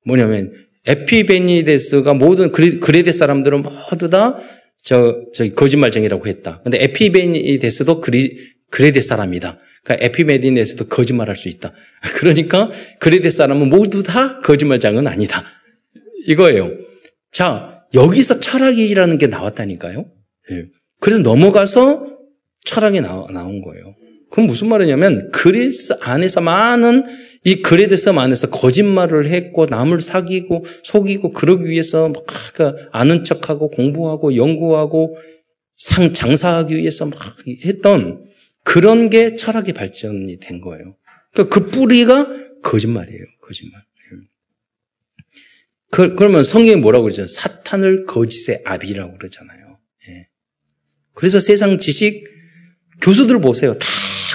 뭐냐면 0.05 0.53
에피메니데스가 0.85 2.13
모든 2.13 2.51
그레데 2.51 3.11
사람들은 3.11 3.63
모두 3.63 4.09
다 4.09 4.39
저, 4.81 5.21
저기 5.33 5.53
거짓말쟁이라고 5.53 6.27
했다. 6.27 6.61
근데 6.63 6.81
에피메니데스도 6.83 7.99
그리, 7.99 8.37
그레데 8.69 9.01
사람이다. 9.01 9.59
그러니까 9.83 10.05
에피메니데스도 10.05 10.85
거짓말할 10.85 11.35
수 11.35 11.49
있다. 11.49 11.73
그러니까 12.15 12.71
그레데 12.99 13.29
사람은 13.29 13.69
모두 13.69 14.03
다 14.03 14.39
거짓말장은 14.39 15.07
아니다. 15.07 15.45
이거예요. 16.25 16.71
자, 17.31 17.76
여기서 17.93 18.39
철학이라는 18.39 19.17
게 19.17 19.27
나왔다니까요. 19.27 20.05
예. 20.51 20.65
그래서 20.99 21.21
넘어가서 21.21 22.17
철학이 22.65 23.01
나, 23.01 23.25
나온 23.31 23.61
거예요. 23.61 23.95
그건 24.29 24.45
무슨 24.45 24.67
말이냐면 24.67 25.31
그리스 25.31 25.93
안에서 26.01 26.41
많은 26.41 27.05
이 27.45 27.61
그레데 27.61 27.95
섬 27.95 28.19
안에서 28.19 28.49
거짓말을 28.49 29.27
했고 29.27 29.67
남을 29.67 30.01
사귀고 30.01 30.65
속이고 30.83 31.31
그러기 31.31 31.65
위해서 31.65 32.09
막 32.09 32.25
그러니까 32.53 32.89
아는 32.91 33.23
척하고 33.23 33.69
공부하고 33.69 34.35
연구하고 34.35 35.17
상 35.77 36.13
장사하기 36.13 36.75
위해서 36.75 37.05
막 37.05 37.17
했던 37.65 38.25
그런 38.63 39.09
게 39.09 39.35
철학의 39.35 39.73
발전이 39.73 40.39
된 40.39 40.59
거예요. 40.59 40.97
그러니까 41.31 41.53
그 41.53 41.69
뿌리가 41.69 42.27
거짓말이에요. 42.63 43.23
거짓말. 43.41 43.81
그, 45.89 46.15
그러면 46.15 46.43
성경이 46.43 46.77
뭐라고 46.81 47.03
그러죠? 47.05 47.27
사탄을 47.27 48.05
거짓의 48.05 48.61
아비라고 48.65 49.17
그러잖아요. 49.17 49.77
예. 50.09 50.27
그래서 51.13 51.39
세상 51.39 51.77
지식 51.79 52.23
교수들 53.01 53.39
보세요. 53.39 53.73
다 53.73 53.87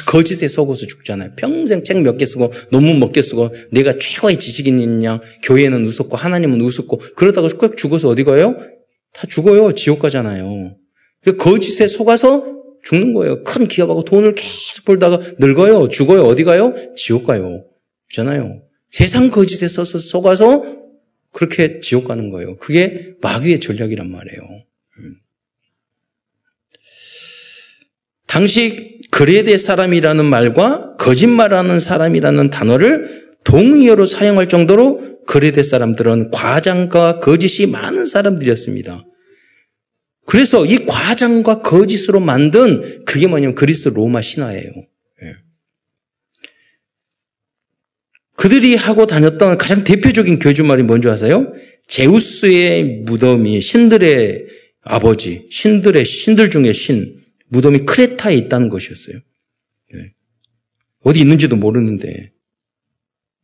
거짓에 0.07 0.49
속어서 0.49 0.87
죽잖아요. 0.87 1.33
평생 1.37 1.85
책 1.85 1.97
몇 1.99 2.17
개 2.19 2.25
쓰고 2.27 2.53
논문 2.71 2.99
몇 3.01 3.13
개 3.13 3.21
쓰고 3.23 3.51
내가 3.71 3.93
최고의 3.99 4.39
지식인이냐 4.39 5.21
교회는 5.43 5.85
웃었고 5.85 6.17
하나님은 6.17 6.61
웃었고 6.61 7.01
그러다가 7.17 7.49
꼭 7.49 7.77
죽어서 7.77 8.09
어디 8.09 8.25
가요? 8.25 8.57
다 9.13 9.27
죽어요. 9.29 9.73
지옥 9.73 9.99
가잖아요. 10.01 10.77
거짓에 11.39 11.87
속아서 11.87 12.47
죽는 12.85 13.13
거예요. 13.15 13.45
큰 13.45 13.69
기업하고 13.69 14.05
돈을 14.05 14.35
계속 14.35 14.85
벌다가 14.87 15.21
늙어요. 15.39 15.89
죽어요. 15.89 16.23
어디 16.23 16.45
가요? 16.45 16.75
지옥 16.97 17.27
가요. 17.27 17.65
그잖아요. 18.09 18.63
세상 18.91 19.31
거짓에 19.31 19.69
속아서 19.69 20.65
그렇게 21.33 21.81
지옥 21.81 22.09
가는 22.09 22.31
거예요. 22.31 22.57
그게 22.59 23.15
마귀의 23.21 23.61
전략이란 23.61 24.11
말이에요. 24.11 24.43
음. 24.99 25.17
당시 28.27 29.01
그레데 29.11 29.57
사람이라는 29.57 30.25
말과 30.25 30.97
거짓말하는 30.97 31.81
사람이라는 31.81 32.51
단어를 32.51 33.33
동의어로 33.45 34.07
사용할 34.07 34.49
정도로 34.49 35.19
그레데 35.27 35.63
사람들은 35.63 36.31
과장과 36.31 37.21
거짓이 37.21 37.67
많은 37.67 38.07
사람들이었습니다. 38.07 39.05
그래서 40.25 40.65
이 40.65 40.87
과장과 40.87 41.63
거짓으로 41.63 42.21
만든 42.21 43.05
그게 43.05 43.27
뭐냐면 43.27 43.55
그리스 43.55 43.89
로마 43.89 44.21
신화예요. 44.21 44.71
예. 45.23 45.37
그들이 48.37 48.75
하고 48.75 49.07
다녔던 49.07 49.59
가장 49.59 49.85
대표적인 49.85 50.39
교주말이 50.39 50.83
뭔지 50.83 51.09
아세요? 51.09 51.53
제우스의 51.87 53.03
무덤이 53.05 53.61
신들의 53.61 54.47
아버지, 54.83 55.47
신들의 55.51 56.05
신들 56.05 56.51
중에 56.51 56.73
신 56.73 57.23
무덤이 57.49 57.81
크레타에 57.81 58.35
있다는 58.35 58.69
것이었어요. 58.69 59.19
예. 59.95 60.13
어디 61.03 61.21
있는지도 61.21 61.57
모르는데 61.57 62.33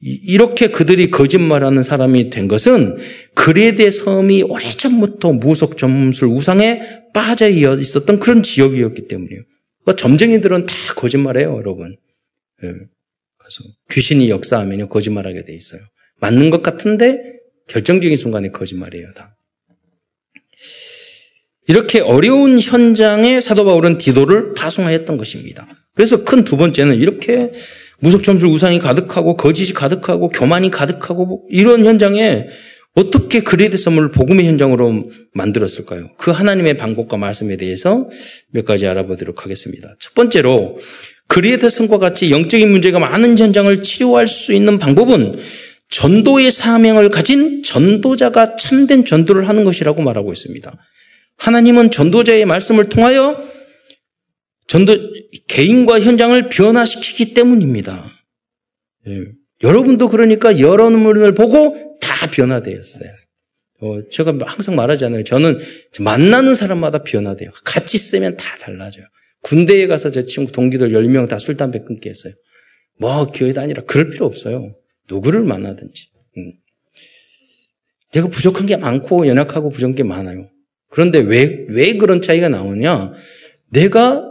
이렇게 0.01 0.69
그들이 0.69 1.11
거짓말하는 1.11 1.83
사람이 1.83 2.31
된 2.31 2.47
것은 2.49 2.99
그레데 3.35 3.91
섬이 3.91 4.45
오래전부터 4.45 5.33
무속 5.35 5.77
점술 5.77 6.29
우상에 6.29 6.81
빠져 7.13 7.49
있었던 7.49 8.21
그런 8.21 8.43
지역이었기 8.43 9.09
때문이에요. 9.09 9.43
그러니까 9.83 10.01
점쟁이들은 10.01 10.67
다 10.67 10.75
거짓말해요, 10.95 11.57
여러분. 11.57 11.97
예. 13.49 13.55
그래서 13.55 13.75
귀신이 13.91 14.31
역사하면 14.31 14.89
거짓말하게 14.89 15.45
돼 15.45 15.55
있어요. 15.55 15.81
맞는 16.21 16.51
것 16.51 16.63
같은데 16.63 17.19
결정적인 17.69 18.17
순간에 18.17 18.51
거짓말이에요, 18.51 19.13
다. 19.15 19.37
이렇게 21.67 22.01
어려운 22.01 22.61
현장에 22.61 23.41
사도 23.41 23.65
바울은 23.65 23.99
디도를 23.99 24.55
파송하였던 24.55 25.19
것입니다. 25.19 25.67
그래서 25.95 26.25
큰 26.25 26.45
두 26.45 26.57
번째는 26.57 26.97
이렇게 26.97 27.53
무속 28.01 28.25
점술 28.25 28.49
우상이 28.49 28.79
가득하고 28.79 29.37
거짓이 29.37 29.75
가득하고 29.75 30.31
교만이 30.31 30.71
가득하고 30.71 31.27
뭐 31.27 31.43
이런 31.51 31.85
현장에 31.85 32.47
어떻게 32.95 33.41
그레데 33.41 33.77
섬을 33.77 34.13
복음의 34.13 34.47
현장으로 34.47 35.09
만들었을까요? 35.35 36.09
그 36.17 36.31
하나님의 36.31 36.79
방법과 36.79 37.17
말씀에 37.17 37.57
대해서 37.57 38.09
몇 38.51 38.65
가지 38.65 38.87
알아보도록 38.87 39.45
하겠습니다. 39.45 39.95
첫 40.01 40.15
번째로 40.15 40.79
섬과 41.71 41.99
같이 41.99 42.31
영적인 42.31 42.71
문제가 42.71 42.99
많은 42.99 43.39
현장을 43.39 43.83
치료할 43.83 44.27
수 44.27 44.53
있는 44.53 44.79
방법은 44.79 45.39
전도의 45.91 46.51
사명을 46.51 47.11
가진 47.11 47.63
전도자가 47.63 48.57
참된 48.57 49.05
전도를 49.05 49.49
하는 49.49 49.65
것이라고 49.65 50.03
말하고 50.03 50.33
있습니다. 50.33 50.77
하나님은 51.37 51.91
전도자의 51.91 52.45
말씀을 52.45 52.89
통하여 52.89 53.41
전도 54.67 54.97
개인과 55.47 56.01
현장을 56.01 56.49
변화시키기 56.49 57.33
때문입니다. 57.35 58.11
예. 59.09 59.25
여러분도 59.63 60.09
그러니까 60.09 60.61
여러분을 60.61 61.35
보고 61.35 61.99
다 62.01 62.31
변화되었어요. 62.31 63.11
어, 63.81 64.09
제가 64.11 64.35
항상 64.43 64.77
말하잖아요. 64.77 65.25
저는 65.25 65.59
만나는 66.01 66.55
사람마다 66.55 67.03
변화돼요. 67.03 67.51
같이 67.65 67.97
쓰면 67.97 68.37
다 68.37 68.57
달라져요. 68.61 69.07
군대에 69.43 69.87
가서 69.87 70.11
제 70.11 70.27
친구 70.27 70.53
동기들 70.53 70.91
10명 70.91 71.29
다 71.29 71.39
술, 71.39 71.57
담배 71.57 71.81
끊게 71.81 72.11
했어요. 72.11 72.35
뭐, 72.99 73.27
교회 73.27 73.53
다니라. 73.53 73.85
그럴 73.85 74.11
필요 74.11 74.27
없어요. 74.27 74.75
누구를 75.09 75.43
만나든지. 75.43 76.09
음. 76.37 76.53
내가 78.13 78.29
부족한 78.29 78.67
게 78.67 78.77
많고 78.77 79.27
연약하고 79.27 79.71
부족한 79.71 79.95
게 79.95 80.03
많아요. 80.03 80.49
그런데 80.91 81.19
왜, 81.19 81.67
왜 81.69 81.97
그런 81.97 82.21
차이가 82.21 82.49
나오냐? 82.49 83.13
내가 83.71 84.25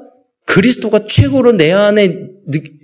그리스도가 0.45 1.05
최고로 1.05 1.53
내 1.53 1.71
안에 1.71 2.17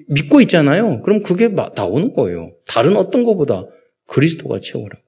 믿고 0.10 0.42
있잖아요. 0.42 1.02
그럼 1.02 1.24
그게 1.24 1.48
나오는 1.48 2.14
거예요. 2.14 2.52
다른 2.68 2.96
어떤 2.96 3.24
것보다 3.24 3.66
그리스도가 4.08 4.60
최고라고. 4.60 5.02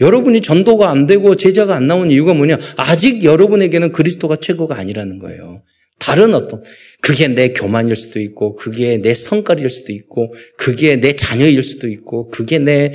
여러분이 0.00 0.40
전도가 0.40 0.90
안 0.90 1.06
되고 1.06 1.36
제자가 1.36 1.74
안 1.74 1.86
나온 1.86 2.10
이유가 2.10 2.34
뭐냐? 2.34 2.58
아직 2.76 3.24
여러분에게는 3.24 3.92
그리스도가 3.92 4.36
최고가 4.36 4.76
아니라는 4.76 5.18
거예요. 5.18 5.62
다른 5.98 6.34
어떤, 6.34 6.62
그게 7.00 7.28
내 7.28 7.52
교만일 7.52 7.96
수도 7.96 8.20
있고, 8.20 8.54
그게 8.54 8.98
내 8.98 9.14
성깔일 9.14 9.68
수도 9.68 9.92
있고, 9.92 10.34
그게 10.56 10.96
내 10.96 11.16
자녀일 11.16 11.62
수도 11.62 11.88
있고, 11.88 12.28
그게 12.28 12.58
내, 12.58 12.92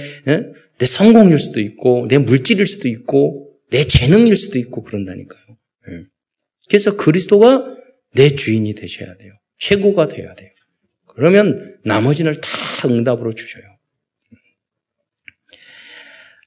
내 0.78 0.86
성공일 0.86 1.38
수도 1.38 1.60
있고, 1.60 2.08
내 2.08 2.18
물질일 2.18 2.66
수도 2.66 2.88
있고, 2.88 3.50
내 3.70 3.86
재능일 3.86 4.36
수도 4.36 4.60
있고, 4.60 4.84
그런다니까요. 4.84 5.42
그래서 6.70 6.96
그리스도가 6.96 7.66
내 8.14 8.30
주인이 8.30 8.74
되셔야 8.76 9.16
돼요. 9.18 9.34
최고가 9.60 10.08
되어야 10.08 10.34
돼요. 10.36 10.50
그러면 11.08 11.78
나머지는 11.84 12.34
다 12.34 12.88
응답으로 12.88 13.34
주셔요. 13.34 13.64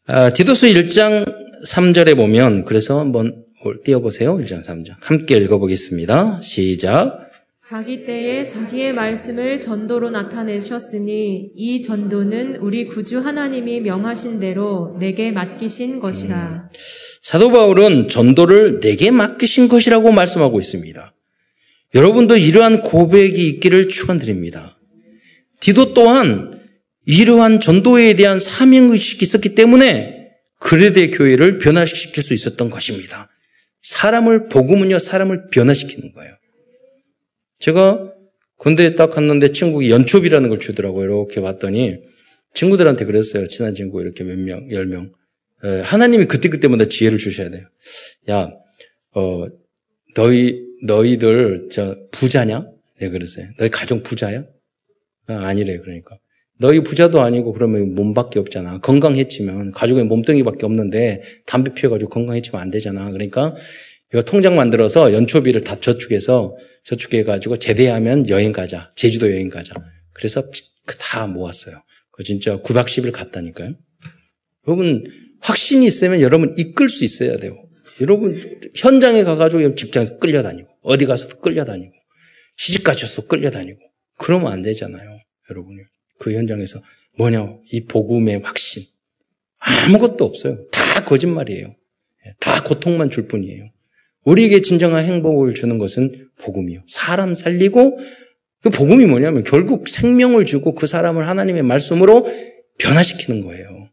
아, 0.07 0.31
디도스 0.33 0.67
1장 0.67 1.45
3절에 1.67 2.17
보면 2.17 2.65
그래서 2.65 2.99
한번 2.99 3.44
띄워보세요. 3.85 4.37
1장 4.37 4.65
3절. 4.65 4.97
함께 5.01 5.37
읽어보겠습니다. 5.39 6.41
시작. 6.43 7.25
자기 7.67 8.05
때에 8.05 8.45
자기의 8.45 8.93
말씀을 8.93 9.59
전도로 9.59 10.11
나타내셨으니 10.11 11.53
이 11.57 11.81
전도는 11.81 12.57
우리 12.57 12.87
구주 12.87 13.21
하나님이 13.21 13.81
명하신 13.81 14.39
대로 14.39 14.97
내게 15.01 15.33
맡기신 15.33 15.99
것이라. 15.99 16.69
음. 16.71 16.79
사도 17.23 17.51
바울은 17.51 18.11
전도를 18.11 18.81
내게 18.81 19.11
맡기신 19.11 19.69
것이라고 19.69 20.13
말씀하고 20.13 20.61
있습니다. 20.61 21.15
여러분도 21.95 22.37
이러한 22.37 22.83
고백이 22.83 23.49
있기를 23.49 23.89
축원드립니다. 23.89 24.79
디도 25.61 25.95
또한 25.95 26.61
이러한 27.07 27.61
전도에 27.61 28.15
대한 28.15 28.41
사명의식이 28.41 29.25
있었기 29.25 29.55
때문에 29.55 30.29
그레데 30.59 31.11
교회를 31.11 31.59
변화시킬 31.59 32.23
수 32.23 32.35
있었던 32.35 32.69
것입니다. 32.69 33.31
사람을 33.85 34.49
복음은요 34.49 34.99
사람을 34.99 35.49
변화시키는 35.51 36.13
거예요. 36.13 36.35
제가 37.61 38.13
군대에 38.57 38.95
딱 38.95 39.11
갔는데 39.11 39.53
친구가 39.53 39.89
연초비라는 39.89 40.49
걸 40.49 40.59
주더라고요. 40.59 41.05
이렇게 41.05 41.41
봤더니 41.41 41.99
친구들한테 42.55 43.05
그랬어요. 43.05 43.47
친한 43.47 43.75
친구 43.75 44.01
이렇게 44.01 44.25
몇 44.25 44.39
명, 44.39 44.71
열 44.71 44.87
명. 44.87 45.13
하나님이 45.63 46.27
그때그때마다 46.27 46.87
지혜를 46.87 47.19
주셔야 47.19 47.51
돼요. 47.51 47.67
야, 48.31 48.51
어, 49.13 49.47
너희 50.15 50.63
너희들 50.83 51.69
저 51.71 51.97
부자냐? 52.11 52.67
네 53.01 53.09
그러세요. 53.09 53.49
너희 53.59 53.71
가정 53.71 54.03
부자야? 54.03 54.45
아, 55.27 55.35
아니래 55.35 55.79
그러니까. 55.79 56.19
너희 56.59 56.81
부자도 56.81 57.21
아니고 57.21 57.53
그러면 57.53 57.95
몸밖에 57.95 58.39
없잖아. 58.39 58.81
건강했지만 58.81 59.73
가족의 59.73 60.05
몸뚱이밖에 60.05 60.65
없는데 60.67 61.23
담배 61.47 61.75
피워가지고 61.75 62.11
건강했지면 62.11 62.61
안 62.61 62.71
되잖아. 62.71 63.11
그러니까 63.11 63.55
이거 64.13 64.23
통장 64.23 64.55
만들어서 64.55 65.13
연초비를 65.13 65.63
다 65.63 65.81
저축해서 65.81 66.57
저축해가지고 66.85 67.57
제대하면 67.57 68.29
여행 68.29 68.53
가자. 68.53 68.93
제주도 68.95 69.31
여행 69.31 69.49
가자. 69.49 69.75
그래서 70.13 70.45
그다 70.87 71.27
모았어요. 71.27 71.83
그 72.13 72.23
진짜 72.23 72.61
9박 72.61 72.85
10일 72.85 73.11
갔다니까요. 73.13 73.75
여러분 74.69 75.05
확신이 75.41 75.87
있으면 75.87 76.21
여러분 76.21 76.55
이끌 76.57 76.89
수 76.89 77.05
있어야 77.05 77.37
돼요. 77.37 77.57
여러분 78.01 78.41
현장에 78.77 79.25
가가지고 79.25 79.75
직장에서 79.75 80.19
끌려다니고 80.19 80.69
어디 80.83 81.07
가서도 81.07 81.41
끌려다니고 81.41 81.93
시집 82.57 82.85
가셔서 82.85 83.27
끌려다니고. 83.27 83.81
그러면 84.19 84.53
안 84.53 84.63
되잖아요. 84.63 85.19
여러분이. 85.51 85.79
그 86.19 86.33
현장에서 86.33 86.81
뭐냐, 87.17 87.59
이 87.73 87.85
복음의 87.85 88.41
확신. 88.43 88.85
아무것도 89.59 90.25
없어요. 90.25 90.67
다 90.71 91.05
거짓말이에요. 91.05 91.75
예, 92.27 92.35
다 92.41 92.63
고통만 92.63 93.11
줄 93.11 93.29
뿐이에요. 93.29 93.67
우리에게 94.25 94.63
진정한 94.63 95.05
행복을 95.05 95.55
주는 95.55 95.79
것은 95.79 96.29
복음이요. 96.39 96.83
사람 96.87 97.35
살리고 97.35 97.99
그 98.63 98.71
복음이 98.71 99.07
뭐냐면 99.07 99.45
결국 99.45 99.89
생명을 99.89 100.47
주고 100.47 100.75
그 100.75 100.87
사람을 100.87 101.29
하나님의 101.29 101.63
말씀으로 101.63 102.27
변화시키는 102.79 103.43
거예요. 103.43 103.91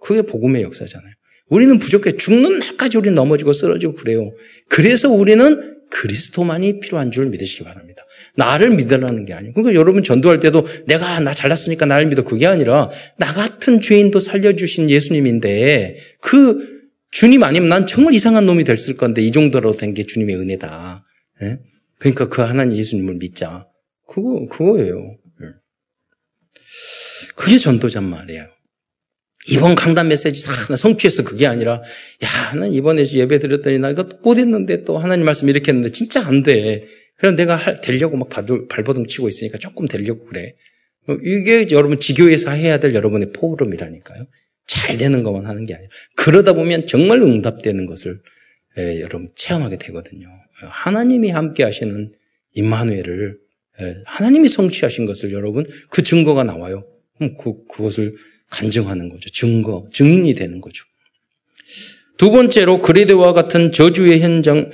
그게 0.00 0.22
복음의 0.22 0.62
역사잖아요. 0.62 1.12
우리는 1.48 1.78
부족해. 1.78 2.16
죽는 2.16 2.58
날까지 2.58 2.98
우리는 2.98 3.14
넘어지고 3.14 3.52
쓰러지고 3.52 3.94
그래요. 3.94 4.32
그래서 4.68 5.10
우리는 5.10 5.80
그리스도만이 5.90 6.80
필요한 6.80 7.10
줄 7.10 7.26
믿으시기 7.26 7.64
바랍니다. 7.64 8.04
나를 8.36 8.70
믿으라는 8.70 9.24
게 9.24 9.32
아니고. 9.34 9.54
그러니까 9.54 9.78
여러분 9.78 10.02
전도할 10.02 10.40
때도 10.40 10.66
내가 10.86 11.20
나 11.20 11.32
잘났으니까 11.34 11.86
나를 11.86 12.06
믿어. 12.06 12.22
그게 12.22 12.46
아니라 12.46 12.90
나 13.16 13.32
같은 13.32 13.80
죄인도 13.80 14.20
살려주신 14.20 14.90
예수님인데 14.90 15.96
그 16.20 16.80
주님 17.10 17.42
아니면 17.42 17.68
난 17.68 17.86
정말 17.86 18.14
이상한 18.14 18.46
놈이 18.46 18.64
됐을 18.64 18.96
건데 18.96 19.20
이 19.22 19.32
정도로 19.32 19.76
된 19.76 19.94
게 19.94 20.04
주님의 20.06 20.36
은혜다. 20.36 21.04
예? 21.42 21.58
그러니까 21.98 22.28
그 22.28 22.42
하나님 22.42 22.76
예수님을 22.78 23.14
믿자. 23.16 23.66
그거 24.08 24.46
그거예요. 24.48 25.16
예. 25.42 25.46
그게 27.34 27.58
전도잔 27.58 28.04
말이에요. 28.04 28.46
이번 29.48 29.74
강단 29.74 30.08
메시지 30.08 30.44
다 30.46 30.76
성취했어. 30.76 31.24
그게 31.24 31.46
아니라, 31.46 31.82
야, 32.22 32.54
난 32.54 32.72
이번에 32.72 33.06
예배 33.06 33.38
드렸더니 33.38 33.78
나 33.78 33.88
이거 33.90 34.06
못했는데 34.22 34.84
또 34.84 34.98
하나님 34.98 35.24
말씀 35.24 35.48
이렇게 35.48 35.72
했는데 35.72 35.90
진짜 35.90 36.24
안 36.26 36.42
돼. 36.42 36.86
그럼 37.20 37.36
내가 37.36 37.54
할, 37.54 37.80
되려고 37.80 38.16
막 38.16 38.28
발버둥 38.28 39.06
치고 39.06 39.28
있으니까 39.28 39.58
조금 39.58 39.86
되려고 39.86 40.24
그래. 40.24 40.54
뭐 41.06 41.18
이게 41.22 41.66
여러분 41.70 42.00
지교에서 42.00 42.50
해야 42.50 42.80
될 42.80 42.94
여러분의 42.94 43.32
포럼이라니까요. 43.32 44.26
잘 44.66 44.96
되는 44.96 45.22
것만 45.22 45.46
하는 45.46 45.66
게 45.66 45.74
아니라 45.74 45.90
그러다 46.16 46.52
보면 46.54 46.86
정말 46.86 47.20
응답되는 47.20 47.86
것을 47.86 48.20
예, 48.78 49.00
여러분 49.00 49.30
체험하게 49.34 49.78
되거든요. 49.78 50.28
하나님이 50.52 51.30
함께 51.30 51.64
하시는 51.64 52.10
임마누엘을 52.54 53.38
예, 53.80 53.96
하나님이 54.06 54.48
성취하신 54.48 55.06
것을 55.06 55.32
여러분 55.32 55.66
그 55.90 56.02
증거가 56.02 56.44
나와요. 56.44 56.86
그 57.18 57.66
그것을 57.68 58.16
간증하는 58.48 59.08
거죠. 59.08 59.28
증거, 59.30 59.86
증인이 59.92 60.34
되는 60.34 60.60
거죠. 60.60 60.84
두 62.20 62.30
번째로 62.30 62.82
그레데와 62.82 63.32
같은 63.32 63.72
저주의 63.72 64.20
현장, 64.20 64.70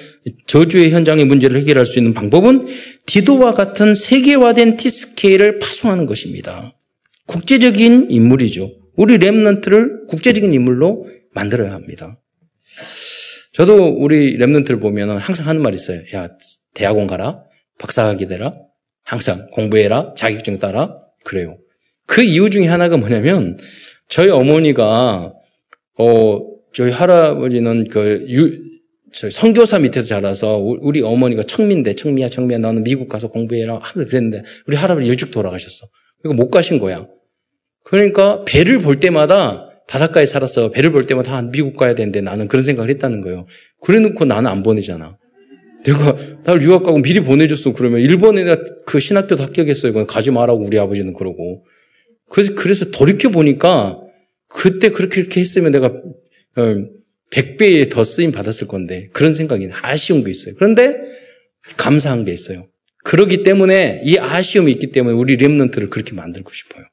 저주의 0.48 0.90
현장의 0.90 1.26
문제를 1.26 1.60
해결할 1.60 1.86
수 1.86 2.00
있는 2.00 2.12
방법은 2.12 2.66
디도와 3.06 3.54
같은 3.54 3.94
세계화된 3.94 4.76
티스케일을 4.76 5.60
파송하는 5.60 6.06
것입니다. 6.06 6.76
국제적인 7.26 8.08
인물이죠. 8.10 8.72
우리 8.96 9.18
랩런트를 9.18 10.08
국제적인 10.08 10.52
인물로 10.54 11.06
만들어야 11.34 11.70
합니다. 11.70 12.18
저도 13.52 13.94
우리 13.96 14.36
랩런트를 14.38 14.80
보면 14.80 15.10
항상 15.18 15.46
하는 15.46 15.62
말이 15.62 15.76
있어요. 15.76 16.00
야, 16.16 16.28
대학원 16.74 17.06
가라. 17.06 17.44
박사학위 17.78 18.26
되라. 18.26 18.54
항상 19.04 19.46
공부해라. 19.52 20.14
자격증 20.16 20.58
따라. 20.58 20.98
그래요. 21.22 21.58
그 22.06 22.24
이유 22.24 22.50
중에 22.50 22.66
하나가 22.66 22.96
뭐냐면 22.96 23.56
저희 24.08 24.30
어머니가 24.30 25.32
어 25.96 26.55
저희 26.76 26.90
할아버지는 26.90 27.88
그 27.88 28.26
유, 28.28 28.60
저 29.10 29.30
선교사 29.30 29.78
밑에서 29.78 30.08
자라서 30.08 30.58
우리 30.58 31.00
어머니가 31.00 31.42
청미인데 31.42 31.94
청미야 31.94 32.28
청미야 32.28 32.58
너는 32.58 32.84
미국 32.84 33.08
가서 33.08 33.28
공부해라 33.28 33.78
하고 33.80 34.04
그랬는데 34.04 34.42
우리 34.66 34.76
할아버지 34.76 35.06
일찍 35.06 35.30
돌아가셨어. 35.30 35.86
그리고 36.20 36.34
못 36.34 36.50
가신 36.50 36.78
거야. 36.78 37.06
그러니까 37.82 38.44
배를 38.44 38.80
볼 38.80 39.00
때마다 39.00 39.70
바닷가에 39.88 40.26
살았어. 40.26 40.70
배를 40.70 40.92
볼 40.92 41.06
때마다 41.06 41.38
아, 41.38 41.42
미국 41.42 41.78
가야 41.78 41.94
되는데 41.94 42.20
나는 42.20 42.46
그런 42.46 42.62
생각을 42.62 42.90
했다는 42.90 43.22
거예요. 43.22 43.46
그래 43.80 43.98
놓고 44.00 44.26
나는 44.26 44.50
안 44.50 44.62
보내잖아. 44.62 45.16
내가 45.82 46.14
나를 46.44 46.60
유학 46.60 46.82
가고 46.82 46.98
미리 46.98 47.20
보내줬어. 47.20 47.72
그러면 47.72 48.00
일본에 48.00 48.44
그 48.84 49.00
신학교도 49.00 49.42
합격했어요. 49.42 50.06
가지 50.06 50.30
말라고 50.30 50.62
우리 50.62 50.78
아버지는 50.78 51.14
그러고. 51.14 51.64
그래서, 52.28 52.54
그래서 52.54 52.90
돌이켜 52.90 53.30
보니까 53.30 53.98
그때 54.48 54.90
그렇게 54.90 55.22
이렇게 55.22 55.40
했으면 55.40 55.72
내가 55.72 55.90
100배에 56.56 57.86
어, 57.86 57.88
더 57.88 58.04
쓰임 58.04 58.32
받았을 58.32 58.66
건데 58.66 59.08
그런 59.12 59.34
생각이 59.34 59.68
아쉬운 59.82 60.24
게 60.24 60.30
있어요. 60.30 60.54
그런데 60.56 60.96
감사한 61.76 62.24
게 62.24 62.32
있어요. 62.32 62.68
그러기 63.04 63.42
때문에 63.42 64.00
이 64.04 64.18
아쉬움이 64.18 64.72
있기 64.72 64.90
때문에 64.90 65.14
우리 65.16 65.36
랩런트를 65.36 65.90
그렇게 65.90 66.14
만들고 66.14 66.50
싶어요. 66.52 66.84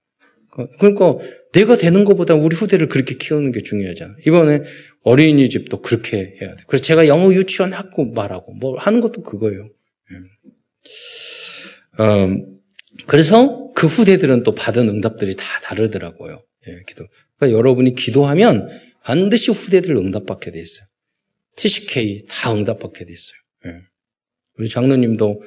그러니까 0.79 1.17
내가 1.53 1.77
되는 1.77 2.03
것보다 2.03 2.35
우리 2.35 2.55
후대를 2.55 2.87
그렇게 2.87 3.15
키우는 3.15 3.51
게 3.51 3.61
중요하잖아. 3.63 4.15
이번에 4.27 4.61
어린이집도 5.03 5.81
그렇게 5.81 6.37
해야 6.41 6.55
돼. 6.55 6.63
그래서 6.67 6.83
제가 6.83 7.07
영어 7.07 7.33
유치원 7.33 7.73
학교 7.73 8.05
말하고 8.05 8.53
뭐 8.53 8.77
하는 8.77 9.01
것도 9.01 9.23
그거예요. 9.23 9.69
음, 11.99 12.59
그래서 13.07 13.71
그 13.73 13.87
후대들은 13.87 14.43
또 14.43 14.53
받은 14.53 14.87
응답들이 14.89 15.35
다 15.35 15.43
다르더라고요. 15.63 16.43
예, 16.67 16.83
기도. 16.87 17.07
그러니까 17.37 17.57
여러분이 17.57 17.95
기도하면 17.95 18.69
반드시 19.03 19.51
후대들 19.51 19.95
응답받게 19.95 20.51
돼 20.51 20.59
있어요. 20.59 20.85
TCK 21.55 22.25
다 22.27 22.53
응답받게 22.53 23.05
돼 23.05 23.13
있어요. 23.13 23.37
예. 23.67 23.81
우리 24.57 24.69
장로님도 24.69 25.41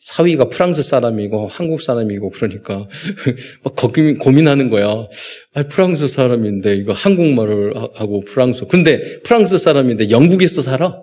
사위가 0.00 0.48
프랑스 0.48 0.82
사람이고 0.82 1.48
한국 1.48 1.82
사람이고 1.82 2.30
그러니까 2.30 2.88
막 3.62 3.76
고민, 3.76 4.18
고민하는 4.18 4.70
거야. 4.70 5.06
아, 5.52 5.62
프랑스 5.64 6.08
사람인데 6.08 6.74
이거 6.76 6.92
한국말을 6.92 7.76
하고 7.76 8.20
프랑스. 8.24 8.66
근데 8.66 9.20
프랑스 9.20 9.58
사람인데 9.58 10.10
영국에서 10.10 10.62
살아. 10.62 11.02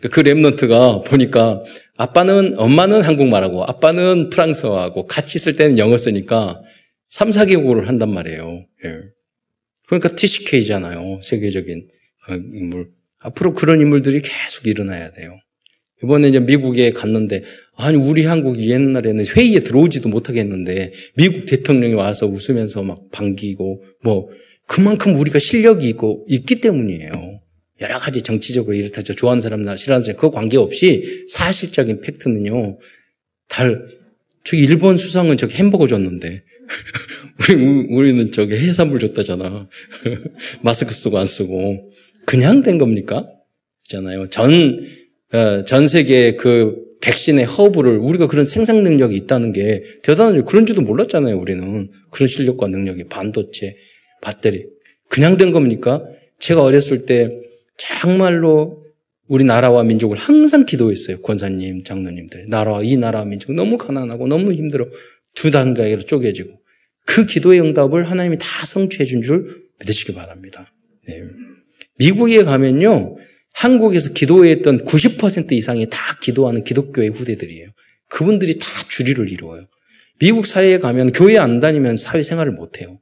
그 0.00 0.22
랩런트가 0.22 1.04
보니까 1.04 1.62
아빠는 1.98 2.58
엄마는 2.58 3.02
한국말하고 3.02 3.64
아빠는 3.64 4.30
프랑스어하고 4.30 5.06
같이 5.06 5.36
있을 5.36 5.56
때는 5.56 5.76
영어 5.76 5.98
쓰니까 5.98 6.62
3, 7.08 7.30
4개국어를 7.30 7.84
한단 7.84 8.08
말이에요. 8.08 8.64
예. 8.86 9.00
그러니까 9.90 10.14
TCK잖아요. 10.14 11.20
세계적인 11.22 11.88
인물. 12.54 12.90
앞으로 13.18 13.54
그런 13.54 13.80
인물들이 13.80 14.22
계속 14.22 14.66
일어나야 14.66 15.12
돼요. 15.12 15.36
이번에 16.02 16.28
이제 16.28 16.38
미국에 16.38 16.92
갔는데, 16.92 17.42
아니, 17.74 17.96
우리 17.96 18.24
한국이 18.24 18.70
옛날에는 18.70 19.26
회의에 19.26 19.58
들어오지도 19.58 20.08
못하겠는데, 20.08 20.92
미국 21.16 21.44
대통령이 21.44 21.94
와서 21.94 22.26
웃으면서 22.26 22.82
막 22.82 23.10
반기고, 23.10 23.82
뭐, 24.02 24.28
그만큼 24.66 25.16
우리가 25.16 25.38
실력이 25.38 25.88
있고, 25.88 26.24
있기 26.28 26.60
때문이에요. 26.60 27.40
여러 27.80 27.98
가지 27.98 28.22
정치적으로 28.22 28.74
이렇다, 28.76 29.02
저 29.02 29.12
좋아하는 29.12 29.40
사람이나 29.42 29.76
싫어하는 29.76 30.04
사람, 30.04 30.18
그 30.18 30.30
관계없이 30.30 31.26
사실적인 31.28 32.00
팩트는요, 32.00 32.78
달, 33.48 33.86
저기 34.44 34.62
일본 34.62 34.96
수상은 34.96 35.36
저기 35.36 35.56
햄버거 35.56 35.86
줬는데, 35.86 36.44
우리, 37.48 37.86
우리는 37.90 38.32
저기 38.32 38.54
해산물 38.56 38.98
줬다잖아. 38.98 39.68
마스크 40.62 40.92
쓰고 40.92 41.18
안 41.18 41.26
쓰고. 41.26 41.90
그냥 42.26 42.62
된 42.62 42.78
겁니까? 42.78 43.26
있잖아요. 43.84 44.28
전, 44.28 44.78
어, 45.32 45.64
전 45.64 45.88
세계 45.88 46.36
그 46.36 46.90
백신의 47.00 47.46
허브를 47.46 47.96
우리가 47.98 48.26
그런 48.26 48.46
생산 48.46 48.82
능력이 48.82 49.16
있다는 49.16 49.52
게 49.52 49.82
대단한 50.02 50.44
그런 50.44 50.66
줄도 50.66 50.82
몰랐잖아요. 50.82 51.38
우리는 51.38 51.90
그런 52.10 52.26
실력과 52.26 52.68
능력이 52.68 53.04
반도체, 53.04 53.76
배터리 54.22 54.66
그냥 55.08 55.36
된 55.36 55.50
겁니까? 55.50 56.04
제가 56.38 56.62
어렸을 56.62 57.06
때 57.06 57.30
정말로 57.78 58.84
우리나라와 59.28 59.82
민족을 59.84 60.16
항상 60.16 60.66
기도했어요. 60.66 61.22
권사님, 61.22 61.84
장로님들. 61.84 62.48
나라와 62.48 62.82
이 62.82 62.96
나라와 62.96 63.24
민족 63.24 63.52
너무 63.54 63.78
가난하고 63.78 64.26
너무 64.26 64.52
힘들어. 64.52 64.86
두 65.34 65.50
단계로 65.50 66.02
쪼개지고. 66.02 66.59
그 67.06 67.26
기도의 67.26 67.60
응답을 67.60 68.10
하나님이 68.10 68.38
다 68.38 68.66
성취해 68.66 69.04
준 69.04 69.22
줄 69.22 69.70
믿으시기 69.80 70.14
바랍니다. 70.14 70.72
네. 71.06 71.22
미국에 71.98 72.44
가면요. 72.44 73.16
한국에서 73.52 74.12
기도했던 74.12 74.84
90% 74.84 75.52
이상이 75.52 75.88
다 75.90 76.18
기도하는 76.22 76.64
기독교의 76.64 77.10
후대들이에요. 77.10 77.68
그분들이 78.08 78.58
다 78.58 78.66
주리를 78.88 79.30
이루어요. 79.30 79.66
미국 80.18 80.46
사회에 80.46 80.78
가면 80.78 81.12
교회 81.12 81.38
안 81.38 81.60
다니면 81.60 81.96
사회 81.96 82.22
생활을 82.22 82.52
못 82.52 82.80
해요. 82.80 83.00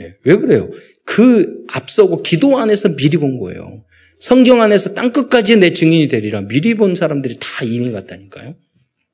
예, 0.00 0.14
왜 0.24 0.36
그래요? 0.36 0.70
그 1.04 1.64
앞서고 1.68 2.22
기도 2.22 2.58
안에서 2.58 2.96
미리 2.96 3.16
본 3.16 3.38
거예요. 3.38 3.84
성경 4.18 4.60
안에서 4.60 4.94
땅 4.94 5.12
끝까지 5.12 5.56
내 5.56 5.72
증인이 5.72 6.08
되리라. 6.08 6.42
미리 6.42 6.74
본 6.74 6.94
사람들이 6.94 7.36
다 7.40 7.64
이민 7.64 7.92
갔다니까요. 7.92 8.56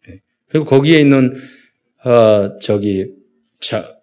예. 0.09 0.21
그리고 0.49 0.65
거기에 0.65 1.01
있는 1.01 1.37
어, 2.05 2.59
저기 2.61 3.09
자, 3.61 3.95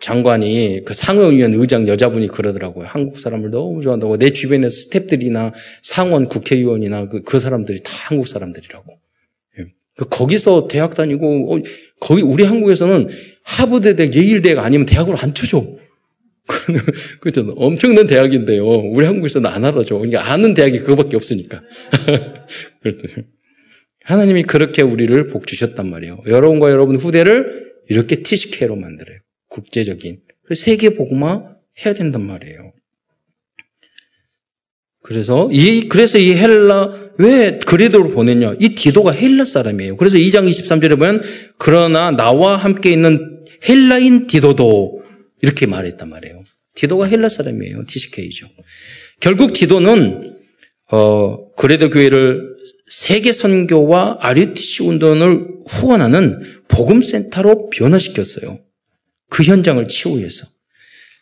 장관이 0.00 0.82
그 0.84 0.94
상원의원 0.94 1.54
의장 1.54 1.88
여자분이 1.88 2.28
그러더라고요. 2.28 2.86
한국 2.86 3.18
사람을 3.18 3.50
너무 3.50 3.80
좋아한다고. 3.82 4.18
내 4.18 4.30
주변에 4.30 4.68
스탭들이나 4.68 5.52
상원 5.82 6.28
국회의원이나 6.28 7.08
그, 7.08 7.22
그 7.22 7.38
사람들이 7.38 7.80
다 7.82 7.92
한국 8.04 8.26
사람들이라고. 8.26 8.92
예. 9.60 9.64
그 9.96 10.08
거기서 10.08 10.68
대학 10.68 10.94
다니고, 10.94 11.54
어, 11.54 11.62
거기 12.00 12.22
우리 12.22 12.44
한국에서는 12.44 13.08
하버드대, 13.44 14.10
예일대가 14.12 14.64
아니면 14.64 14.86
대학으로 14.86 15.16
안 15.18 15.32
쳐줘. 15.32 15.76
그죠? 17.20 17.54
엄청난 17.56 18.06
대학인데요. 18.06 18.66
우리 18.66 19.06
한국에서는 19.06 19.48
안 19.48 19.64
알아줘. 19.64 19.96
그러니까 19.96 20.30
아는 20.32 20.54
대학이 20.54 20.78
그거밖에 20.78 21.16
없으니까. 21.16 21.62
하나님이 24.04 24.42
그렇게 24.42 24.82
우리를 24.82 25.26
복 25.28 25.46
주셨단 25.46 25.88
말이에요. 25.88 26.22
여러분과 26.26 26.70
여러분 26.70 26.96
후대를 26.96 27.72
이렇게 27.88 28.16
TCK로 28.16 28.74
만들어요. 28.74 29.18
국제적인. 29.52 30.20
세계 30.54 30.90
복음화 30.90 31.56
해야 31.84 31.94
된단 31.94 32.26
말이에요. 32.26 32.72
그래서 35.02 35.48
이 35.50 35.88
그래서 35.88 36.18
이 36.18 36.34
헬라 36.34 37.12
왜 37.18 37.58
그리도를 37.58 38.12
보냈냐? 38.12 38.54
이 38.60 38.74
디도가 38.74 39.10
헬라 39.12 39.44
사람이에요. 39.44 39.96
그래서 39.96 40.16
2장 40.16 40.48
23절에 40.48 40.90
보면 40.90 41.22
그러나 41.58 42.10
나와 42.10 42.56
함께 42.56 42.92
있는 42.92 43.42
헬라인 43.68 44.26
디도도 44.26 45.02
이렇게 45.42 45.66
말했단 45.66 46.08
말이에요. 46.08 46.42
디도가 46.74 47.06
헬라 47.06 47.28
사람이에요. 47.28 47.84
TCK죠. 47.86 48.48
결국 49.20 49.52
디도는 49.52 50.36
어 50.92 51.52
그레도 51.54 51.90
교회를 51.90 52.56
세계 52.88 53.32
선교와 53.32 54.18
RUTC 54.20 54.84
운동을 54.84 55.48
후원하는 55.66 56.42
복음 56.68 57.02
센터로 57.02 57.70
변화시켰어요. 57.70 58.58
그 59.32 59.42
현장을 59.42 59.88
치유해서. 59.88 60.46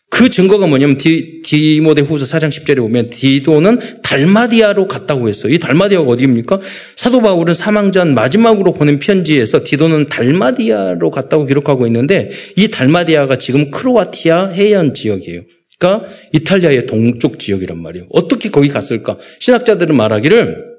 그 0.09 0.29
증거가 0.29 0.67
뭐냐면 0.67 0.97
디, 0.97 1.41
디모데 1.45 2.01
후서 2.01 2.25
4장 2.25 2.49
10절에 2.49 2.79
보면 2.79 3.09
디도는 3.09 4.01
달마디아로 4.03 4.89
갔다고 4.89 5.29
했어요. 5.29 5.53
이 5.53 5.57
달마디아가 5.57 6.05
어디입니까? 6.05 6.59
사도 6.97 7.21
바울은 7.21 7.53
사망 7.53 7.93
전 7.93 8.13
마지막으로 8.13 8.73
보낸 8.73 8.99
편지에서 8.99 9.63
디도는 9.63 10.07
달마디아로 10.07 11.09
갔다고 11.09 11.45
기록하고 11.45 11.87
있는데 11.87 12.29
이 12.57 12.67
달마디아가 12.67 13.37
지금 13.37 13.71
크로아티아 13.71 14.49
해안 14.49 14.93
지역이에요. 14.93 15.43
그러니까 15.79 16.11
이탈리아의 16.33 16.87
동쪽 16.87 17.39
지역이란 17.39 17.81
말이에요. 17.81 18.07
어떻게 18.11 18.49
거기 18.49 18.67
갔을까? 18.67 19.17
신학자들은 19.39 19.95
말하기를 19.95 20.70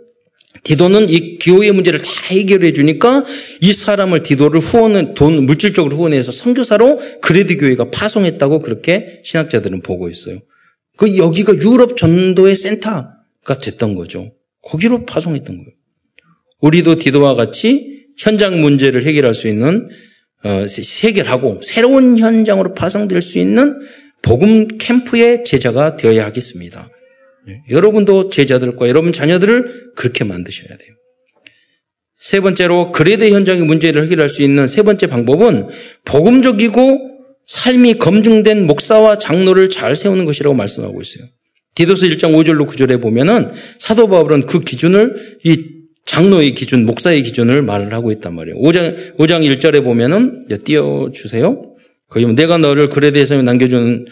디도는 0.64 1.11
이 1.11 1.38
기호의 1.38 1.72
문제를 1.72 1.98
다 1.98 2.09
해결해 2.26 2.72
주니까 2.72 3.24
이 3.61 3.72
사람을 3.72 4.22
디도를 4.22 4.61
후원은 4.61 5.14
돈 5.14 5.44
물질적으로 5.44 5.96
후원해서 5.96 6.30
선교사로 6.30 7.00
그레드 7.20 7.57
교회가 7.57 7.90
파송했다고 7.90 8.61
그렇게 8.61 9.22
신학자들은 9.24 9.82
보고 9.82 10.09
있어요. 10.09 10.40
그 10.96 11.18
여기가 11.18 11.55
유럽 11.57 11.96
전도의 11.96 12.55
센터가 12.55 13.59
됐던 13.61 13.94
거죠. 13.94 14.32
거기로 14.62 15.05
파송했던 15.07 15.57
거예요. 15.57 15.70
우리도 16.61 16.96
디도와 16.96 17.34
같이 17.34 18.07
현장 18.16 18.61
문제를 18.61 19.05
해결할 19.05 19.34
수 19.34 19.48
있는 19.48 19.88
어, 20.44 20.66
해결하고 21.03 21.61
새로운 21.62 22.18
현장으로 22.18 22.74
파송될 22.74 23.22
수 23.22 23.38
있는 23.38 23.80
복음 24.22 24.68
캠프의 24.78 25.44
제자가 25.44 25.96
되어야 25.96 26.24
하겠습니다. 26.26 26.88
예, 27.49 27.62
여러분도 27.70 28.28
제자들과 28.28 28.88
여러분 28.88 29.12
자녀들을 29.12 29.93
그렇게 29.97 30.24
만드셔야 30.24 30.68
돼요. 30.68 30.95
세 32.16 32.40
번째로 32.40 32.93
그레드 32.93 33.28
현장의 33.28 33.64
문제를 33.64 34.05
해결할 34.05 34.28
수 34.28 34.43
있는 34.43 34.68
세 34.68 34.82
번째 34.82 35.09
방법은 35.09 35.68
복음적이고 36.05 37.11
삶이 37.47 37.95
검증된 37.95 38.64
목사와 38.66 39.18
장로를 39.18 39.70
잘 39.70 39.97
세우는 39.97 40.24
것이라고 40.24 40.55
말씀하고 40.55 41.03
있어요. 41.03 41.26
디도스 41.74 42.09
1장 42.11 42.34
5절로 42.34 42.68
9절에 42.68 43.01
보면은 43.01 43.53
사도 43.78 44.09
바울은 44.09 44.47
그 44.47 44.61
기준을 44.61 45.14
이 45.45 45.64
장로의 46.05 46.55
기준, 46.55 46.84
목사의 46.86 47.22
기준을 47.22 47.62
말을 47.62 47.93
하고 47.93 48.12
있단 48.12 48.34
말이에요. 48.34 48.59
5장 48.59 49.16
5장 49.16 49.59
1절에 49.59 49.82
보면은 49.82 50.47
띄워 50.64 51.11
주세요. 51.12 51.62
거기 52.09 52.26
내가 52.26 52.59
너를 52.59 52.90
그레드에서 52.90 53.40
남겨주는 53.40 54.07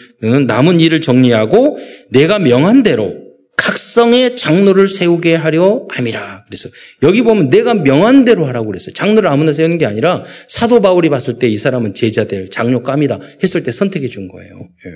남은 0.47 0.79
일을 0.79 1.01
정리하고 1.01 1.77
내가 2.09 2.39
명한 2.39 2.81
대로 2.81 3.20
각성의 3.61 4.37
장로를 4.37 4.87
세우게 4.87 5.35
하려 5.35 5.85
함이라. 5.89 6.45
그래서 6.47 6.67
여기 7.03 7.21
보면 7.21 7.49
내가 7.49 7.75
명한 7.75 8.25
대로 8.25 8.47
하라고 8.47 8.67
그랬어요. 8.67 8.93
장로를 8.93 9.29
아무나 9.29 9.53
세우는 9.53 9.77
게 9.77 9.85
아니라 9.85 10.23
사도 10.47 10.81
바울이 10.81 11.09
봤을 11.09 11.37
때 11.37 11.47
이 11.47 11.57
사람은 11.57 11.93
제자 11.93 12.25
될 12.25 12.49
장로감이다 12.49 13.19
했을 13.43 13.61
때 13.61 13.71
선택해 13.71 14.07
준 14.07 14.27
거예요. 14.29 14.69
예. 14.85 14.91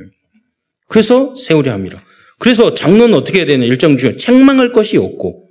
그래서 0.87 1.35
세우려 1.35 1.73
함이라. 1.73 2.01
그래서 2.39 2.73
장로는 2.73 3.13
어떻게 3.13 3.39
해야 3.39 3.45
되냐? 3.45 3.65
일정 3.65 3.97
중에 3.97 4.17
책망할 4.17 4.71
것이 4.73 4.97
없고 4.97 5.47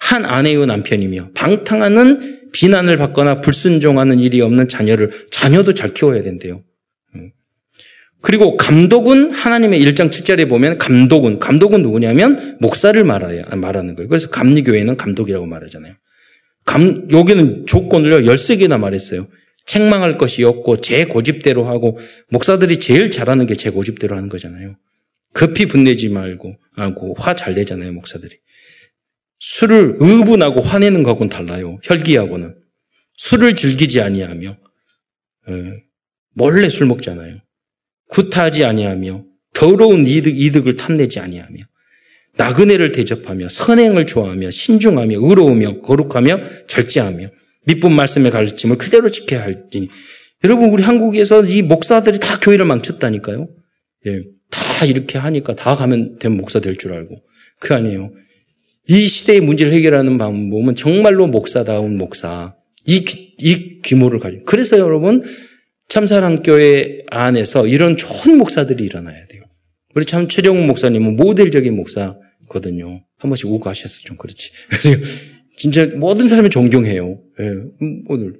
한 0.00 0.24
아내의 0.24 0.64
남편이며 0.66 1.30
방탕하는 1.34 2.50
비난을 2.52 2.96
받거나 2.96 3.40
불순종하는 3.42 4.20
일이 4.20 4.40
없는 4.40 4.68
자녀를 4.68 5.26
자녀도 5.30 5.74
잘 5.74 5.92
키워야 5.92 6.22
된대요. 6.22 6.62
그리고 8.20 8.56
감독은 8.56 9.30
하나님의 9.32 9.80
1장 9.80 10.10
7절에 10.10 10.48
보면 10.48 10.78
감독은 10.78 11.38
감독은 11.38 11.82
누구냐면 11.82 12.58
목사를 12.60 13.02
말해야 13.04 13.44
말하는 13.56 13.94
거예요. 13.94 14.08
그래서 14.08 14.28
감리교회는 14.28 14.96
감독이라고 14.96 15.46
말하잖아요. 15.46 15.94
감 16.64 17.08
여기는 17.10 17.66
조건을요 17.66 18.18
13개나 18.30 18.78
말했어요. 18.78 19.28
책망할 19.66 20.18
것이 20.18 20.42
없고 20.44 20.80
제 20.80 21.04
고집대로 21.04 21.66
하고 21.66 21.98
목사들이 22.30 22.80
제일 22.80 23.10
잘하는 23.10 23.46
게 23.46 23.54
제 23.54 23.70
고집대로 23.70 24.16
하는 24.16 24.28
거잖아요. 24.28 24.76
급히 25.32 25.66
분내지 25.66 26.08
말고 26.08 26.56
하고 26.74 27.14
화 27.18 27.34
잘 27.34 27.54
내잖아요, 27.54 27.92
목사들이. 27.92 28.36
술을 29.40 29.96
의분하고 30.00 30.60
화내는 30.60 31.02
거하고는 31.04 31.28
달라요. 31.28 31.78
혈기하고는 31.84 32.56
술을 33.14 33.54
즐기지 33.54 34.00
아니하며 34.00 34.56
예, 35.50 35.82
몰래 36.34 36.68
술 36.68 36.86
먹잖아요. 36.86 37.36
구타하지 38.08 38.64
아니하며 38.64 39.24
더러운 39.54 40.06
이득, 40.06 40.38
이득을 40.40 40.76
탐내지 40.76 41.20
아니하며 41.20 41.56
나그네를 42.36 42.92
대접하며 42.92 43.48
선행을 43.48 44.06
좋아하며 44.06 44.50
신중하며 44.50 45.18
의로우며 45.20 45.80
거룩하며 45.80 46.66
절제하며 46.68 47.28
밑분 47.66 47.92
말씀의 47.92 48.30
가르침을 48.30 48.78
그대로 48.78 49.10
지켜야 49.10 49.42
할지니 49.42 49.88
여러분 50.44 50.70
우리 50.70 50.82
한국에서 50.82 51.44
이 51.44 51.62
목사들이 51.62 52.20
다 52.20 52.38
교회를 52.38 52.64
망쳤다니까요. 52.64 53.48
예, 54.06 54.22
다 54.50 54.86
이렇게 54.86 55.18
하니까 55.18 55.56
다 55.56 55.74
가면 55.74 56.18
된 56.18 56.36
목사 56.36 56.60
될 56.60 56.76
줄 56.76 56.92
알고 56.92 57.16
그 57.58 57.74
아니에요. 57.74 58.12
이 58.88 59.06
시대의 59.06 59.40
문제를 59.40 59.72
해결하는 59.72 60.16
방법은 60.16 60.76
정말로 60.76 61.26
목사다운 61.26 61.98
목사 61.98 62.54
이, 62.86 63.04
이 63.38 63.80
규모를 63.84 64.20
가지고 64.20 64.44
그래서 64.44 64.78
여러분 64.78 65.24
참사랑교회 65.88 67.04
안에서 67.10 67.66
이런 67.66 67.96
좋은 67.96 68.38
목사들이 68.38 68.84
일어나야 68.84 69.26
돼요. 69.26 69.42
우리 69.94 70.04
참 70.04 70.28
최정훈 70.28 70.66
목사님은 70.66 71.16
모델적인 71.16 71.74
목사거든요. 71.74 73.02
한 73.16 73.30
번씩 73.30 73.46
우고 73.46 73.68
하셔서 73.68 74.00
좀 74.04 74.16
그렇지. 74.16 74.50
진짜 75.58 75.86
모든 75.96 76.28
사람이 76.28 76.50
존경해요. 76.50 77.18
예, 77.40 77.50
모델. 78.06 78.34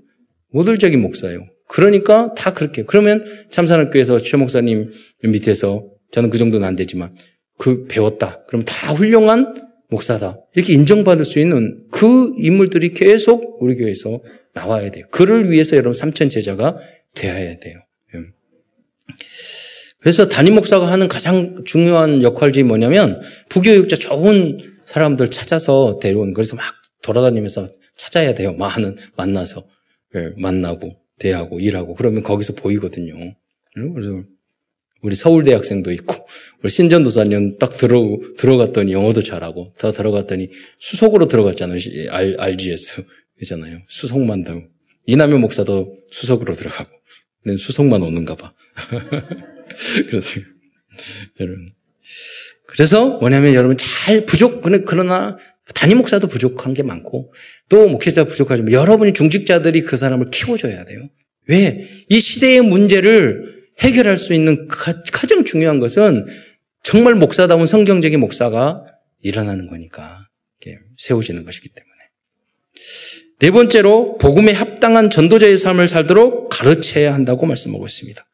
모델적인 0.51 1.01
목사예요. 1.01 1.47
그러니까 1.69 2.33
다 2.35 2.55
그렇게. 2.55 2.85
그러면 2.85 3.25
참사랑교회에서 3.51 4.19
최 4.23 4.37
목사님 4.37 4.91
밑에서 5.25 5.87
저는 6.13 6.31
그 6.31 6.39
정도는 6.39 6.67
안 6.67 6.77
되지만 6.77 7.15
그 7.59 7.87
배웠다. 7.87 8.45
그럼 8.47 8.65
다 8.65 8.93
훌륭한 8.93 9.55
목사다. 9.91 10.39
이렇게 10.55 10.75
인정받을 10.75 11.25
수 11.25 11.39
있는 11.39 11.83
그 11.91 12.33
인물들이 12.37 12.93
계속 12.93 13.59
우리 13.61 13.75
교회에서 13.75 14.21
나와야 14.55 14.91
돼요. 14.91 15.07
그를 15.11 15.51
위해서 15.51 15.77
여러분 15.77 15.95
삼천 15.95 16.29
제자가 16.29 16.79
되어야 17.15 17.59
돼요. 17.59 17.79
예. 18.15 18.21
그래서 20.01 20.29
담임 20.29 20.55
목사가 20.55 20.91
하는 20.91 21.09
가장 21.09 21.65
중요한 21.65 22.23
역할 22.23 22.53
중에 22.53 22.63
뭐냐면 22.63 23.21
부교육자 23.49 23.97
좋은 23.97 24.79
사람들 24.87 25.31
찾아서 25.31 25.99
데려온 26.01 26.33
그래서 26.35 26.57
막 26.57 26.65
돌아다니면서 27.03 27.69
찾아야 27.97 28.35
돼요. 28.35 28.53
많은 28.55 28.97
만나서 29.17 29.67
예, 30.15 30.33
만나고 30.37 30.97
대하고 31.19 31.61
일하고 31.61 31.95
그러면 31.95 32.23
거기서 32.23 32.55
보이거든요. 32.55 33.15
예, 33.19 33.93
그래서 33.95 34.25
우리 35.01 35.15
서울대 35.15 35.53
학생도 35.53 35.93
있고 35.93 36.15
우리 36.63 36.71
신전도사님 36.71 37.59
딱 37.59 37.71
들어 37.71 38.19
들어갔더니 38.37 38.93
영어도 38.93 39.23
잘하고 39.23 39.73
더 39.79 39.93
들어갔더니 39.93 40.51
수석으로 40.79 41.29
들어갔잖아요. 41.29 41.79
RGS 42.39 43.05
있잖아요. 43.43 43.81
수석만 43.89 44.45
더 44.45 44.61
이남현 45.07 45.41
목사도 45.41 45.97
수석으로 46.11 46.55
들어가고 46.55 46.98
수석만 47.59 48.03
오는가 48.03 48.35
봐. 48.35 48.55
그래서 50.09 50.41
여러분 51.41 51.73
그래서 52.67 53.19
뭐냐면 53.19 53.55
여러분 53.55 53.77
잘 53.79 54.27
부족 54.27 54.63
그러나 54.63 55.39
단임 55.75 55.99
목사도 55.99 56.27
부족한 56.29 56.75
게 56.75 56.83
많고 56.83 57.33
또 57.69 57.89
목회자 57.89 58.25
부족하지만 58.25 58.73
여러분이 58.73 59.13
중직자들이 59.13 59.83
그 59.83 59.97
사람을 59.97 60.31
키워줘야 60.31 60.85
돼요. 60.85 61.09
왜? 61.47 61.87
이 62.09 62.21
시대의 62.21 62.61
문제를 62.63 63.59
해결할 63.81 64.17
수 64.17 64.35
있는 64.35 64.69
가장 64.69 65.45
중요한 65.45 65.81
것은 65.81 66.27
정말 66.83 67.15
목사다운 67.15 67.67
성경적인 67.67 68.19
목사가 68.21 68.85
일어나는 69.23 69.67
거니까 69.67 70.27
세워지는 70.99 71.45
것이기 71.45 71.69
때문에. 71.69 71.88
네 73.41 73.51
번째로 73.51 74.19
복음에 74.19 74.53
합당한 74.53 75.11
전도자의 75.11 75.59
삶을 75.59 75.89
살도록 75.89 76.49
가르쳐야 76.51 77.15
한다고 77.15 77.47
말씀하고 77.47 77.87
있습니다. 77.87 78.25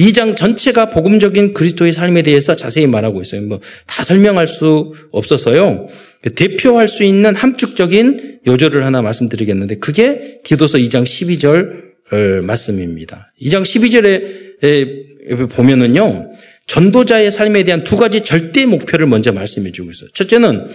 이장 0.00 0.36
전체가 0.36 0.90
복음적인 0.90 1.54
그리스도의 1.54 1.92
삶에 1.92 2.22
대해서 2.22 2.54
자세히 2.54 2.86
말하고 2.86 3.20
있어요. 3.20 3.42
뭐 3.42 3.60
다 3.98 4.04
설명할 4.04 4.46
수 4.46 4.92
없어서요. 5.10 5.88
대표할 6.36 6.86
수 6.86 7.02
있는 7.02 7.34
함축적인 7.34 8.42
요절을 8.46 8.84
하나 8.84 9.02
말씀드리겠는데 9.02 9.78
그게 9.78 10.40
디도서 10.44 10.78
2장 10.78 11.02
12절 11.02 12.44
말씀입니다. 12.44 13.32
2장 13.42 13.62
12절에 13.62 15.50
보면은요. 15.50 16.30
전도자의 16.68 17.32
삶에 17.32 17.64
대한 17.64 17.82
두 17.82 17.96
가지 17.96 18.20
절대 18.20 18.66
목표를 18.66 19.06
먼저 19.06 19.32
말씀해 19.32 19.72
주고 19.72 19.90
있어요. 19.90 20.10
첫째는 20.12 20.68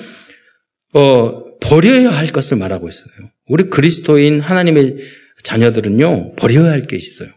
어, 0.96 1.43
버려야 1.64 2.10
할 2.10 2.28
것을 2.28 2.58
말하고 2.58 2.90
있어요. 2.90 3.32
우리 3.48 3.64
그리스도인 3.66 4.42
하나님의 4.42 4.98
자녀들은요, 5.44 6.36
버려야 6.36 6.72
할 6.72 6.86
게 6.88 6.98
있어요. 6.98 7.30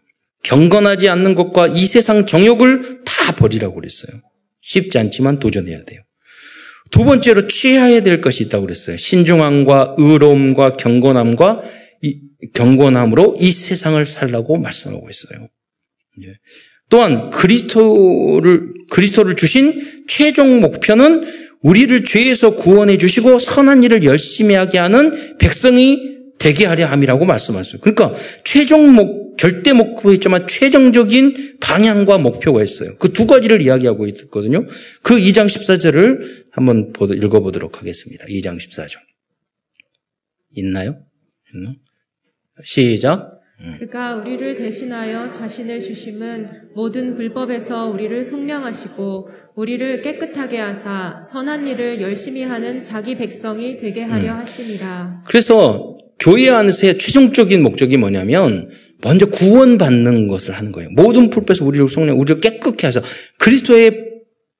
경건하지 0.43 1.09
않는 1.09 1.35
것과 1.35 1.69
이 1.69 1.87
세상 1.87 2.27
정욕을 2.27 3.05
다 3.05 3.35
버리라고 3.37 3.75
그랬어요. 3.77 4.21
쉽지 4.61 4.99
않지만 4.99 5.39
도전해야 5.39 5.85
돼요. 5.85 6.03
두 6.91 7.05
번째로 7.05 7.49
취해야 7.49 8.01
될 8.01 8.21
것이 8.21 8.45
있다고 8.45 8.67
그랬어요. 8.67 8.97
신중함과 8.97 9.97
의로움과 9.99 10.77
경건함과 10.77 11.63
이, 12.03 12.21
경건함으로 12.55 13.37
이 13.41 13.51
세상을 13.51 14.05
살라고 14.07 14.59
말씀하고 14.59 15.09
있어요. 15.11 15.49
예. 16.23 16.35
또한 16.89 17.31
그리스도를 17.31 18.73
그리스도를 18.91 19.35
주신 19.35 20.05
최종 20.07 20.61
목표는 20.61 21.25
우리를 21.67 22.05
죄에서 22.05 22.55
구원해 22.55 22.97
주시고 22.97 23.41
선한 23.41 23.83
일을 23.83 24.05
열심히 24.05 24.55
하게 24.55 24.79
하는 24.79 25.37
백성이 25.39 26.17
되게 26.39 26.65
하려 26.65 26.87
함이라고 26.87 27.25
말씀하셨어요. 27.25 27.81
그러니까 27.81 28.15
최종 28.45 28.95
목, 28.95 29.37
절대 29.37 29.73
목표 29.73 30.13
있지만 30.13 30.47
최종적인 30.47 31.59
방향과 31.61 32.19
목표가 32.19 32.63
있어요. 32.63 32.97
그 32.99 33.13
두 33.13 33.27
가지를 33.27 33.63
이야기하고 33.63 34.07
있거든요. 34.09 34.67
그 35.03 35.17
2장 35.17 35.47
14절을 35.47 36.45
한번 36.53 36.93
읽어보도록 37.01 37.79
하겠습니다. 37.79 38.25
2장 38.27 38.59
14절. 38.59 38.99
있나요? 40.53 41.01
있나? 41.53 41.75
시작. 42.65 43.36
그가 43.79 44.17
우리를 44.17 44.55
대신하여 44.57 45.31
자신을 45.31 45.81
주심은 45.81 46.47
모든 46.75 47.15
불법에서 47.15 47.89
우리를 47.89 48.23
속량하시고 48.23 49.31
우리를 49.55 50.03
깨끗하게 50.03 50.59
하사 50.59 51.19
선한 51.31 51.67
일을 51.67 52.03
열심히 52.03 52.43
하는 52.43 52.83
자기 52.83 53.17
백성이 53.17 53.79
되게 53.79 54.03
하려 54.03 54.33
음. 54.33 54.39
하심이라. 54.39 55.25
그래서 55.27 55.97
교회 56.19 56.51
안에서의 56.51 56.99
최종적인 56.99 57.63
목적이 57.63 57.97
뭐냐면 57.97 58.69
먼저 59.03 59.27
구원받는 59.27 60.29
것을 60.29 60.55
하는 60.55 60.73
거예요. 60.73 60.91
모든 60.95 61.31
불법에서 61.31 61.65
우리를 61.65 61.89
속량, 61.89 62.19
우리를 62.19 62.41
깨끗게 62.41 62.87
하사 62.87 63.01
그리스도의 63.39 64.05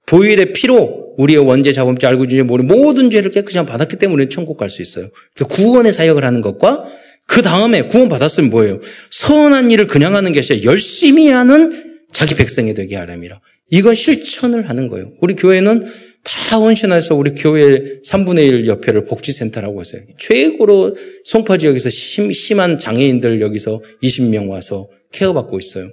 보일의 0.07 0.53
피로 0.55 1.15
우리의 1.19 1.39
원죄, 1.41 1.73
자범죄, 1.73 2.07
알고 2.07 2.27
주의 2.27 2.43
모든 2.43 3.11
죄를 3.11 3.31
깨끗이 3.31 3.57
받았기 3.59 3.97
때문에 3.97 4.29
천국 4.29 4.57
갈 4.57 4.69
수 4.71 4.83
있어요. 4.83 5.09
구원의 5.49 5.93
사역을 5.93 6.25
하는 6.25 6.41
것과 6.41 6.85
그 7.27 7.43
다음에 7.43 7.83
구원받았으면 7.83 8.51
뭐예요? 8.51 8.81
선한 9.11 9.71
일을 9.71 9.87
그냥 9.87 10.15
하는 10.15 10.33
게 10.33 10.41
아니라 10.41 10.65
열심히 10.65 11.29
하는 11.29 12.01
자기 12.13 12.35
백성이 12.35 12.73
되게 12.75 12.97
하람이라. 12.97 13.41
이건 13.71 13.95
실천을 13.95 14.69
하는 14.69 14.89
거예요. 14.89 15.13
우리 15.21 15.35
교회는 15.35 15.85
다 16.23 16.59
헌신해서 16.59 17.15
우리 17.15 17.33
교회 17.33 18.01
3분의 18.07 18.47
1 18.49 18.67
옆에를 18.69 19.05
복지센터라고 19.05 19.81
했어요. 19.81 20.03
최고로 20.19 20.97
송파 21.25 21.59
지역에서 21.59 21.91
심, 21.91 22.33
심한 22.33 22.79
장애인들 22.79 23.41
여기서 23.41 23.83
20명 24.03 24.49
와서 24.49 24.89
care받고 25.13 25.59
있어요. 25.59 25.91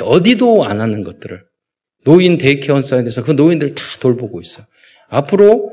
어디도 0.00 0.64
안 0.64 0.80
하는 0.80 1.02
것들을. 1.04 1.40
노인 2.04 2.38
day 2.38 2.56
care 2.56 2.80
사이드에서 2.80 3.24
그 3.24 3.32
노인들 3.32 3.74
다 3.74 3.82
돌보고 4.00 4.40
있어요. 4.40 4.66
앞으로 5.08 5.72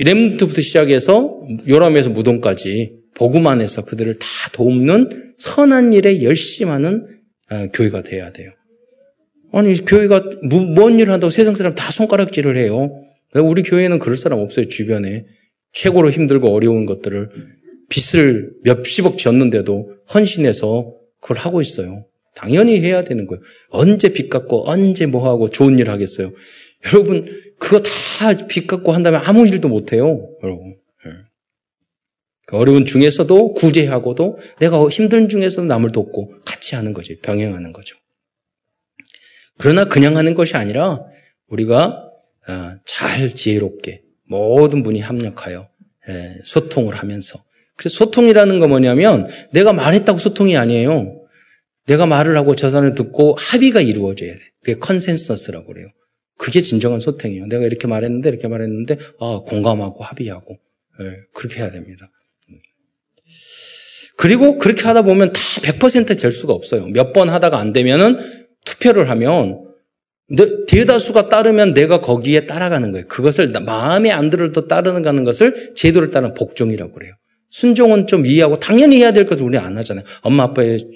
Remnant부터 0.00 0.60
시작해서 0.60 1.40
요람에서 1.66 2.10
무덤까지 2.10 2.99
복음 3.20 3.46
안에서 3.46 3.84
그들을 3.84 4.14
다 4.14 4.26
돕는 4.54 5.34
선한 5.36 5.92
일에 5.92 6.22
열심하는 6.22 7.06
어, 7.50 7.66
교회가 7.70 8.02
돼야 8.02 8.32
돼요. 8.32 8.50
아니 9.52 9.74
교회가 9.84 10.22
뭔 10.74 10.98
일을 10.98 11.12
한다고 11.12 11.28
세상 11.28 11.54
사람 11.54 11.74
다 11.74 11.90
손가락질을 11.90 12.56
해요. 12.56 12.90
우리 13.34 13.62
교회는 13.62 13.98
그럴 13.98 14.16
사람 14.16 14.38
없어요 14.38 14.68
주변에 14.68 15.26
최고로 15.74 16.10
힘들고 16.10 16.48
어려운 16.48 16.86
것들을 16.86 17.28
빚을 17.90 18.52
몇십억 18.64 19.18
졌는데도 19.18 19.96
헌신해서 20.14 20.94
그걸 21.20 21.36
하고 21.36 21.60
있어요. 21.60 22.06
당연히 22.34 22.80
해야 22.80 23.04
되는 23.04 23.26
거예요. 23.26 23.42
언제 23.68 24.14
빚 24.14 24.30
갚고 24.30 24.66
언제 24.66 25.04
뭐 25.04 25.28
하고 25.28 25.50
좋은 25.50 25.78
일 25.78 25.90
하겠어요. 25.90 26.32
여러분 26.86 27.26
그거 27.58 27.82
다 27.82 28.32
빚 28.48 28.66
갚고 28.66 28.92
한다면 28.92 29.20
아무 29.24 29.46
일도 29.46 29.68
못 29.68 29.92
해요. 29.92 30.30
여러분. 30.42 30.79
그 32.50 32.56
어려운 32.56 32.84
중에서도 32.84 33.52
구제하고도 33.52 34.38
내가 34.58 34.88
힘든 34.88 35.28
중에서도 35.28 35.66
남을 35.66 35.92
돕고 35.92 36.40
같이 36.44 36.74
하는 36.74 36.92
거지. 36.92 37.20
병행하는 37.20 37.72
거죠. 37.72 37.96
그러나 39.56 39.84
그냥 39.84 40.16
하는 40.16 40.34
것이 40.34 40.56
아니라 40.56 41.00
우리가 41.46 42.10
어, 42.48 42.72
잘 42.84 43.36
지혜롭게 43.36 44.02
모든 44.26 44.82
분이 44.82 44.98
합력하여 44.98 45.68
예, 46.08 46.34
소통을 46.44 46.94
하면서 46.94 47.40
그래서 47.76 47.94
소통이라는 48.04 48.58
거 48.58 48.66
뭐냐면 48.66 49.28
내가 49.52 49.72
말했다고 49.72 50.18
소통이 50.18 50.56
아니에요. 50.56 51.24
내가 51.86 52.06
말을 52.06 52.36
하고 52.36 52.56
저 52.56 52.70
사람을 52.70 52.96
듣고 52.96 53.36
합의가 53.38 53.80
이루어져야 53.80 54.34
돼. 54.34 54.40
그게 54.64 54.78
consensus라고 54.78 55.66
그래요. 55.66 55.86
그게 56.36 56.62
진정한 56.62 56.98
소통이에요. 56.98 57.46
내가 57.46 57.64
이렇게 57.64 57.86
말했는데 57.86 58.28
이렇게 58.28 58.48
말했는데 58.48 58.98
아, 59.20 59.42
공감하고 59.46 60.02
합의하고 60.02 60.58
예, 61.00 61.16
그렇게 61.32 61.60
해야 61.60 61.70
됩니다. 61.70 62.10
그리고 64.20 64.58
그렇게 64.58 64.82
하다 64.82 65.00
보면 65.02 65.32
다 65.32 65.40
100%될 65.62 66.30
수가 66.30 66.52
없어요. 66.52 66.86
몇 66.88 67.14
번 67.14 67.30
하다가 67.30 67.58
안 67.58 67.72
되면은 67.72 68.16
투표를 68.66 69.08
하면 69.08 69.64
대다수가 70.68 71.30
따르면 71.30 71.72
내가 71.72 72.00
거기에 72.02 72.44
따라가는 72.46 72.92
거예요. 72.92 73.06
그것을 73.08 73.50
마음에 73.64 74.10
안 74.10 74.28
들어도 74.28 74.68
따르는 74.68 75.24
것을 75.24 75.72
제도를 75.74 76.10
따르는 76.10 76.34
복종이라고 76.34 76.92
그래요. 76.92 77.14
순종은 77.48 78.06
좀 78.06 78.26
이해하고 78.26 78.56
당연히 78.56 78.98
해야 78.98 79.10
될 79.12 79.24
것을 79.24 79.44
우리 79.44 79.56
안 79.56 79.76
하잖아요. 79.78 80.04
엄마 80.20 80.42
아빠의 80.44 80.86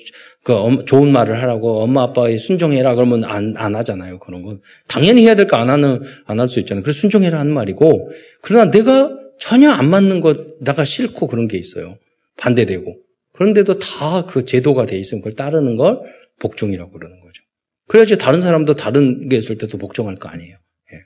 그 0.44 0.84
좋은 0.84 1.10
말을 1.10 1.40
하라고 1.42 1.82
엄마 1.82 2.02
아빠의 2.02 2.38
순종해라 2.38 2.94
그러면 2.94 3.24
안, 3.24 3.54
안 3.56 3.74
하잖아요. 3.74 4.18
그런 4.18 4.42
건 4.42 4.60
당연히 4.86 5.24
해야 5.24 5.34
될 5.34 5.46
거 5.48 5.56
안 5.56 5.70
하는 5.70 6.02
안 6.26 6.38
할 6.40 6.46
수 6.46 6.60
있잖아요. 6.60 6.82
그래서 6.84 7.00
순종해라 7.00 7.40
하는 7.40 7.54
말이고 7.54 8.10
그러나 8.42 8.70
내가 8.70 9.10
전혀 9.40 9.70
안 9.70 9.88
맞는 9.88 10.20
것 10.20 10.60
내가 10.60 10.84
싫고 10.84 11.26
그런 11.26 11.48
게 11.48 11.56
있어요. 11.56 11.96
반대되고 12.36 13.03
그런데도 13.34 13.78
다 13.78 14.26
그 14.26 14.44
제도가 14.44 14.86
돼 14.86 14.98
있으면 14.98 15.20
그걸 15.20 15.34
따르는 15.34 15.76
걸 15.76 16.00
복종이라고 16.40 16.90
그러는 16.92 17.20
거죠. 17.20 17.42
그래야지 17.86 18.16
다른 18.16 18.40
사람도 18.40 18.74
다른 18.74 19.28
게 19.28 19.36
있을 19.36 19.58
때도 19.58 19.76
복종할 19.78 20.16
거 20.16 20.28
아니에요. 20.28 20.56
예. 20.92 20.98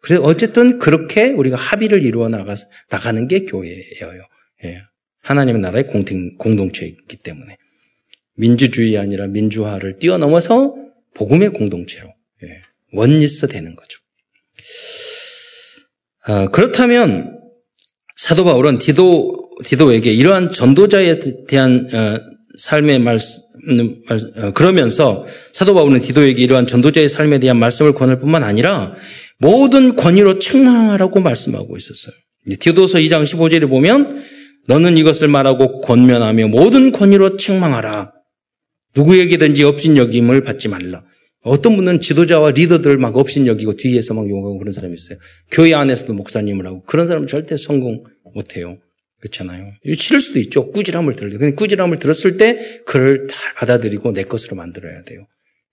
그래서 0.00 0.22
어쨌든 0.22 0.78
그렇게 0.78 1.30
우리가 1.30 1.56
합의를 1.56 2.02
이루어 2.02 2.28
나가, 2.28 2.56
나가는 2.90 3.28
게 3.28 3.44
교회예요. 3.44 4.22
예. 4.64 4.82
하나님의 5.20 5.60
나라의 5.60 5.86
공동, 5.86 6.36
공동체이기 6.36 7.18
때문에. 7.18 7.56
민주주의 8.34 8.96
아니라 8.98 9.26
민주화를 9.26 9.98
뛰어넘어서 9.98 10.74
복음의 11.14 11.50
공동체로 11.50 12.08
예. 12.42 12.62
원리스 12.92 13.48
되는 13.48 13.76
거죠. 13.76 13.98
아, 16.24 16.48
그렇다면 16.48 17.38
사도 18.16 18.44
바울은 18.44 18.78
디도 18.78 19.47
디도에게 19.64 20.12
이러한 20.12 20.52
전도자에 20.52 21.18
대한 21.46 21.88
어, 21.92 22.20
삶의 22.58 22.98
말씀, 23.00 23.42
어, 24.36 24.52
그러면서 24.52 25.26
사도 25.52 25.74
바울은 25.74 26.00
디도에게 26.00 26.42
이러한 26.42 26.66
전도자의 26.66 27.08
삶에 27.08 27.38
대한 27.38 27.58
말씀을 27.58 27.92
권할 27.92 28.20
뿐만 28.20 28.44
아니라 28.44 28.94
모든 29.38 29.96
권위로 29.96 30.38
책망하라고 30.38 31.20
말씀하고 31.20 31.76
있었어요. 31.76 32.14
디도서 32.58 32.98
2장 32.98 33.24
15절에 33.24 33.68
보면 33.68 34.22
너는 34.66 34.96
이것을 34.96 35.28
말하고 35.28 35.80
권면하며 35.80 36.48
모든 36.48 36.92
권위로 36.92 37.36
책망하라. 37.36 38.12
누구에게든지 38.94 39.64
업신여김을 39.64 40.44
받지 40.44 40.68
말라. 40.68 41.02
어떤 41.42 41.76
분은 41.76 42.00
지도자와 42.00 42.50
리더들 42.50 42.98
막 42.98 43.16
업신여기고 43.16 43.76
뒤에서 43.76 44.14
막 44.14 44.28
욕하고 44.28 44.58
그런 44.58 44.72
사람이 44.72 44.94
있어요. 44.94 45.18
교회 45.50 45.74
안에서도 45.74 46.12
목사님을 46.12 46.66
하고 46.66 46.82
그런 46.84 47.06
사람은 47.06 47.28
절대 47.28 47.56
성공 47.56 48.02
못해요. 48.34 48.78
그렇잖아요. 49.20 49.72
싫을 49.96 50.20
수도 50.20 50.38
있죠. 50.40 50.70
꾸지람을 50.70 51.14
들을 51.14 51.38
때. 51.38 51.54
꾸지람을 51.54 51.98
들었을 51.98 52.36
때 52.36 52.82
그를 52.84 53.26
다 53.26 53.36
받아들이고 53.56 54.12
내 54.12 54.22
것으로 54.22 54.56
만들어야 54.56 55.02
돼요. 55.02 55.26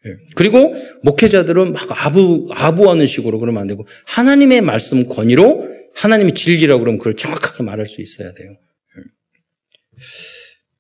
예. 0.06 0.18
그리고 0.36 0.76
목회자들은 1.04 1.74
막 1.74 2.06
아부, 2.06 2.48
아부하는 2.52 3.06
식으로 3.06 3.40
그러면 3.40 3.62
안 3.62 3.68
되고 3.68 3.88
하나님의 4.06 4.62
말씀 4.62 5.08
권위로 5.08 5.68
하나님의 5.96 6.34
진리라고 6.34 6.82
그러면 6.82 6.98
그걸 6.98 7.16
정확하게 7.16 7.64
말할 7.64 7.86
수 7.86 8.02
있어야 8.02 8.34
돼요. 8.34 8.52
예. 8.52 9.04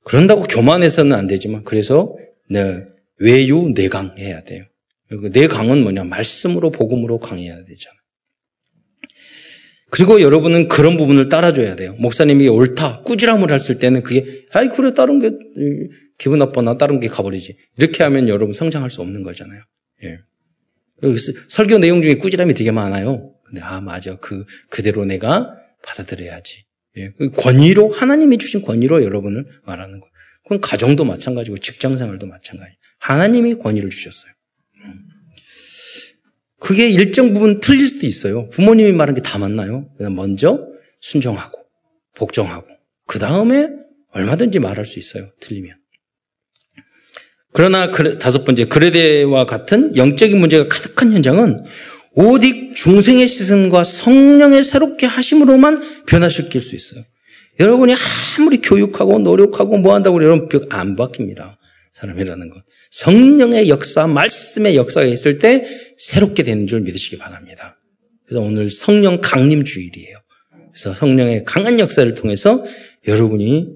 그런다고 0.03 0.43
교만해서는 0.43 1.13
안 1.13 1.27
되지만 1.27 1.63
그래서 1.63 2.15
네, 2.49 2.85
외유 3.17 3.71
내강 3.75 4.15
해야 4.17 4.43
돼요. 4.43 4.65
내강은 5.09 5.83
뭐냐? 5.83 6.03
말씀으로 6.03 6.71
복음으로 6.71 7.19
강해야 7.19 7.55
되잖아요. 7.55 7.94
그리고 9.95 10.19
여러분은 10.19 10.67
그런 10.67 10.97
부분을 10.97 11.29
따라줘야 11.29 11.77
돼요. 11.77 11.95
목사님이 11.99 12.49
옳다, 12.49 13.03
꾸지람을 13.03 13.49
했을 13.53 13.77
때는 13.77 14.03
그게, 14.03 14.45
아이, 14.51 14.67
그래, 14.67 14.93
다른 14.93 15.19
게, 15.19 15.31
기분 16.17 16.37
나빠, 16.37 16.61
나 16.61 16.77
다른 16.77 16.99
게 16.99 17.07
가버리지. 17.07 17.55
이렇게 17.77 18.03
하면 18.03 18.27
여러분 18.27 18.53
성장할 18.53 18.89
수 18.89 18.99
없는 18.99 19.23
거잖아요. 19.23 19.61
예. 20.03 20.17
설교 21.47 21.77
내용 21.77 22.01
중에 22.01 22.15
꾸지람이 22.15 22.55
되게 22.55 22.71
많아요. 22.71 23.31
근데, 23.45 23.61
아, 23.61 23.79
맞아. 23.79 24.17
그, 24.17 24.43
그대로 24.69 25.05
내가 25.05 25.55
받아들여야지. 25.81 26.65
예. 26.97 27.11
그 27.17 27.31
권위로, 27.31 27.93
하나님이 27.93 28.37
주신 28.37 28.63
권위로 28.63 29.01
여러분을 29.01 29.45
말하는 29.65 30.01
거예요. 30.01 30.11
그건 30.43 30.59
가정도 30.59 31.05
마찬가지고 31.05 31.59
직장 31.59 31.95
생활도 31.95 32.27
마찬가지. 32.27 32.73
하나님이 32.99 33.59
권위를 33.59 33.91
주셨어요. 33.91 34.33
그게 36.59 36.89
일정 36.89 37.33
부분 37.33 37.59
틀릴 37.59 37.87
수도 37.87 38.07
있어요. 38.07 38.49
부모님이 38.49 38.91
말한 38.93 39.15
게 39.15 39.21
다 39.21 39.37
맞나요? 39.37 39.87
먼저 40.11 40.67
순종하고, 41.01 41.59
복종하고, 42.15 42.67
그 43.05 43.19
다음에 43.19 43.69
얼마든지 44.11 44.59
말할 44.59 44.85
수 44.85 44.97
있어요. 44.99 45.29
틀리면. 45.41 45.75
그러나 47.53 47.91
다섯 48.17 48.43
번째 48.43 48.65
그레데와 48.65 49.45
같은 49.45 49.95
영적인 49.95 50.37
문제가 50.37 50.67
가득한 50.67 51.13
현장은 51.13 51.63
오직 52.13 52.75
중생의 52.75 53.27
시선과 53.27 53.83
성령의 53.83 54.63
새롭게 54.63 55.05
하심으로만 55.05 56.05
변화시킬 56.05 56.61
수 56.61 56.75
있어요. 56.75 57.03
여러분이 57.59 57.93
아무리 58.37 58.57
교육하고 58.57 59.19
노력하고 59.19 59.77
뭐 59.77 59.93
한다고 59.93 60.21
여러분 60.23 60.49
안 60.69 60.95
바뀝니다. 60.95 61.57
사람이라는 61.93 62.49
건. 62.49 62.61
성령의 62.95 63.67
역사, 63.67 64.07
말씀의 64.07 64.77
역사가 64.77 65.05
있을 65.05 65.37
때 65.37 65.65
새롭게 65.97 66.43
되는 66.43 66.65
줄 66.65 66.79
믿으시기 66.79 67.17
바랍니다. 67.17 67.77
그래서 68.25 68.39
오늘 68.39 68.69
성령 68.69 69.19
강림 69.19 69.65
주일이에요. 69.65 70.17
그래서 70.71 70.95
성령의 70.95 71.43
강한 71.43 71.81
역사를 71.81 72.11
통해서 72.13 72.63
여러분이 73.05 73.75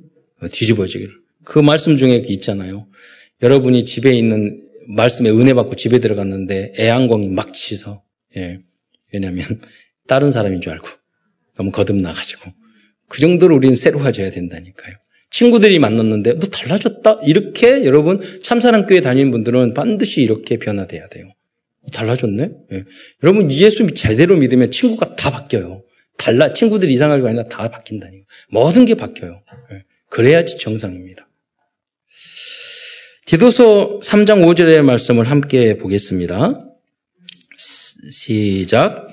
뒤집어지기를. 0.54 1.14
그 1.44 1.60
말씀 1.60 1.98
중에 1.98 2.24
있잖아요. 2.30 2.88
여러분이 3.42 3.84
집에 3.84 4.18
있는 4.18 4.66
말씀에 4.88 5.30
은혜 5.32 5.54
받고 5.54 5.76
집에 5.76 6.00
들어갔는데 6.00 6.74
애양광이 6.80 7.28
막 7.28 7.54
치서, 7.54 8.02
예. 8.38 8.60
왜냐면 9.12 9.62
다른 10.08 10.32
사람인 10.32 10.62
줄 10.62 10.72
알고 10.72 10.88
너무 11.58 11.72
거듭나가지고 11.72 12.52
그 13.10 13.20
정도로 13.20 13.54
우리는 13.58 13.76
새로워져야 13.76 14.32
된다니까요. 14.32 14.96
친구들이 15.32 15.80
만났는데 15.80 16.40
너 16.40 16.48
달라졌다? 16.48 17.20
이렇게 17.26 17.86
여러분 17.86 18.20
참사랑교회 18.42 19.02
다니는 19.02 19.32
분들은 19.32 19.74
반드시 19.74 20.22
이렇게 20.22 20.58
변화돼야 20.58 21.08
돼요. 21.08 21.30
달라졌네? 21.94 22.50
예. 22.74 22.84
여러분 23.24 23.52
예수 23.52 23.94
제대로 23.94 24.36
믿으면 24.38 24.72
친구가 24.72 25.16
다 25.16 25.32
바뀌어요. 25.32 25.84
달라 26.18 26.54
친구들이 26.54 26.92
이상하게 26.94 27.28
아니라 27.28 27.48
다 27.48 27.70
바뀐다니까. 27.70 28.26
모든 28.50 28.86
게 28.86 28.96
바뀌어요. 28.96 29.42
예. 29.74 29.84
그래야지 30.10 30.58
정상입니다. 30.58 31.28
디도서 33.26 34.00
3장 34.00 34.44
5절의 34.44 34.82
말씀을 34.82 35.30
함께 35.30 35.78
보겠습니다. 35.78 36.66
시작. 38.12 39.08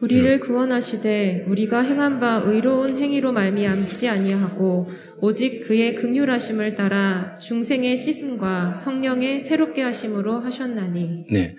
우리를 0.00 0.40
구원하시되 0.40 1.46
우리가 1.48 1.80
행한 1.80 2.20
바 2.20 2.42
의로운 2.44 2.96
행위로 2.96 3.32
말미암지 3.32 4.08
아니하고 4.08 4.88
오직 5.20 5.60
그의 5.60 5.94
긍휼하심을 5.96 6.76
따라 6.76 7.38
중생의 7.40 7.96
씻음과 7.96 8.74
성령의 8.74 9.40
새롭게 9.40 9.82
하심으로 9.82 10.38
하셨나니. 10.38 11.26
네. 11.30 11.56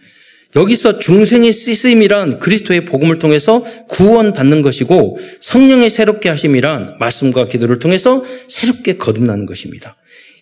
여기서 0.55 0.97
중생의 0.97 1.53
씻음이란 1.53 2.39
그리스도의 2.39 2.85
복음을 2.85 3.19
통해서 3.19 3.63
구원받는 3.89 4.63
것이고 4.63 5.19
성령의 5.41 5.91
새롭게 5.91 6.29
하심이란 6.29 6.95
말씀과 6.99 7.47
기도를 7.47 7.77
통해서 7.77 8.23
새롭게 8.47 8.97
거듭나는 8.97 9.45
것입니다. 9.45 9.97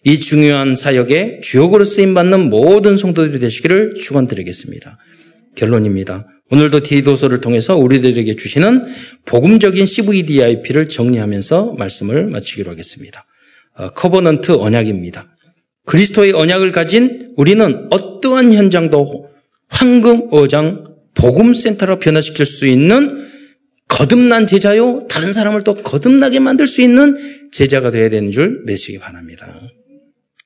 이 0.05 0.19
중요한 0.19 0.77
사역에 0.77 1.41
주역으로 1.41 1.83
쓰임 1.83 2.13
받는 2.13 2.49
모든 2.49 2.95
성도들이 2.95 3.39
되시기를 3.39 3.95
축원드리겠습니다. 3.95 4.97
결론입니다. 5.55 6.36
오늘도 6.49 6.81
디도서를 6.81 7.41
통해서 7.41 7.75
우리들에게 7.75 8.35
주시는 8.35 8.87
복음적인 9.25 9.85
CVDIP를 9.85 10.87
정리하면서 10.87 11.73
말씀을 11.77 12.27
마치기로 12.27 12.71
하겠습니다. 12.71 13.25
어, 13.75 13.91
Covenant 13.91 14.53
언약입니다. 14.53 15.27
그리스도의 15.85 16.33
언약을 16.33 16.71
가진 16.71 17.33
우리는 17.35 17.87
어떠한 17.91 18.53
현장도 18.53 19.29
황금 19.69 20.27
어장 20.31 20.95
복음센터로 21.15 21.99
변화시킬 21.99 22.45
수 22.45 22.67
있는 22.67 23.27
거듭난 23.87 24.47
제자요, 24.47 25.07
다른 25.09 25.33
사람을 25.33 25.63
또 25.63 25.75
거듭나게 25.75 26.39
만들 26.39 26.67
수 26.67 26.81
있는 26.81 27.15
제자가 27.51 27.89
되어야 27.91 28.09
되는 28.09 28.31
줄 28.31 28.63
믿으시기 28.65 28.99
바랍니다. 28.99 29.61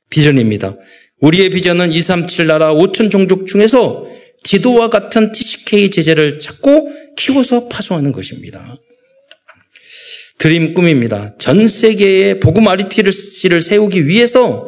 비전입니다. 0.09 0.77
우리의 1.21 1.49
비전은 1.49 1.91
237 1.91 2.47
나라 2.47 2.73
5천 2.73 3.09
종족 3.09 3.47
중에서 3.47 4.05
지도와 4.43 4.89
같은 4.89 5.31
TCK 5.31 5.91
제재를 5.91 6.39
찾고 6.39 6.89
키워서 7.15 7.67
파송하는 7.67 8.11
것입니다. 8.11 8.77
드림 10.39 10.73
꿈입니다. 10.73 11.35
전 11.37 11.67
세계에 11.67 12.39
복음 12.39 12.67
RT를 12.67 13.61
세우기 13.61 14.07
위해서 14.07 14.67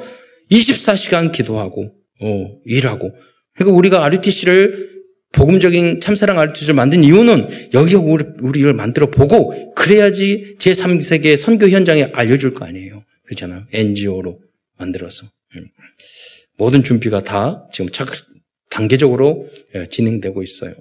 24시간 0.51 1.31
기도하고 1.31 1.91
어, 2.21 2.57
일하고 2.65 3.11
그러니까 3.55 3.77
우리가 3.77 4.03
RTC를 4.05 4.93
복음적인 5.31 5.99
참사랑 5.99 6.39
RTC를 6.39 6.75
만든 6.75 7.03
이유는 7.03 7.71
여기가 7.73 7.99
우리, 7.99 8.23
우리를 8.39 8.71
만들어 8.73 9.09
보고 9.09 9.73
그래야지 9.73 10.57
제3세계 10.59 11.37
선교 11.37 11.67
현장에 11.69 12.07
알려줄 12.13 12.53
거 12.53 12.65
아니에요. 12.65 13.03
그렇잖아요. 13.25 13.65
NGO로 13.73 14.39
만들어서. 14.77 15.25
음. 15.55 15.65
모든 16.55 16.83
준비가 16.83 17.23
다 17.23 17.67
지금 17.73 17.89
착, 17.91 18.09
단계적으로 18.73 19.47
예, 19.75 19.87
진행되고 19.87 20.41
있어요. 20.41 20.73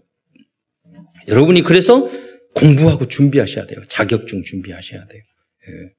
여러분이 1.29 1.63
그래서 1.63 2.09
공부하고 2.55 3.07
준비하셔야 3.07 3.67
돼요. 3.67 3.81
자격증 3.87 4.43
준비하셔야 4.43 5.07
돼요. 5.07 5.23
예. 5.69 5.93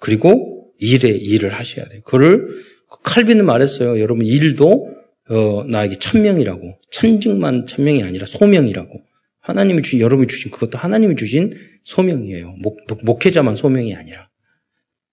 그리고 0.00 0.72
일에 0.78 1.08
일을 1.08 1.54
하셔야 1.54 1.88
돼요. 1.88 2.02
그를 2.02 2.64
칼빈은 3.04 3.46
말했어요. 3.46 4.00
여러분 4.00 4.26
일도 4.26 4.92
어, 5.28 5.64
나에게 5.68 5.98
천명이라고 5.98 6.80
천직만 6.90 7.66
천명이 7.66 8.02
아니라 8.02 8.26
소명이라고 8.26 9.02
하나님이 9.40 9.82
주신 9.82 10.00
여러분이 10.00 10.26
주신 10.28 10.50
그것도 10.50 10.78
하나님이 10.78 11.14
주신 11.14 11.52
소명이에요. 11.84 12.56
목, 12.58 12.78
목회자만 13.02 13.54
소명이 13.54 13.94
아니라 13.94 14.28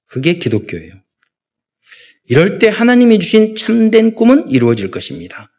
그게 0.06 0.34
기독교예요. 0.34 0.94
이럴 2.26 2.58
때 2.58 2.70
하나님이 2.70 3.20
주신 3.20 3.56
참된 3.56 4.16
꿈은 4.16 4.50
이루어질 4.50 4.90
것입니다. 4.90 5.53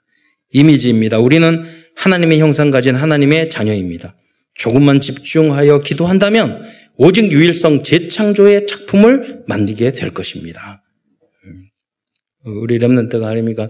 이미지입니다. 0.54 1.18
우리는 1.18 1.64
하나님의 1.96 2.38
형상 2.38 2.70
가진 2.70 2.94
하나님의 2.94 3.50
자녀입니다. 3.50 4.16
조금만 4.54 5.00
집중하여 5.00 5.80
기도한다면 5.80 6.62
오직 6.96 7.30
유일성 7.32 7.82
재창조의 7.82 8.66
작품을 8.66 9.42
만들게 9.48 9.90
될 9.90 10.10
것입니다. 10.14 10.80
음. 11.44 12.52
우리 12.62 12.78
랩런트가 12.78 13.22
하나님이가 13.22 13.68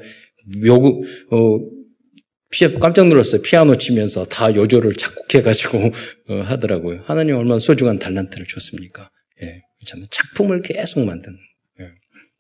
요구 0.66 1.02
어, 1.30 1.58
피 2.50 2.70
깜짝 2.78 3.08
놀랐어요. 3.08 3.40
피아노 3.40 3.76
치면서 3.76 4.26
다 4.26 4.54
요조를 4.54 4.92
작곡해가지고 4.94 5.90
어, 6.28 6.34
하더라고요. 6.42 7.00
하나님 7.06 7.36
얼마나 7.36 7.58
소중한 7.58 7.98
달란트를 7.98 8.46
줬습니까? 8.46 9.10
예. 9.42 9.62
작품을 10.10 10.60
계속 10.60 11.00
만드는. 11.04 11.34
예. 11.80 11.88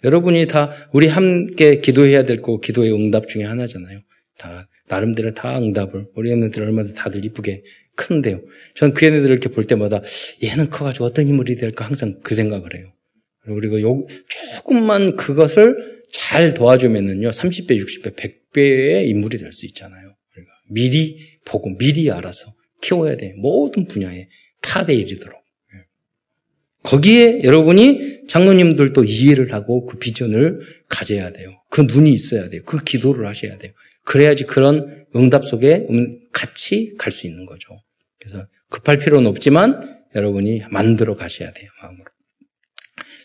여러분이 0.04 0.46
다 0.48 0.70
우리 0.92 1.06
함께 1.08 1.80
기도해야 1.80 2.24
될 2.24 2.42
거 2.42 2.60
기도의 2.60 2.92
응답 2.92 3.28
중에 3.28 3.44
하나잖아요. 3.44 4.00
다 4.38 4.68
나름대로 4.88 5.34
다 5.34 5.58
응답을 5.58 6.08
우리 6.14 6.32
애들 6.32 6.62
얼마나 6.62 6.88
다들 6.92 7.24
이쁘게 7.24 7.62
큰데요. 7.96 8.42
저는 8.74 8.94
그 8.94 9.06
애들을 9.06 9.30
이렇게 9.30 9.48
볼 9.48 9.64
때마다 9.64 10.02
얘는 10.42 10.70
커가지고 10.70 11.04
어떤 11.06 11.28
인물이 11.28 11.56
될까 11.56 11.84
항상 11.86 12.20
그 12.22 12.34
생각을 12.34 12.76
해요. 12.76 12.92
그리고 13.44 13.80
요, 13.82 14.06
조금만 14.56 15.16
그것을 15.16 16.02
잘 16.12 16.54
도와주면은요, 16.54 17.28
30배, 17.30 17.70
60배, 17.78 18.16
100배의 18.16 19.08
인물이 19.08 19.38
될 19.38 19.52
수 19.52 19.66
있잖아요. 19.66 20.14
그러니까 20.32 20.52
미리 20.70 21.18
보고 21.44 21.76
미리 21.76 22.10
알아서 22.10 22.46
키워야 22.80 23.16
돼. 23.16 23.34
모든 23.36 23.86
분야에 23.86 24.28
탑에 24.62 24.94
이르도록. 24.94 25.38
예. 25.74 25.78
거기에 26.82 27.42
여러분이 27.44 28.26
장로님들도 28.28 29.04
이해를 29.04 29.52
하고 29.52 29.86
그 29.86 29.98
비전을 29.98 30.60
가져야 30.88 31.32
돼요. 31.32 31.50
그 31.70 31.82
눈이 31.82 32.12
있어야 32.12 32.48
돼요. 32.48 32.62
그 32.64 32.82
기도를 32.82 33.26
하셔야 33.26 33.58
돼요. 33.58 33.72
그래야지 34.04 34.44
그런 34.44 35.04
응답 35.16 35.44
속에 35.44 35.86
음, 35.90 36.18
같이 36.32 36.94
갈 36.98 37.12
수 37.12 37.26
있는 37.26 37.46
거죠. 37.46 37.68
그래서 38.18 38.46
급할 38.70 38.98
필요는 38.98 39.26
없지만 39.28 39.98
여러분이 40.14 40.62
만들어 40.70 41.16
가셔야 41.16 41.52
돼요, 41.52 41.70
마음으로. 41.82 42.04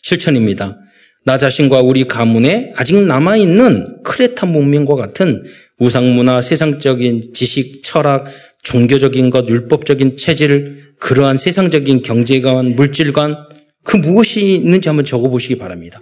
실천입니다. 0.04 0.78
나 1.26 1.38
자신과 1.38 1.82
우리 1.82 2.06
가문에 2.06 2.74
아직 2.76 2.96
남아있는 2.96 4.04
크레타 4.04 4.46
문명과 4.48 4.96
같은 4.96 5.44
우상문화, 5.80 6.42
세상적인 6.42 7.34
지식, 7.34 7.84
철학, 7.84 8.26
종교적인 8.64 9.30
것, 9.30 9.48
율법적인 9.50 10.16
체질, 10.16 10.94
그러한 11.00 11.38
세상적인 11.38 12.02
경제관, 12.02 12.76
물질관, 12.76 13.36
그 13.84 13.98
무엇이 13.98 14.56
있는지 14.56 14.90
한번 14.90 15.06
적어보시기 15.06 15.58
바랍니다. 15.58 16.00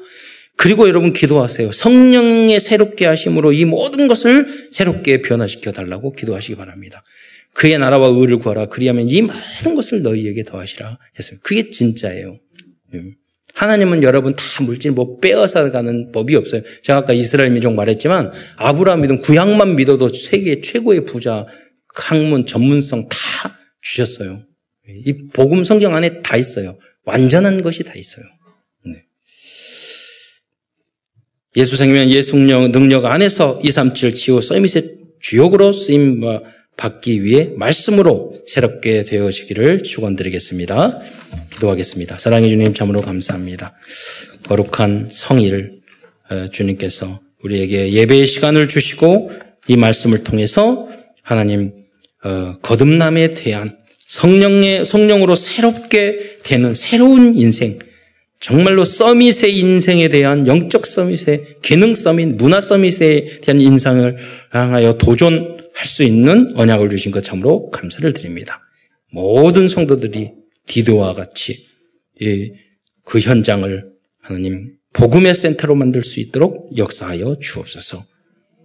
그리고 0.57 0.87
여러분 0.87 1.13
기도하세요. 1.13 1.71
성령의 1.71 2.59
새롭게 2.59 3.05
하심으로 3.05 3.53
이 3.53 3.65
모든 3.65 4.07
것을 4.07 4.69
새롭게 4.71 5.21
변화시켜 5.21 5.71
달라고 5.71 6.11
기도하시기 6.13 6.55
바랍니다. 6.55 7.03
그의 7.53 7.77
나라와 7.79 8.07
의를 8.07 8.39
구하라. 8.39 8.65
그리하면 8.65 9.07
이 9.09 9.21
모든 9.21 9.75
것을 9.75 10.01
너희에게 10.01 10.43
더하시라 10.43 10.97
했어요. 11.17 11.39
그게 11.43 11.69
진짜예요. 11.69 12.37
음. 12.93 13.13
하나님은 13.53 14.03
여러분 14.03 14.35
다 14.35 14.43
물질 14.63 14.91
뭐 14.91 15.19
빼앗아 15.19 15.71
가는 15.71 16.11
법이 16.11 16.35
없어요. 16.35 16.61
제가 16.83 16.99
아까 16.99 17.13
이스라엘 17.13 17.49
민족 17.49 17.73
말했지만 17.73 18.31
아브라함 18.57 19.01
믿음 19.01 19.19
구약만 19.19 19.75
믿어도 19.75 20.09
세계 20.09 20.61
최고의 20.61 21.05
부자, 21.05 21.47
학문, 21.95 22.45
전문성 22.45 23.09
다 23.09 23.17
주셨어요. 23.81 24.43
이 24.87 25.27
복음 25.33 25.63
성경 25.63 25.95
안에 25.95 26.21
다 26.21 26.37
있어요. 26.37 26.77
완전한 27.03 27.63
것이 27.63 27.83
다 27.83 27.93
있어요. 27.95 28.25
네. 28.85 29.03
예수 31.55 31.77
생명 31.77 32.09
예수 32.09 32.35
능력 32.35 33.05
안에서 33.05 33.59
237 33.63 34.13
치유 34.13 34.41
서밋의 34.41 34.97
주역으로 35.19 35.71
쓰임 35.71 36.21
받기 36.77 37.23
위해 37.23 37.49
말씀으로 37.55 38.39
새롭게 38.45 39.03
되어지기를 39.03 39.81
축원드리겠습니다. 39.81 40.99
기도하겠습니다. 41.53 42.19
사랑해 42.19 42.49
주님 42.49 42.73
참으로 42.73 43.01
감사합니다. 43.01 43.73
거룩한 44.47 45.09
성일 45.11 45.81
어, 46.29 46.47
주님께서 46.51 47.19
우리에게 47.43 47.93
예배의 47.93 48.27
시간을 48.27 48.67
주시고 48.67 49.31
이 49.67 49.75
말씀을 49.75 50.23
통해서 50.23 50.87
하나님 51.23 51.73
어, 52.23 52.57
거듭남에 52.61 53.29
대한 53.29 53.77
성령의 54.05 54.85
성령으로 54.85 55.35
새롭게 55.35 56.37
되는 56.43 56.73
새로운 56.73 57.35
인생 57.35 57.79
정말로 58.39 58.85
서밋의 58.85 59.57
인생에 59.57 60.09
대한 60.09 60.47
영적 60.47 60.85
서밋의 60.85 61.57
기능 61.61 61.95
서밋, 61.95 62.35
문화 62.35 62.61
서밋에 62.61 63.39
대한 63.41 63.59
인상을 63.61 64.17
향하여 64.51 64.93
도전 64.97 65.57
할 65.77 65.87
수 65.87 66.03
있는 66.03 66.53
언약을 66.55 66.89
주신 66.89 67.11
것 67.11 67.23
참으로 67.23 67.69
감사를 67.69 68.11
드립니다. 68.13 68.61
모든 69.11 69.69
성도들이 69.69 70.31
디도와 70.65 71.13
같이 71.13 71.67
그 73.03 73.19
현장을 73.19 73.91
하나님 74.19 74.73
복음의 74.93 75.35
센터로 75.35 75.75
만들 75.75 76.03
수 76.03 76.19
있도록 76.19 76.75
역사하여 76.75 77.37
주옵소서. 77.39 78.05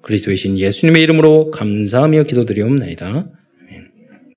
그리스도의 0.03 0.39
신 0.39 0.59
예수님의 0.59 1.03
이름으로 1.03 1.51
감사하며 1.51 2.25
기도드리옵나이다. 2.25 3.31